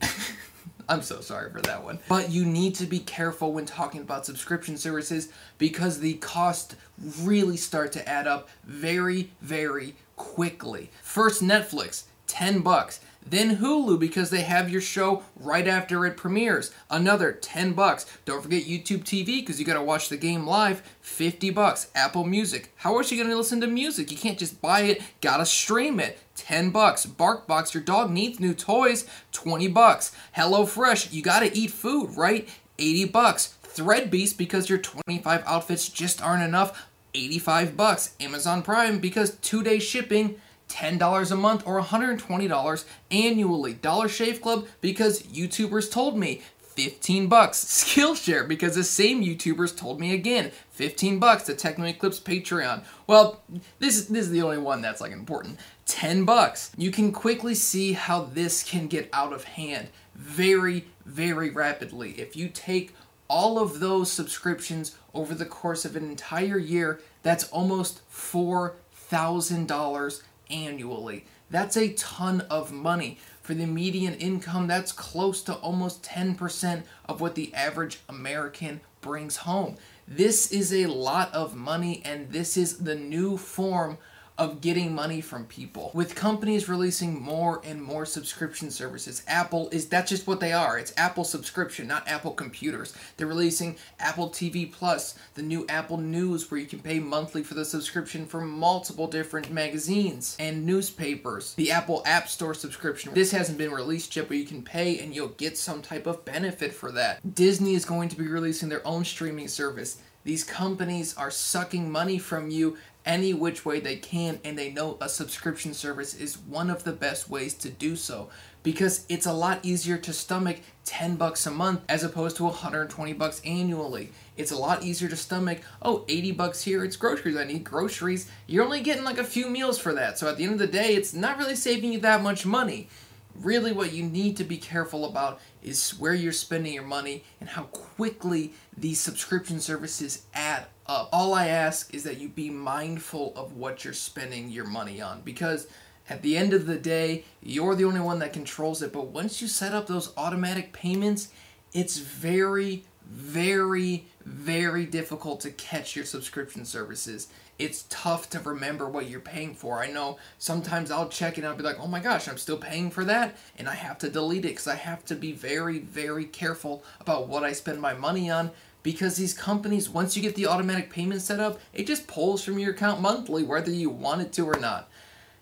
I'm 0.89 1.03
so 1.03 1.20
sorry 1.20 1.51
for 1.51 1.61
that 1.62 1.85
one. 1.85 1.99
But 2.09 2.30
you 2.30 2.45
need 2.45 2.74
to 2.76 2.87
be 2.87 2.99
careful 2.99 3.53
when 3.53 3.66
talking 3.66 4.01
about 4.01 4.26
subscription 4.26 4.76
services 4.76 5.28
because 5.59 6.01
the 6.01 6.14
costs 6.14 6.76
really 7.20 7.57
start 7.57 7.93
to 7.93 8.09
add 8.09 8.26
up 8.26 8.49
very, 8.64 9.30
very 9.41 9.95
quickly. 10.16 10.91
First, 11.03 11.43
Netflix, 11.43 12.05
10 12.26 12.61
bucks. 12.61 13.01
Then 13.24 13.59
Hulu 13.59 14.01
because 14.01 14.30
they 14.30 14.43
have 14.43 14.68
your 14.68 14.80
show 14.80 15.22
right 15.37 15.68
after 15.68 16.05
it 16.07 16.16
premieres. 16.16 16.72
Another 16.91 17.33
10 17.33 17.72
bucks. 17.72 18.07
Don't 18.24 18.43
forget 18.43 18.64
YouTube 18.64 19.05
TV 19.05 19.26
because 19.41 19.61
you 19.61 19.64
got 19.64 19.74
to 19.74 19.83
watch 19.83 20.09
the 20.09 20.16
game 20.16 20.47
live. 20.47 20.83
50 21.12 21.50
bucks. 21.50 21.88
Apple 21.94 22.24
Music. 22.24 22.72
How 22.76 22.96
are 22.96 23.02
you 23.02 23.16
going 23.16 23.28
to 23.28 23.36
listen 23.36 23.60
to 23.60 23.66
music? 23.66 24.10
You 24.10 24.16
can't 24.16 24.38
just 24.38 24.62
buy 24.62 24.80
it, 24.80 25.02
got 25.20 25.36
to 25.36 25.46
stream 25.46 26.00
it. 26.00 26.18
10 26.36 26.70
bucks. 26.70 27.04
BarkBox, 27.04 27.74
your 27.74 27.82
dog 27.82 28.10
needs 28.10 28.40
new 28.40 28.54
toys. 28.54 29.06
20 29.32 29.68
bucks. 29.68 30.16
HelloFresh, 30.36 31.12
you 31.12 31.22
got 31.22 31.40
to 31.40 31.54
eat 31.56 31.70
food, 31.70 32.16
right? 32.16 32.48
80 32.78 33.04
bucks. 33.06 33.54
Threadbeast 33.62 34.38
because 34.38 34.68
your 34.68 34.78
25 34.78 35.42
outfits 35.46 35.88
just 35.88 36.22
aren't 36.22 36.42
enough. 36.42 36.88
85 37.14 37.76
bucks. 37.76 38.14
Amazon 38.18 38.62
Prime 38.62 38.98
because 38.98 39.36
2-day 39.36 39.78
shipping 39.80 40.40
$10 40.70 41.30
a 41.30 41.36
month 41.36 41.66
or 41.66 41.80
$120 41.80 42.84
annually. 43.10 43.74
Dollar 43.74 44.08
Shave 44.08 44.40
Club 44.40 44.66
because 44.80 45.22
YouTubers 45.24 45.90
told 45.92 46.16
me 46.16 46.40
15 46.75 47.29
bucks. 47.29 47.64
Skillshare 47.64 48.47
because 48.47 48.75
the 48.75 48.85
same 48.85 49.23
YouTubers 49.23 49.77
told 49.77 50.01
me 50.01 50.14
again 50.14 50.53
15 50.70 51.18
bucks 51.18 51.45
to 51.45 51.55
Techno 51.55 51.87
Eclipse 51.87 52.20
Patreon. 52.20 52.85
Well, 53.07 53.43
this 53.79 54.07
this 54.07 54.27
is 54.27 54.31
the 54.31 54.43
only 54.43 54.59
one 54.59 54.83
that's 54.83 55.01
like 55.01 55.12
important. 55.12 55.59
10 55.87 56.25
bucks. 56.25 56.73
You 56.77 56.91
can 56.91 57.12
quickly 57.12 57.55
see 57.55 57.93
how 57.93 58.25
this 58.25 58.62
can 58.62 58.87
get 58.87 59.09
out 59.12 59.33
of 59.33 59.45
hand 59.45 59.89
very 60.14 60.87
very 61.05 61.51
rapidly. 61.51 62.12
If 62.12 62.37
you 62.37 62.49
take 62.49 62.95
all 63.29 63.59
of 63.59 63.81
those 63.81 64.12
subscriptions 64.12 64.97
over 65.14 65.35
the 65.35 65.47
course 65.47 65.85
of 65.85 65.97
an 65.97 66.05
entire 66.05 66.59
year, 66.59 67.01
that's 67.23 67.49
almost 67.49 68.09
$4,000 68.11 70.23
annually. 70.51 71.25
That's 71.51 71.77
a 71.77 71.93
ton 71.95 72.43
of 72.43 72.70
money. 72.73 73.18
For 73.43 73.55
the 73.55 73.66
median 73.66 74.14
income, 74.14 74.68
that's 74.68 74.93
close 74.93 75.43
to 75.43 75.55
almost 75.55 76.05
10% 76.05 76.84
of 77.07 77.20
what 77.20 77.34
the 77.34 77.53
average 77.53 78.01
American 78.09 78.80
brings 79.01 79.38
home. 79.38 79.76
This 80.07 80.53
is 80.53 80.72
a 80.72 80.86
lot 80.86 81.34
of 81.34 81.57
money, 81.57 82.03
and 82.05 82.30
this 82.30 82.57
is 82.57 82.78
the 82.78 82.95
new 82.95 83.36
form 83.36 83.99
of 84.39 84.61
getting 84.61 84.95
money 84.95 85.20
from 85.20 85.45
people. 85.45 85.91
With 85.95 86.14
companies 86.14 86.68
releasing 86.68 87.20
more 87.20 87.61
and 87.64 87.83
more 87.83 88.07
subscription 88.07 88.70
services, 88.70 89.22
Apple 89.26 89.68
is 89.70 89.87
that's 89.87 90.11
just 90.11 90.26
what 90.26 90.41
they 90.41 90.53
are. 90.53 90.78
It's 90.78 90.93
Apple 90.97 91.24
subscription, 91.24 91.87
not 91.87 92.09
Apple 92.09 92.33
computers. 92.33 92.95
They're 93.16 93.26
releasing 93.26 93.76
Apple 93.99 94.30
TV 94.30 94.70
Plus, 94.70 95.14
the 95.35 95.43
new 95.43 95.66
Apple 95.68 95.99
News 95.99 96.51
where 96.51 96.61
you 96.61 96.66
can 96.66 96.80
pay 96.80 96.99
monthly 96.99 97.43
for 97.43 97.55
the 97.55 97.64
subscription 97.64 98.26
for 98.26 98.41
multiple 98.41 99.07
different 99.07 99.51
magazines 99.51 100.37
and 100.41 100.64
newspapers. 100.64 101.55
The 101.55 101.70
Apple 101.70 102.03
App 102.07 102.28
Store 102.28 102.55
subscription. 102.55 103.12
This 103.14 103.33
hasn't 103.33 103.59
been 103.59 103.72
released 103.72 104.16
yet, 104.16 104.28
but 104.28 104.37
you 104.37 104.47
can 104.47 104.62
pay 104.62 104.99
and 104.99 105.14
you'll 105.14 105.28
get 105.28 105.59
some 105.59 105.83
type 105.83 106.07
of 106.07 106.24
benefit 106.24 106.72
for 106.72 106.91
that. 106.93 107.35
Disney 107.35 107.74
is 107.74 107.85
going 107.85 108.09
to 108.09 108.16
be 108.16 108.26
releasing 108.26 108.68
their 108.68 108.87
own 108.87 109.05
streaming 109.05 109.49
service. 109.49 109.99
These 110.24 110.45
companies 110.45 111.16
are 111.16 111.33
sucking 111.33 111.91
money 111.91 112.16
from 112.16 112.49
you 112.49 112.76
any 113.05 113.34
which 113.34 113.64
way 113.64 113.80
they 113.80 113.96
can, 113.96 114.40
and 114.44 114.59
they 114.59 114.70
know 114.70 114.96
a 115.00 115.09
subscription 115.09 115.74
service 115.74 116.14
is 116.14 116.38
one 116.38 116.70
of 116.70 116.84
the 116.84 116.92
best 116.92 117.28
ways 117.28 117.55
to 117.55 117.70
do 117.70 117.96
so 117.96 118.28
because 118.62 119.05
it's 119.09 119.26
a 119.26 119.32
lot 119.32 119.59
easier 119.64 119.98
to 119.98 120.12
stomach 120.12 120.59
10 120.84 121.16
bucks 121.16 121.46
a 121.46 121.50
month 121.50 121.80
as 121.88 122.05
opposed 122.05 122.36
to 122.36 122.44
120 122.44 123.12
bucks 123.12 123.40
annually. 123.44 124.12
It's 124.36 124.53
a 124.53 124.57
lot 124.57 124.82
easier 124.82 125.09
to 125.09 125.16
stomach, 125.16 125.61
oh, 125.82 126.05
80 126.09 126.32
bucks 126.32 126.62
here, 126.62 126.84
it's 126.84 126.96
groceries. 126.96 127.36
I 127.36 127.44
need 127.44 127.64
groceries. 127.64 128.30
You're 128.46 128.64
only 128.64 128.80
getting 128.80 129.05
like 129.05 129.18
a 129.18 129.24
few 129.24 129.48
meals 129.48 129.78
for 129.78 129.92
that. 129.94 130.18
So 130.18 130.28
at 130.28 130.36
the 130.36 130.44
end 130.44 130.55
of 130.55 130.59
the 130.59 130.66
day, 130.66 130.94
it's 130.94 131.12
not 131.12 131.38
really 131.38 131.57
saving 131.57 131.92
you 131.92 132.00
that 132.00 132.22
much 132.22 132.46
money. 132.46 132.88
Really, 133.35 133.72
what 133.72 133.93
you 133.93 134.05
need 134.05 134.37
to 134.37 134.45
be 134.45 134.57
careful 134.57 135.05
about 135.05 135.41
is 135.62 135.99
where 135.99 136.14
you're 136.14 136.33
spending 136.33 136.74
your 136.74 136.85
money 136.85 137.24
and 137.41 137.49
how 137.49 137.64
quickly 137.64 138.53
these 138.76 139.01
subscription 139.01 139.59
services 139.61 140.26
add 140.35 140.66
up. 140.87 141.09
All 141.12 141.35
I 141.35 141.49
ask 141.49 141.93
is 141.95 142.05
that 142.05 142.18
you 142.18 142.28
be 142.28 142.51
mindful 142.51 143.33
of 143.35 143.57
what 143.57 143.85
you're 143.85 143.95
spending 143.95 144.51
your 144.51 144.66
money 144.66 145.01
on 145.01 145.22
because 145.22 145.66
at 146.09 146.22
the 146.22 146.37
end 146.37 146.53
of 146.53 146.66
the 146.66 146.76
day, 146.76 147.24
you're 147.43 147.74
the 147.74 147.85
only 147.85 148.01
one 148.01 148.18
that 148.18 148.33
controls 148.33 148.83
it. 148.83 148.93
But 148.93 149.07
once 149.07 149.41
you 149.41 149.49
set 149.49 149.72
up 149.72 149.87
those 149.87 150.12
automatic 150.16 150.72
payments, 150.72 151.28
it's 151.72 151.99
very, 151.99 152.85
very, 153.12 154.06
very 154.24 154.86
difficult 154.86 155.40
to 155.40 155.50
catch 155.50 155.94
your 155.94 156.04
subscription 156.04 156.64
services. 156.64 157.28
It's 157.58 157.84
tough 157.90 158.30
to 158.30 158.40
remember 158.40 158.88
what 158.88 159.08
you're 159.08 159.20
paying 159.20 159.54
for. 159.54 159.82
I 159.82 159.90
know 159.90 160.18
sometimes 160.38 160.90
I'll 160.90 161.08
check 161.08 161.36
and 161.36 161.46
I'll 161.46 161.54
be 161.54 161.62
like, 161.62 161.78
oh 161.78 161.86
my 161.86 162.00
gosh, 162.00 162.26
I'm 162.26 162.38
still 162.38 162.56
paying 162.56 162.90
for 162.90 163.04
that. 163.04 163.36
And 163.58 163.68
I 163.68 163.74
have 163.74 163.98
to 163.98 164.08
delete 164.08 164.46
it 164.46 164.48
because 164.48 164.66
I 164.66 164.76
have 164.76 165.04
to 165.06 165.14
be 165.14 165.32
very, 165.32 165.78
very 165.78 166.24
careful 166.24 166.82
about 167.00 167.28
what 167.28 167.44
I 167.44 167.52
spend 167.52 167.80
my 167.80 167.92
money 167.92 168.30
on 168.30 168.50
because 168.82 169.16
these 169.16 169.34
companies, 169.34 169.90
once 169.90 170.16
you 170.16 170.22
get 170.22 170.34
the 170.34 170.46
automatic 170.46 170.90
payment 170.90 171.20
set 171.20 171.38
up, 171.38 171.60
it 171.72 171.86
just 171.86 172.06
pulls 172.06 172.42
from 172.42 172.58
your 172.58 172.72
account 172.72 173.00
monthly, 173.00 173.42
whether 173.42 173.70
you 173.70 173.90
want 173.90 174.22
it 174.22 174.32
to 174.32 174.46
or 174.46 174.58
not. 174.58 174.88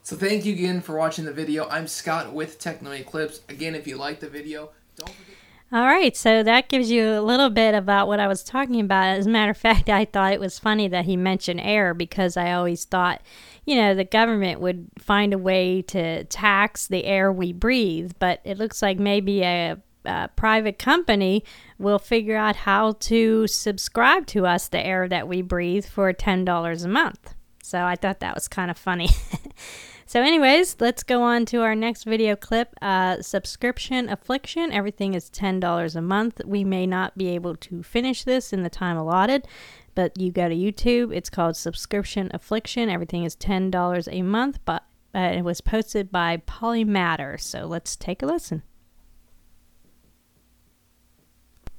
So 0.03 0.17
thank 0.17 0.45
you 0.45 0.55
again 0.55 0.81
for 0.81 0.97
watching 0.97 1.25
the 1.25 1.33
video. 1.33 1.69
I'm 1.69 1.87
Scott 1.87 2.33
with 2.33 2.59
Techno 2.59 2.91
Eclipse. 2.91 3.41
Again, 3.49 3.75
if 3.75 3.87
you 3.87 3.97
like 3.97 4.21
the 4.21 4.29
video, 4.29 4.71
don't 4.97 5.09
forget. 5.09 5.30
All 5.73 5.87
right, 5.87 6.17
so 6.17 6.43
that 6.43 6.69
gives 6.69 6.91
you 6.91 7.11
a 7.11 7.23
little 7.23 7.49
bit 7.49 7.77
about 7.77 8.09
what 8.09 8.19
I 8.19 8.27
was 8.27 8.43
talking 8.43 8.81
about. 8.81 9.19
As 9.19 9.27
a 9.27 9.31
matter 9.31 9.53
of 9.53 9.57
fact, 9.57 9.89
I 9.89 10.05
thought 10.05 10.33
it 10.33 10.41
was 10.41 10.59
funny 10.59 10.89
that 10.89 11.05
he 11.05 11.17
mentioned 11.17 11.61
air 11.61 11.95
because 11.95 12.37
I 12.37 12.53
always 12.53 12.85
thought, 12.85 13.23
you 13.65 13.77
know, 13.77 13.95
the 13.95 14.05
government 14.05 14.61
would 14.61 14.89
find 14.99 15.33
a 15.33 15.39
way 15.39 15.83
to 15.83 16.25
tax 16.25 16.89
the 16.89 17.05
air 17.05 17.31
we 17.31 17.53
breathe, 17.53 18.13
but 18.19 18.41
it 18.43 18.59
looks 18.59 18.83
like 18.83 18.99
maybe 18.99 19.45
a, 19.45 19.77
a 20.05 20.29
private 20.35 20.81
company 20.81 21.45
will 21.79 22.01
figure 22.01 22.37
out 22.37 22.57
how 22.57 22.95
to 22.95 23.47
subscribe 23.47 24.27
to 24.27 24.47
us 24.47 24.67
the 24.67 24.85
air 24.85 25.07
that 25.07 25.29
we 25.29 25.41
breathe 25.41 25.87
for 25.87 26.13
$10 26.13 26.85
a 26.85 26.89
month. 26.89 27.35
So 27.63 27.85
I 27.85 27.95
thought 27.95 28.19
that 28.19 28.35
was 28.35 28.49
kind 28.49 28.73
of 28.73 28.77
funny. 28.77 29.11
So, 30.11 30.23
anyways, 30.23 30.79
let's 30.81 31.05
go 31.05 31.23
on 31.23 31.47
to 31.47 31.63
our 31.63 31.77
next 31.77 32.03
video 32.03 32.35
clip. 32.35 32.75
Uh, 32.83 33.23
subscription 33.23 34.09
affliction. 34.09 34.73
Everything 34.73 35.15
is 35.15 35.31
$10 35.31 35.95
a 35.95 36.01
month. 36.01 36.41
We 36.45 36.65
may 36.65 36.85
not 36.85 37.17
be 37.17 37.29
able 37.29 37.55
to 37.55 37.85
finish 37.85 38.25
this 38.25 38.53
in 38.53 38.65
the 38.65 38.71
time 38.71 38.97
allotted, 38.97 39.47
but 39.95 40.19
you 40.19 40.33
go 40.33 40.49
to 40.49 40.55
YouTube. 40.57 41.15
It's 41.15 41.31
called 41.31 41.57
Subscription 41.57 42.29
Affliction. 42.35 42.91
Everything 42.91 43.23
is 43.23 43.37
$10 43.37 44.09
a 44.11 44.23
month, 44.23 44.59
but 44.65 44.83
uh, 45.15 45.21
it 45.21 45.45
was 45.45 45.61
posted 45.61 46.11
by 46.11 46.39
Polymatter. 46.39 47.41
So, 47.41 47.67
let's 47.67 47.95
take 47.95 48.21
a 48.21 48.27
listen. 48.27 48.65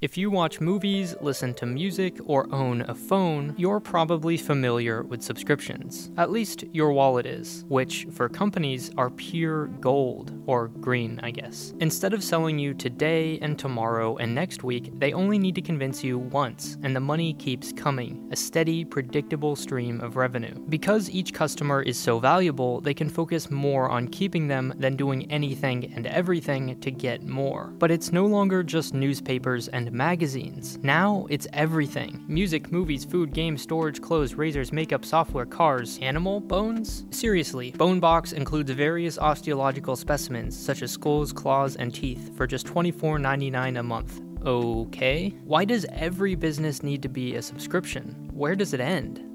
If 0.02 0.18
you 0.18 0.32
watch 0.32 0.60
movies, 0.60 1.16
listen 1.22 1.54
to 1.54 1.68
music, 1.68 2.18
or 2.26 2.52
own 2.52 2.82
a 2.82 2.96
phone, 2.96 3.54
you're 3.56 3.80
probably 3.80 4.36
familiar 4.36 5.04
with 5.04 5.22
subscriptions. 5.22 6.10
At 6.18 6.32
least 6.32 6.64
your 6.74 6.92
wallet 6.92 7.28
is, 7.28 7.66
which 7.68 8.08
for 8.10 8.28
companies 8.28 8.90
are 8.98 9.12
pure 9.12 9.68
gold, 9.68 10.34
or 10.48 10.70
green, 10.70 11.20
I 11.22 11.30
guess. 11.30 11.76
Instead 11.82 12.16
of 12.16 12.24
selling 12.24 12.58
you 12.58 12.74
today 12.74 13.38
and 13.44 13.60
tomorrow 13.60 14.18
and 14.18 14.34
next 14.34 14.64
week, 14.64 14.92
they 14.98 15.14
only 15.14 15.38
need 15.38 15.54
to 15.54 15.62
convince 15.62 16.04
you 16.04 16.18
once, 16.18 16.80
and 16.82 16.96
the 16.96 17.00
money 17.00 17.36
keeps 17.36 17.72
coming, 17.72 18.28
a 18.32 18.36
steady, 18.36 18.84
predictable 18.84 19.56
stream 19.56 20.02
of 20.02 20.16
revenue. 20.16 20.56
Because 20.68 21.12
each 21.12 21.32
customer 21.32 21.84
is 21.84 21.96
so 21.96 22.18
valuable, 22.18 22.82
they 22.82 22.96
can 22.96 23.08
focus 23.08 23.52
more 23.52 23.88
on 23.88 24.08
keeping 24.08 24.48
them 24.48 24.74
than 24.80 24.96
doing 24.96 25.32
anything 25.32 25.94
and 25.96 26.08
everything 26.08 26.80
to 26.80 26.90
get 26.90 27.22
more. 27.22 27.68
But 27.78 27.92
it's 27.92 28.12
no 28.12 28.26
longer 28.26 28.64
just 28.64 28.96
newspapers 28.96 29.68
and 29.68 29.91
magazines. 29.92 30.78
Now 30.82 31.28
it's 31.30 31.48
everything 31.54 32.24
music, 32.28 32.72
movies, 32.72 33.06
food, 33.06 33.34
games, 33.34 33.62
storage, 33.62 34.02
clothes, 34.02 34.34
razors, 34.34 34.72
makeup, 34.72 35.06
software, 35.06 35.46
cars, 35.46 36.00
animal 36.02 36.40
bones? 36.40 37.06
Seriously, 37.12 37.72
Bonebox 37.74 38.34
includes 38.34 38.72
various 38.72 39.18
osteological 39.18 39.96
specimens 39.96 40.58
such 40.58 40.82
as 40.82 40.92
skulls, 40.92 41.32
claws, 41.32 41.76
and 41.76 41.94
teeth 41.94 42.36
for 42.36 42.48
just 42.48 42.66
$24.99 42.68 43.80
a 43.80 43.84
month. 43.84 44.22
Okay. 44.46 45.30
Why 45.44 45.66
does 45.66 45.86
every 45.94 46.36
business 46.36 46.82
need 46.82 47.02
to 47.04 47.10
be 47.10 47.36
a 47.36 47.42
subscription? 47.42 48.30
Where 48.34 48.56
does 48.56 48.74
it 48.74 48.80
end? 48.80 49.31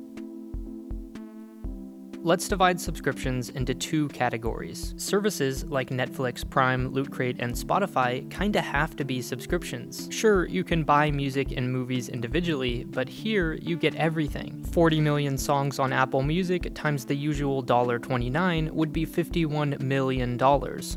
Let's 2.23 2.49
divide 2.49 2.81
subscriptions 2.81 3.51
into 3.51 3.75
two 3.75 4.09
categories. 4.09 4.95
Services 4.97 5.64
like 5.64 5.91
Netflix, 5.91 6.49
Prime, 6.49 6.89
Loot 6.89 7.11
Crate, 7.11 7.37
and 7.39 7.55
Spotify 7.55 8.29
kinda 8.31 8.61
have 8.61 8.97
to 8.97 9.05
be 9.05 9.23
subscriptions. 9.23 10.09
Sure, 10.11 10.47
you 10.47 10.64
can 10.64 10.83
buy 10.83 11.11
music 11.11 11.53
and 11.57 11.71
movies 11.71 12.09
individually, 12.09 12.85
but 12.85 13.09
here 13.09 13.55
you 13.55 13.77
get 13.77 13.95
everything. 13.95 14.64
40 14.73 15.01
million 15.01 15.39
songs 15.39 15.79
on 15.79 15.93
Apple 15.93 16.23
Music 16.23 16.75
times 16.75 17.05
the 17.05 17.14
usual 17.14 17.62
$1.29 17.62 18.71
would 18.73 18.93
be 18.93 19.07
$51 19.07 19.81
million. 19.81 20.39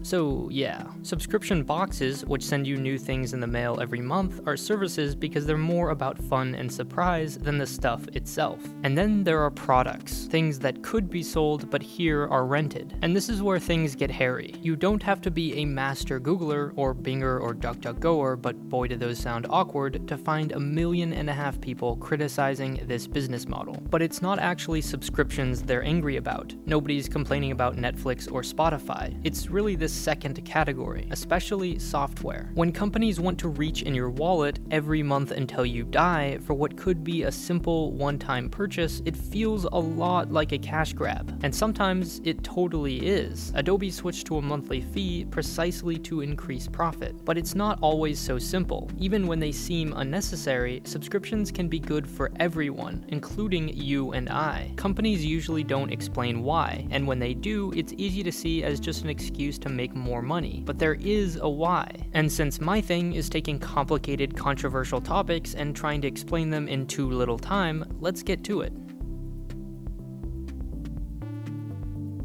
So, 0.04 0.50
yeah. 0.52 0.84
Subscription 1.04 1.64
boxes, 1.64 2.26
which 2.26 2.44
send 2.44 2.66
you 2.66 2.78
new 2.78 2.98
things 2.98 3.34
in 3.34 3.40
the 3.40 3.48
mail 3.48 3.80
every 3.80 4.02
month, 4.02 4.42
are 4.48 4.58
services 4.58 5.16
because 5.16 5.46
they're 5.46 5.58
more 5.58 5.92
about 5.92 6.18
fun 6.18 6.56
and 6.56 6.72
surprise 6.72 7.38
than 7.38 7.58
the 7.58 7.68
stuff 7.68 8.08
itself. 8.14 8.60
And 8.84 8.98
then 8.98 9.24
there 9.24 9.42
are 9.44 9.52
products, 9.52 10.26
things 10.26 10.58
that 10.60 10.82
could 10.82 11.10
be 11.10 11.19
sold 11.24 11.70
but 11.70 11.82
here 11.82 12.28
are 12.28 12.46
rented. 12.46 12.98
And 13.02 13.16
this 13.16 13.30
is 13.30 13.42
where 13.42 13.60
things 13.60 13.96
get 13.96 14.12
hairy. 14.12 14.56
You 14.62 14.76
don't 14.76 15.04
have 15.04 15.22
to 15.22 15.32
be 15.32 15.56
a 15.56 15.66
master 15.66 16.20
Googler 16.20 16.74
or 16.76 16.94
Binger 16.94 17.42
or 17.42 17.54
DuckDuckGoer, 17.54 18.42
but 18.42 18.70
boy 18.70 18.88
do 18.88 18.96
those 18.96 19.20
sound 19.20 19.48
awkward, 19.50 20.08
to 20.08 20.18
find 20.18 20.52
a 20.52 20.60
million 20.60 21.14
and 21.14 21.30
a 21.30 21.34
half 21.34 21.60
people 21.62 21.98
criticizing 21.98 22.82
this 22.88 23.08
business 23.08 23.48
model. 23.48 23.82
But 23.90 24.02
it's 24.02 24.22
not 24.22 24.40
actually 24.40 24.82
subscriptions 24.82 25.62
they're 25.62 25.84
angry 25.84 26.18
about. 26.18 26.54
Nobody's 26.66 27.10
complaining 27.10 27.52
about 27.52 27.76
Netflix 27.76 28.32
or 28.32 28.42
Spotify. 28.42 29.20
It's 29.24 29.50
really 29.50 29.76
this 29.76 29.94
second 29.94 30.44
category, 30.46 31.08
especially 31.12 31.80
software. 31.80 32.52
When 32.54 32.72
companies 32.72 33.20
want 33.20 33.38
to 33.40 33.50
reach 33.50 33.84
in 33.84 33.96
your 33.96 34.10
wallet 34.10 34.60
every 34.72 35.04
month 35.04 35.32
until 35.32 35.66
you 35.66 35.84
die 35.84 36.38
for 36.46 36.54
what 36.54 36.78
could 36.78 37.04
be 37.04 37.24
a 37.24 37.32
simple 37.32 37.92
one 37.94 38.20
time 38.20 38.50
purchase, 38.50 39.02
it 39.06 39.16
feels 39.16 39.66
a 39.66 39.70
lot 39.70 40.32
like 40.32 40.52
a 40.52 40.58
cash 40.58 40.94
grab. 41.00 41.40
And 41.44 41.56
sometimes 41.56 42.20
it 42.26 42.44
totally 42.44 42.98
is. 42.98 43.54
Adobe 43.56 43.90
switched 43.90 44.28
to 44.28 44.38
a 44.38 44.42
monthly 44.42 44.82
fee 44.82 45.26
precisely 45.32 45.98
to 46.00 46.20
increase 46.20 46.68
profit. 46.68 47.16
But 47.24 47.38
it's 47.38 47.56
not 47.56 47.80
always 47.82 48.20
so 48.20 48.38
simple. 48.38 48.92
Even 49.00 49.26
when 49.26 49.40
they 49.40 49.54
seem 49.54 49.94
unnecessary, 49.96 50.82
subscriptions 50.84 51.52
can 51.54 51.70
be 51.70 51.80
good 51.80 52.06
for 52.06 52.32
everyone, 52.42 53.06
including 53.08 53.70
you 53.70 54.12
and 54.12 54.28
I. 54.30 54.74
Companies 54.76 55.26
usually 55.26 55.64
don't 55.64 55.94
explain 55.94 56.44
why, 56.44 56.86
and 56.92 57.08
when 57.08 57.20
they 57.20 57.34
do, 57.34 57.72
it's 57.78 57.94
easy 57.98 58.22
to 58.22 58.32
see 58.32 58.64
as 58.64 58.82
just 58.82 59.04
an 59.06 59.10
excuse 59.10 59.58
to 59.60 59.70
make 59.70 59.96
more 59.96 60.22
money. 60.22 60.64
But 60.66 60.80
there 60.80 60.96
is 60.96 61.38
a 61.38 61.48
why. 61.48 61.90
And 62.14 62.30
since 62.30 62.60
my 62.60 62.82
thing 62.82 63.14
is 63.14 63.30
taking 63.30 63.58
complicated, 63.58 64.36
controversial 64.36 65.00
topics 65.00 65.56
and 65.56 65.74
trying 65.74 66.02
to 66.02 66.10
explain 66.10 66.50
them 66.50 66.68
in 66.68 66.86
too 66.88 67.10
little 67.10 67.40
time, 67.40 67.86
let's 68.02 68.22
get 68.22 68.44
to 68.44 68.60
it. 68.62 68.74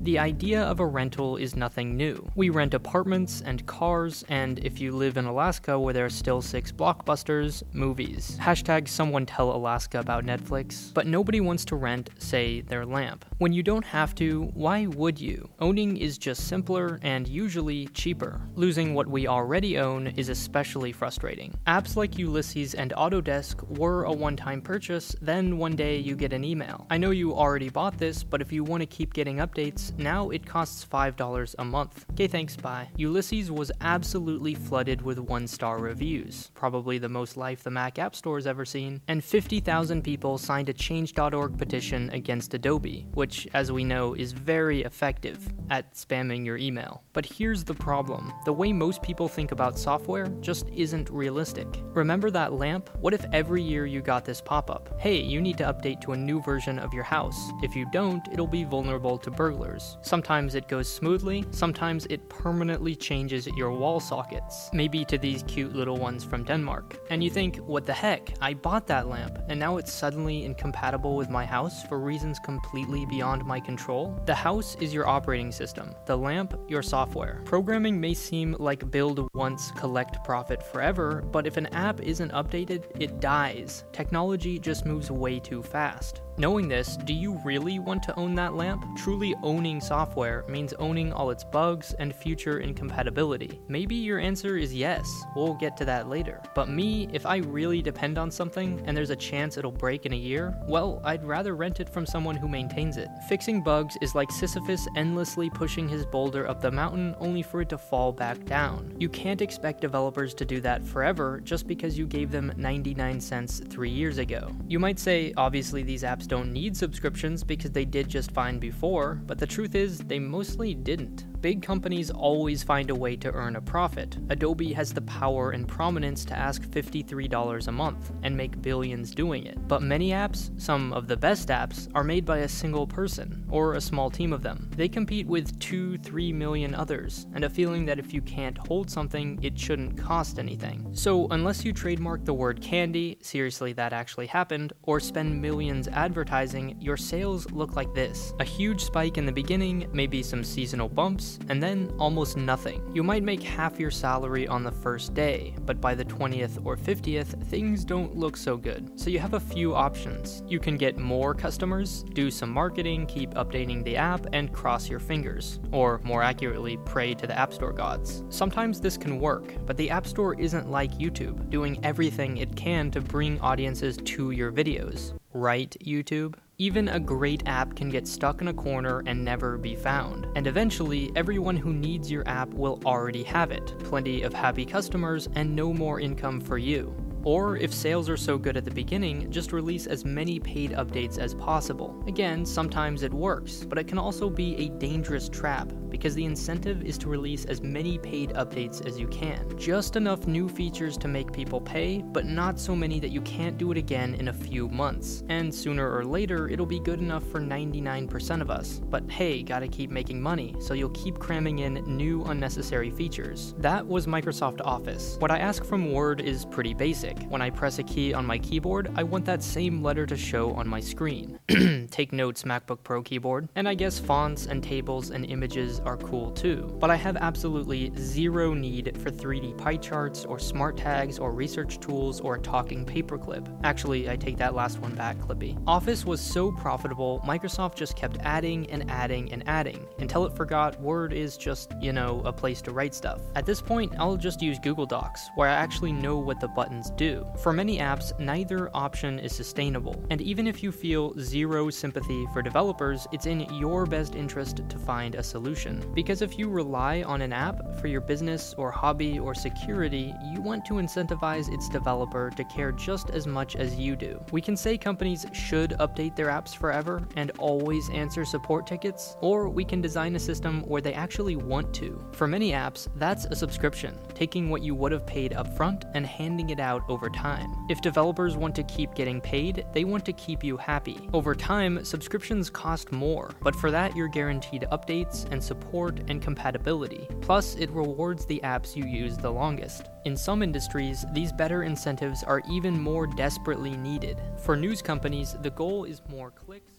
The 0.04 0.18
idea 0.18 0.62
of 0.62 0.80
a 0.80 0.86
rental 0.86 1.38
is 1.38 1.56
nothing 1.56 1.96
new. 1.96 2.30
We 2.34 2.50
rent 2.50 2.74
apartments 2.74 3.40
and 3.40 3.64
cars, 3.64 4.22
and 4.28 4.58
if 4.58 4.78
you 4.78 4.92
live 4.92 5.16
in 5.16 5.24
Alaska 5.24 5.80
where 5.80 5.94
there 5.94 6.04
are 6.04 6.10
still 6.10 6.42
six 6.42 6.70
blockbusters, 6.70 7.62
movies. 7.72 8.36
Hashtag 8.38 8.86
someone 8.86 9.24
tell 9.24 9.50
Alaska 9.52 10.00
about 10.00 10.26
Netflix. 10.26 10.92
But 10.92 11.06
nobody 11.06 11.40
wants 11.40 11.64
to 11.66 11.76
rent, 11.76 12.10
say, 12.18 12.60
their 12.60 12.84
lamp. 12.84 13.24
When 13.38 13.54
you 13.54 13.62
don't 13.62 13.84
have 13.84 14.14
to, 14.16 14.42
why 14.52 14.86
would 14.88 15.18
you? 15.18 15.48
Owning 15.60 15.96
is 15.96 16.18
just 16.18 16.48
simpler 16.48 17.00
and 17.02 17.26
usually 17.26 17.86
cheaper. 17.88 18.42
Losing 18.56 18.92
what 18.92 19.08
we 19.08 19.26
already 19.26 19.78
own 19.78 20.08
is 20.08 20.28
especially 20.28 20.92
frustrating. 20.92 21.54
Apps 21.66 21.96
like 21.96 22.18
Ulysses 22.18 22.74
and 22.74 22.92
Autodesk 22.94 23.66
were 23.78 24.04
a 24.04 24.12
one 24.12 24.36
time 24.36 24.60
purchase, 24.60 25.16
then 25.22 25.56
one 25.56 25.76
day 25.76 25.96
you 25.96 26.14
get 26.14 26.34
an 26.34 26.44
email. 26.44 26.86
I 26.90 26.98
know 26.98 27.10
you 27.10 27.34
already 27.34 27.70
bought 27.70 27.96
this, 27.96 28.22
but 28.22 28.42
if 28.42 28.52
you 28.52 28.64
want 28.64 28.82
to 28.82 28.86
keep 28.86 29.14
getting 29.14 29.38
updates, 29.38 29.93
now 29.98 30.30
it 30.30 30.46
costs 30.46 30.84
$5 30.84 31.54
a 31.58 31.64
month. 31.64 32.04
Okay, 32.12 32.26
thanks, 32.26 32.56
bye. 32.56 32.88
Ulysses 32.96 33.50
was 33.50 33.72
absolutely 33.80 34.54
flooded 34.54 35.02
with 35.02 35.18
one 35.18 35.46
star 35.46 35.78
reviews, 35.78 36.50
probably 36.54 36.98
the 36.98 37.08
most 37.08 37.36
life 37.36 37.62
the 37.62 37.70
Mac 37.70 37.98
App 37.98 38.14
Store 38.14 38.36
has 38.36 38.46
ever 38.46 38.64
seen, 38.64 39.00
and 39.08 39.22
50,000 39.22 40.02
people 40.02 40.38
signed 40.38 40.68
a 40.68 40.72
Change.org 40.72 41.56
petition 41.56 42.10
against 42.10 42.54
Adobe, 42.54 43.06
which, 43.14 43.48
as 43.54 43.72
we 43.72 43.84
know, 43.84 44.14
is 44.14 44.32
very 44.32 44.82
effective 44.82 45.38
at 45.70 45.94
spamming 45.94 46.44
your 46.44 46.56
email. 46.56 47.02
But 47.12 47.26
here's 47.26 47.64
the 47.64 47.74
problem 47.74 48.32
the 48.44 48.52
way 48.52 48.72
most 48.72 49.02
people 49.02 49.28
think 49.28 49.52
about 49.52 49.78
software 49.78 50.26
just 50.40 50.68
isn't 50.70 51.10
realistic. 51.10 51.66
Remember 51.94 52.30
that 52.30 52.52
lamp? 52.52 52.90
What 53.00 53.14
if 53.14 53.24
every 53.32 53.62
year 53.62 53.86
you 53.86 54.00
got 54.00 54.24
this 54.24 54.40
pop 54.40 54.70
up? 54.70 55.00
Hey, 55.00 55.20
you 55.20 55.40
need 55.40 55.58
to 55.58 55.64
update 55.64 56.00
to 56.02 56.12
a 56.12 56.16
new 56.16 56.42
version 56.42 56.78
of 56.78 56.92
your 56.92 57.04
house. 57.04 57.50
If 57.62 57.74
you 57.74 57.86
don't, 57.92 58.26
it'll 58.32 58.46
be 58.46 58.64
vulnerable 58.64 59.18
to 59.18 59.30
burglars. 59.30 59.83
Sometimes 60.02 60.54
it 60.54 60.68
goes 60.68 60.88
smoothly, 60.88 61.44
sometimes 61.50 62.06
it 62.10 62.28
permanently 62.28 62.94
changes 62.94 63.46
your 63.56 63.72
wall 63.72 64.00
sockets, 64.00 64.70
maybe 64.72 65.04
to 65.04 65.18
these 65.18 65.42
cute 65.44 65.74
little 65.74 65.96
ones 65.96 66.24
from 66.24 66.44
Denmark. 66.44 66.98
And 67.10 67.22
you 67.22 67.30
think, 67.30 67.56
what 67.56 67.86
the 67.86 67.92
heck? 67.92 68.34
I 68.40 68.54
bought 68.54 68.86
that 68.88 69.08
lamp, 69.08 69.38
and 69.48 69.58
now 69.58 69.76
it's 69.76 69.92
suddenly 69.92 70.44
incompatible 70.44 71.16
with 71.16 71.30
my 71.30 71.44
house 71.44 71.82
for 71.84 71.98
reasons 71.98 72.38
completely 72.38 73.06
beyond 73.06 73.44
my 73.44 73.60
control? 73.60 74.20
The 74.26 74.34
house 74.34 74.76
is 74.80 74.92
your 74.94 75.08
operating 75.08 75.52
system, 75.52 75.94
the 76.06 76.16
lamp, 76.16 76.54
your 76.68 76.82
software. 76.82 77.42
Programming 77.44 78.00
may 78.00 78.14
seem 78.14 78.56
like 78.58 78.90
build 78.90 79.28
once, 79.34 79.70
collect 79.72 80.22
profit 80.24 80.62
forever, 80.62 81.22
but 81.32 81.46
if 81.46 81.56
an 81.56 81.66
app 81.68 82.00
isn't 82.00 82.32
updated, 82.32 82.84
it 83.00 83.20
dies. 83.20 83.84
Technology 83.92 84.58
just 84.58 84.86
moves 84.86 85.10
way 85.10 85.38
too 85.38 85.62
fast. 85.62 86.20
Knowing 86.36 86.66
this, 86.66 86.96
do 87.04 87.14
you 87.14 87.40
really 87.44 87.78
want 87.78 88.02
to 88.02 88.18
own 88.18 88.34
that 88.34 88.54
lamp? 88.54 88.84
Truly 88.96 89.36
owning 89.44 89.80
software 89.80 90.44
means 90.48 90.74
owning 90.80 91.12
all 91.12 91.30
its 91.30 91.44
bugs 91.44 91.94
and 92.00 92.12
future 92.12 92.58
incompatibility. 92.58 93.60
Maybe 93.68 93.94
your 93.94 94.18
answer 94.18 94.56
is 94.56 94.74
yes, 94.74 95.08
we'll 95.36 95.54
get 95.54 95.76
to 95.76 95.84
that 95.84 96.08
later. 96.08 96.42
But 96.56 96.68
me, 96.68 97.08
if 97.12 97.24
I 97.24 97.36
really 97.36 97.82
depend 97.82 98.18
on 98.18 98.32
something 98.32 98.82
and 98.84 98.96
there's 98.96 99.10
a 99.10 99.16
chance 99.16 99.56
it'll 99.56 99.70
break 99.70 100.06
in 100.06 100.12
a 100.12 100.16
year, 100.16 100.58
well, 100.66 101.00
I'd 101.04 101.24
rather 101.24 101.54
rent 101.54 101.78
it 101.78 101.88
from 101.88 102.04
someone 102.04 102.34
who 102.34 102.48
maintains 102.48 102.96
it. 102.96 103.08
Fixing 103.28 103.62
bugs 103.62 103.96
is 104.02 104.16
like 104.16 104.32
Sisyphus 104.32 104.88
endlessly 104.96 105.50
pushing 105.50 105.88
his 105.88 106.04
boulder 106.04 106.48
up 106.48 106.60
the 106.60 106.70
mountain 106.70 107.14
only 107.20 107.42
for 107.42 107.60
it 107.60 107.68
to 107.68 107.78
fall 107.78 108.10
back 108.10 108.44
down. 108.44 108.92
You 108.98 109.08
can't 109.08 109.33
expect 109.42 109.80
developers 109.80 110.34
to 110.34 110.44
do 110.44 110.60
that 110.60 110.84
forever 110.84 111.40
just 111.44 111.66
because 111.66 111.98
you 111.98 112.06
gave 112.06 112.30
them 112.30 112.52
99 112.56 113.20
cents 113.20 113.60
three 113.68 113.90
years 113.90 114.18
ago. 114.18 114.50
You 114.68 114.78
might 114.78 114.98
say, 114.98 115.32
obviously, 115.36 115.82
these 115.82 116.02
apps 116.02 116.26
don't 116.26 116.52
need 116.52 116.76
subscriptions 116.76 117.44
because 117.44 117.70
they 117.70 117.84
did 117.84 118.08
just 118.08 118.32
fine 118.32 118.58
before, 118.58 119.20
but 119.26 119.38
the 119.38 119.46
truth 119.46 119.74
is, 119.74 119.98
they 119.98 120.18
mostly 120.18 120.74
didn't. 120.74 121.26
Big 121.44 121.60
companies 121.60 122.10
always 122.10 122.62
find 122.62 122.88
a 122.88 122.94
way 122.94 123.16
to 123.16 123.30
earn 123.32 123.56
a 123.56 123.60
profit. 123.60 124.16
Adobe 124.30 124.72
has 124.72 124.94
the 124.94 125.02
power 125.02 125.50
and 125.50 125.68
prominence 125.68 126.24
to 126.24 126.34
ask 126.34 126.62
$53 126.62 127.68
a 127.68 127.70
month 127.70 128.12
and 128.22 128.34
make 128.34 128.62
billions 128.62 129.14
doing 129.14 129.44
it. 129.44 129.58
But 129.68 129.82
many 129.82 130.12
apps, 130.12 130.58
some 130.58 130.94
of 130.94 131.06
the 131.06 131.18
best 131.18 131.48
apps, 131.48 131.90
are 131.94 132.02
made 132.02 132.24
by 132.24 132.38
a 132.38 132.48
single 132.48 132.86
person 132.86 133.44
or 133.50 133.74
a 133.74 133.80
small 133.82 134.08
team 134.08 134.32
of 134.32 134.42
them. 134.42 134.70
They 134.74 134.88
compete 134.88 135.26
with 135.26 135.60
2 135.60 135.98
3 135.98 136.32
million 136.32 136.74
others, 136.74 137.26
and 137.34 137.44
a 137.44 137.50
feeling 137.50 137.84
that 137.84 137.98
if 137.98 138.14
you 138.14 138.22
can't 138.22 138.56
hold 138.56 138.88
something, 138.88 139.38
it 139.42 139.58
shouldn't 139.58 139.98
cost 139.98 140.38
anything. 140.38 140.88
So, 140.94 141.28
unless 141.30 141.62
you 141.62 141.74
trademark 141.74 142.24
the 142.24 142.32
word 142.32 142.62
candy, 142.62 143.18
seriously, 143.20 143.74
that 143.74 143.92
actually 143.92 144.28
happened, 144.28 144.72
or 144.84 144.98
spend 144.98 145.42
millions 145.42 145.88
advertising, 145.88 146.78
your 146.80 146.96
sales 146.96 147.50
look 147.50 147.76
like 147.76 147.92
this 147.92 148.32
a 148.40 148.44
huge 148.44 148.82
spike 148.82 149.18
in 149.18 149.26
the 149.26 149.32
beginning, 149.32 149.90
maybe 149.92 150.22
some 150.22 150.42
seasonal 150.42 150.88
bumps 150.88 151.33
and 151.48 151.62
then 151.62 151.92
almost 151.98 152.36
nothing. 152.36 152.82
You 152.94 153.02
might 153.02 153.22
make 153.22 153.42
half 153.42 153.78
your 153.78 153.90
salary 153.90 154.46
on 154.46 154.62
the 154.62 154.72
first 154.72 155.14
day, 155.14 155.54
but 155.66 155.80
by 155.80 155.94
the 155.94 156.04
20th 156.04 156.64
or 156.64 156.76
50th, 156.76 157.42
things 157.46 157.84
don't 157.84 158.16
look 158.16 158.36
so 158.36 158.56
good. 158.56 158.90
So 158.98 159.10
you 159.10 159.18
have 159.18 159.34
a 159.34 159.40
few 159.40 159.74
options. 159.74 160.42
You 160.46 160.60
can 160.60 160.76
get 160.76 160.98
more 160.98 161.34
customers, 161.34 162.04
do 162.12 162.30
some 162.30 162.50
marketing, 162.50 163.06
keep 163.06 163.30
updating 163.34 163.84
the 163.84 163.96
app, 163.96 164.26
and 164.32 164.52
cross 164.52 164.88
your 164.88 165.00
fingers. 165.00 165.60
Or 165.72 166.00
more 166.04 166.22
accurately, 166.22 166.78
pray 166.84 167.14
to 167.14 167.26
the 167.26 167.38
App 167.38 167.52
Store 167.52 167.72
gods. 167.72 168.24
Sometimes 168.28 168.80
this 168.80 168.96
can 168.96 169.18
work, 169.18 169.54
but 169.66 169.76
the 169.76 169.90
App 169.90 170.06
Store 170.06 170.38
isn't 170.38 170.70
like 170.70 170.92
YouTube, 170.98 171.50
doing 171.50 171.78
everything 171.82 172.38
it 172.38 172.54
can 172.56 172.90
to 172.90 173.00
bring 173.00 173.40
audiences 173.40 173.96
to 174.04 174.30
your 174.30 174.52
videos. 174.52 175.12
Right, 175.32 175.76
YouTube? 175.84 176.34
Even 176.58 176.88
a 176.88 177.00
great 177.00 177.42
app 177.46 177.74
can 177.74 177.90
get 177.90 178.06
stuck 178.06 178.40
in 178.40 178.46
a 178.46 178.54
corner 178.54 179.02
and 179.06 179.24
never 179.24 179.58
be 179.58 179.74
found. 179.74 180.28
And 180.36 180.46
eventually, 180.46 181.10
everyone 181.16 181.56
who 181.56 181.72
needs 181.72 182.08
your 182.08 182.22
app 182.28 182.54
will 182.54 182.80
already 182.86 183.24
have 183.24 183.50
it. 183.50 183.76
Plenty 183.80 184.22
of 184.22 184.32
happy 184.32 184.64
customers 184.64 185.28
and 185.34 185.56
no 185.56 185.72
more 185.72 185.98
income 185.98 186.40
for 186.40 186.56
you. 186.56 186.94
Or 187.24 187.56
if 187.56 187.72
sales 187.72 188.10
are 188.10 188.16
so 188.18 188.36
good 188.36 188.56
at 188.56 188.64
the 188.64 188.70
beginning, 188.70 189.30
just 189.30 189.52
release 189.52 189.86
as 189.86 190.04
many 190.04 190.38
paid 190.38 190.72
updates 190.72 191.18
as 191.18 191.34
possible. 191.34 192.02
Again, 192.06 192.44
sometimes 192.44 193.02
it 193.02 193.12
works, 193.12 193.64
but 193.64 193.78
it 193.78 193.86
can 193.86 193.98
also 193.98 194.28
be 194.28 194.54
a 194.56 194.68
dangerous 194.78 195.30
trap 195.30 195.72
because 195.88 196.14
the 196.14 196.24
incentive 196.24 196.82
is 196.82 196.98
to 196.98 197.08
release 197.08 197.44
as 197.46 197.62
many 197.62 197.98
paid 197.98 198.30
updates 198.30 198.84
as 198.86 198.98
you 198.98 199.06
can. 199.08 199.56
Just 199.56 199.96
enough 199.96 200.26
new 200.26 200.48
features 200.48 200.98
to 200.98 201.08
make 201.08 201.32
people 201.32 201.60
pay, 201.60 202.02
but 202.02 202.26
not 202.26 202.60
so 202.60 202.76
many 202.76 203.00
that 203.00 203.10
you 203.10 203.20
can't 203.22 203.56
do 203.56 203.70
it 203.70 203.78
again 203.78 204.14
in 204.16 204.28
a 204.28 204.32
few 204.32 204.68
months. 204.68 205.22
And 205.28 205.54
sooner 205.54 205.90
or 205.90 206.04
later, 206.04 206.48
it'll 206.48 206.66
be 206.66 206.80
good 206.80 206.98
enough 206.98 207.24
for 207.30 207.40
99% 207.40 208.42
of 208.42 208.50
us. 208.50 208.80
But 208.84 209.10
hey, 209.10 209.42
gotta 209.42 209.68
keep 209.68 209.90
making 209.90 210.20
money, 210.20 210.54
so 210.60 210.74
you'll 210.74 210.90
keep 210.90 211.18
cramming 211.18 211.60
in 211.60 211.74
new 211.86 212.24
unnecessary 212.24 212.90
features. 212.90 213.54
That 213.58 213.86
was 213.86 214.06
Microsoft 214.06 214.60
Office. 214.64 215.16
What 215.20 215.30
I 215.30 215.38
ask 215.38 215.64
from 215.64 215.92
Word 215.92 216.20
is 216.20 216.44
pretty 216.44 216.74
basic 216.74 217.13
music. 217.14 217.30
When 217.30 217.42
I 217.42 217.50
press 217.50 217.78
a 217.78 217.82
key 217.82 218.14
on 218.14 218.26
my 218.26 218.38
keyboard, 218.38 218.90
I 218.96 219.02
want 219.02 219.24
that 219.26 219.42
same 219.42 219.82
letter 219.82 220.06
to 220.06 220.16
show 220.16 220.52
on 220.52 220.68
my 220.68 220.80
screen. 220.80 221.38
Take 221.90 222.12
notes, 222.12 222.44
MacBook 222.44 222.82
Pro 222.82 223.02
keyboard. 223.02 223.48
And 223.54 223.68
I 223.68 223.74
guess 223.74 223.98
fonts 223.98 224.46
and 224.46 224.62
tables 224.62 225.10
and 225.10 225.24
images 225.26 225.80
are 225.80 225.96
cool 225.96 226.30
too. 226.30 226.76
But 226.80 226.90
I 226.90 226.96
have 226.96 227.16
absolutely 227.16 227.92
zero 227.98 228.54
need 228.54 228.96
for 229.02 229.10
3D 229.10 229.56
pie 229.58 229.76
charts 229.76 230.24
or 230.24 230.38
smart 230.38 230.76
tags 230.76 231.18
or 231.18 231.32
research 231.32 231.80
tools 231.80 232.20
or 232.20 232.36
a 232.36 232.40
talking 232.40 232.84
paperclip. 232.84 233.46
Actually, 233.64 234.10
I 234.10 234.16
take 234.16 234.36
that 234.38 234.54
last 234.54 234.78
one 234.78 234.94
back, 234.94 235.16
Clippy. 235.18 235.60
Office 235.66 236.04
was 236.04 236.20
so 236.20 236.52
profitable, 236.52 237.20
Microsoft 237.26 237.74
just 237.74 237.96
kept 237.96 238.18
adding 238.20 238.70
and 238.70 238.90
adding 238.90 239.32
and 239.32 239.42
adding 239.48 239.86
until 239.98 240.26
it 240.26 240.36
forgot 240.36 240.80
Word 240.80 241.12
is 241.12 241.36
just, 241.36 241.72
you 241.80 241.92
know, 241.92 242.22
a 242.24 242.32
place 242.32 242.60
to 242.62 242.70
write 242.70 242.94
stuff. 242.94 243.20
At 243.34 243.46
this 243.46 243.60
point, 243.60 243.92
I'll 243.98 244.16
just 244.16 244.42
use 244.42 244.58
Google 244.58 244.86
Docs, 244.86 245.30
where 245.34 245.48
I 245.48 245.54
actually 245.54 245.92
know 245.92 246.18
what 246.18 246.40
the 246.40 246.48
buttons 246.48 246.90
do 246.90 247.03
do. 247.04 247.26
For 247.42 247.52
many 247.52 247.78
apps, 247.78 248.18
neither 248.18 248.70
option 248.74 249.18
is 249.18 249.34
sustainable, 249.34 249.96
and 250.10 250.20
even 250.20 250.46
if 250.46 250.62
you 250.62 250.72
feel 250.72 251.12
zero 251.18 251.68
sympathy 251.68 252.26
for 252.32 252.40
developers, 252.40 253.06
it's 253.12 253.26
in 253.26 253.40
your 253.62 253.84
best 253.84 254.14
interest 254.14 254.62
to 254.68 254.78
find 254.78 255.14
a 255.14 255.22
solution. 255.22 255.74
Because 255.94 256.22
if 256.22 256.38
you 256.38 256.48
rely 256.48 257.02
on 257.02 257.20
an 257.20 257.32
app 257.32 257.56
for 257.80 257.88
your 257.88 258.00
business 258.00 258.54
or 258.56 258.70
hobby 258.70 259.18
or 259.18 259.34
security, 259.34 260.14
you 260.32 260.40
want 260.40 260.64
to 260.66 260.74
incentivize 260.74 261.52
its 261.52 261.68
developer 261.68 262.30
to 262.38 262.44
care 262.44 262.72
just 262.72 263.10
as 263.10 263.26
much 263.26 263.56
as 263.56 263.76
you 263.76 263.96
do. 263.96 264.12
We 264.32 264.40
can 264.40 264.56
say 264.56 264.78
companies 264.78 265.26
should 265.32 265.70
update 265.84 266.16
their 266.16 266.28
apps 266.28 266.56
forever 266.56 267.06
and 267.16 267.30
always 267.38 267.90
answer 267.90 268.24
support 268.24 268.66
tickets, 268.66 269.16
or 269.20 269.48
we 269.48 269.64
can 269.64 269.80
design 269.82 270.16
a 270.16 270.26
system 270.30 270.62
where 270.62 270.80
they 270.82 270.94
actually 270.94 271.36
want 271.36 271.74
to. 271.74 271.88
For 272.12 272.26
many 272.26 272.52
apps, 272.52 272.88
that's 272.96 273.26
a 273.26 273.36
subscription, 273.36 273.98
taking 274.14 274.48
what 274.48 274.62
you 274.62 274.74
would 274.74 274.92
have 274.92 275.06
paid 275.06 275.32
upfront 275.32 275.84
and 275.94 276.06
handing 276.06 276.50
it 276.50 276.60
out 276.60 276.82
over 276.94 277.10
time. 277.10 277.52
If 277.68 277.80
developers 277.80 278.36
want 278.36 278.54
to 278.54 278.62
keep 278.62 278.94
getting 278.94 279.20
paid, 279.20 279.66
they 279.72 279.82
want 279.82 280.04
to 280.04 280.12
keep 280.12 280.44
you 280.44 280.56
happy. 280.56 281.08
Over 281.12 281.34
time, 281.34 281.84
subscriptions 281.84 282.48
cost 282.48 282.92
more, 282.92 283.32
but 283.42 283.56
for 283.56 283.72
that, 283.72 283.96
you're 283.96 284.06
guaranteed 284.06 284.68
updates 284.70 285.28
and 285.32 285.42
support 285.42 285.98
and 286.08 286.22
compatibility. 286.22 287.08
Plus, 287.20 287.56
it 287.56 287.68
rewards 287.70 288.26
the 288.26 288.40
apps 288.44 288.76
you 288.76 288.84
use 288.84 289.16
the 289.16 289.28
longest. 289.28 289.88
In 290.04 290.16
some 290.16 290.40
industries, 290.40 291.04
these 291.12 291.32
better 291.32 291.64
incentives 291.64 292.22
are 292.22 292.42
even 292.48 292.80
more 292.80 293.08
desperately 293.08 293.76
needed. 293.76 294.16
For 294.44 294.54
news 294.54 294.80
companies, 294.80 295.34
the 295.42 295.50
goal 295.50 295.82
is 295.82 296.00
more 296.08 296.30
clicks. 296.30 296.70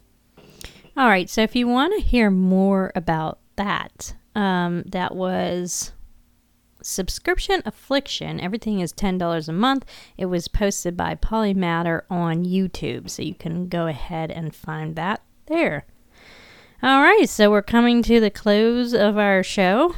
All 0.95 1.09
right, 1.09 1.29
so 1.29 1.41
if 1.41 1.57
you 1.57 1.67
want 1.67 1.93
to 1.93 2.01
hear 2.01 2.31
more 2.31 2.93
about 2.95 3.39
that, 3.57 4.13
um, 4.33 4.83
that 4.87 5.13
was 5.13 5.91
subscription 6.85 7.61
affliction. 7.65 8.39
Everything 8.39 8.79
is 8.79 8.93
$10 8.93 9.47
a 9.47 9.51
month. 9.51 9.85
It 10.17 10.27
was 10.27 10.47
posted 10.47 10.95
by 10.95 11.15
polymatter 11.15 12.03
on 12.09 12.45
youtube 12.45 13.09
so 13.09 13.21
you 13.21 13.35
can 13.35 13.67
go 13.67 13.87
ahead 13.87 14.31
and 14.31 14.55
find 14.55 14.95
that 14.95 15.21
there. 15.47 15.85
All 16.83 17.01
right 17.01 17.27
so 17.27 17.49
we're 17.49 17.61
coming 17.61 18.03
to 18.03 18.19
the 18.19 18.29
close 18.29 18.93
of 18.93 19.17
our 19.17 19.43
show. 19.43 19.95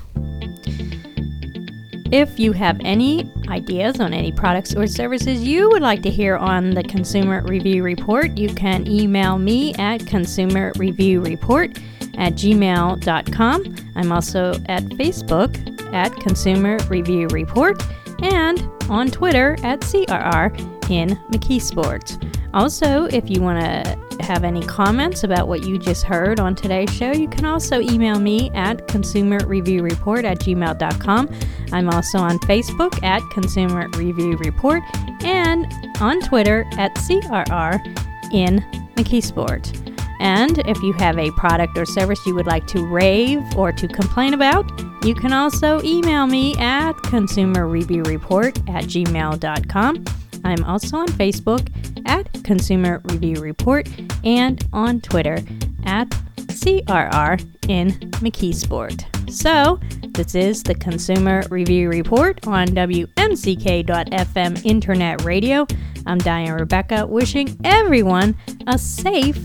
If 2.10 2.40
you 2.40 2.54
have 2.54 2.80
any 2.86 3.30
ideas 3.50 4.00
on 4.00 4.14
any 4.14 4.32
products 4.32 4.74
or 4.74 4.88
services 4.88 5.44
you 5.44 5.70
would 5.70 5.82
like 5.82 6.02
to 6.04 6.10
hear 6.10 6.38
on 6.38 6.70
the 6.70 6.84
Consumer 6.84 7.44
Review 7.44 7.84
Report, 7.84 8.38
you 8.38 8.48
can 8.48 8.88
email 8.88 9.38
me 9.38 9.74
at 9.74 10.00
consumerreviewreport 10.02 11.84
at 12.18 12.34
gmail.com. 12.34 13.76
I'm 13.96 14.12
also 14.12 14.54
at 14.66 14.84
Facebook 14.84 15.94
at 15.94 16.14
Consumer 16.18 16.78
Review 16.90 17.28
Report 17.28 17.82
and 18.22 18.70
on 18.90 19.10
Twitter 19.10 19.56
at 19.64 19.82
CRR 19.82 20.58
in 20.90 21.10
McKee 21.32 21.62
Sports. 21.62 22.18
Also, 22.54 23.06
if 23.06 23.30
you 23.30 23.42
want 23.42 23.60
to 23.60 24.24
have 24.24 24.44
any 24.44 24.66
comments 24.66 25.24
about 25.24 25.48
what 25.48 25.64
you 25.64 25.78
just 25.78 26.04
heard 26.04 26.40
on 26.40 26.56
today's 26.56 26.92
show, 26.94 27.12
you 27.12 27.28
can 27.28 27.46
also 27.46 27.80
email 27.80 28.20
me 28.20 28.50
at 28.52 28.88
consumerreviewreport 28.88 30.24
at 30.24 30.40
gmail.com. 30.40 31.30
I'm 31.72 31.90
also 31.90 32.18
on 32.18 32.40
Facebook 32.40 33.04
at 33.04 33.22
Consumer 33.32 33.88
Review 33.90 34.38
Report 34.38 34.82
and 35.24 35.72
on 36.02 36.20
Twitter 36.22 36.66
at 36.74 36.96
CRR 36.96 38.34
in 38.34 38.60
McKee 38.96 39.24
Sport. 39.24 39.72
And 40.20 40.60
if 40.68 40.82
you 40.82 40.94
have 40.94 41.18
a 41.18 41.32
product 41.32 41.78
or 41.78 41.86
service 41.86 42.26
you 42.26 42.34
would 42.36 42.48
like 42.48 42.66
to 42.68 42.86
rave 42.86 43.42
or 43.56 43.72
to 43.72 43.88
complain 43.88 44.34
about, 44.34 44.70
you 45.06 45.14
can 45.14 45.34
also 45.34 45.82
email 45.84 46.28
me 46.28 46.56
at 46.58 46.94
consumerreviewreport 46.94 48.70
at 48.70 48.86
gmail.com. 48.86 50.06
I'm 50.44 50.64
also 50.64 50.98
on 50.98 51.08
Facebook 51.08 51.70
at 52.06 52.32
Consumer 52.44 53.02
Review 53.06 53.42
Report 53.42 53.88
and 54.24 54.64
on 54.74 55.02
Twitter 55.02 55.40
at 55.86 56.10
CRR 56.38 57.70
in 57.70 57.92
McKee 58.22 58.56
Sport. 58.56 59.06
So, 59.30 59.80
this 60.10 60.36
is 60.36 60.64
the 60.64 60.74
Consumer 60.74 61.44
Review 61.50 61.90
Report 61.90 62.48
on 62.48 62.68
WMCK.FM 62.70 64.66
Internet 64.66 65.24
Radio. 65.24 65.68
I'm 66.06 66.18
Diane 66.18 66.54
Rebecca, 66.54 67.06
wishing 67.06 67.58
everyone 67.64 68.38
a 68.68 68.78
safe 68.80 69.38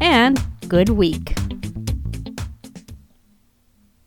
and 0.00 0.42
good 0.68 0.88
week. 0.88 1.34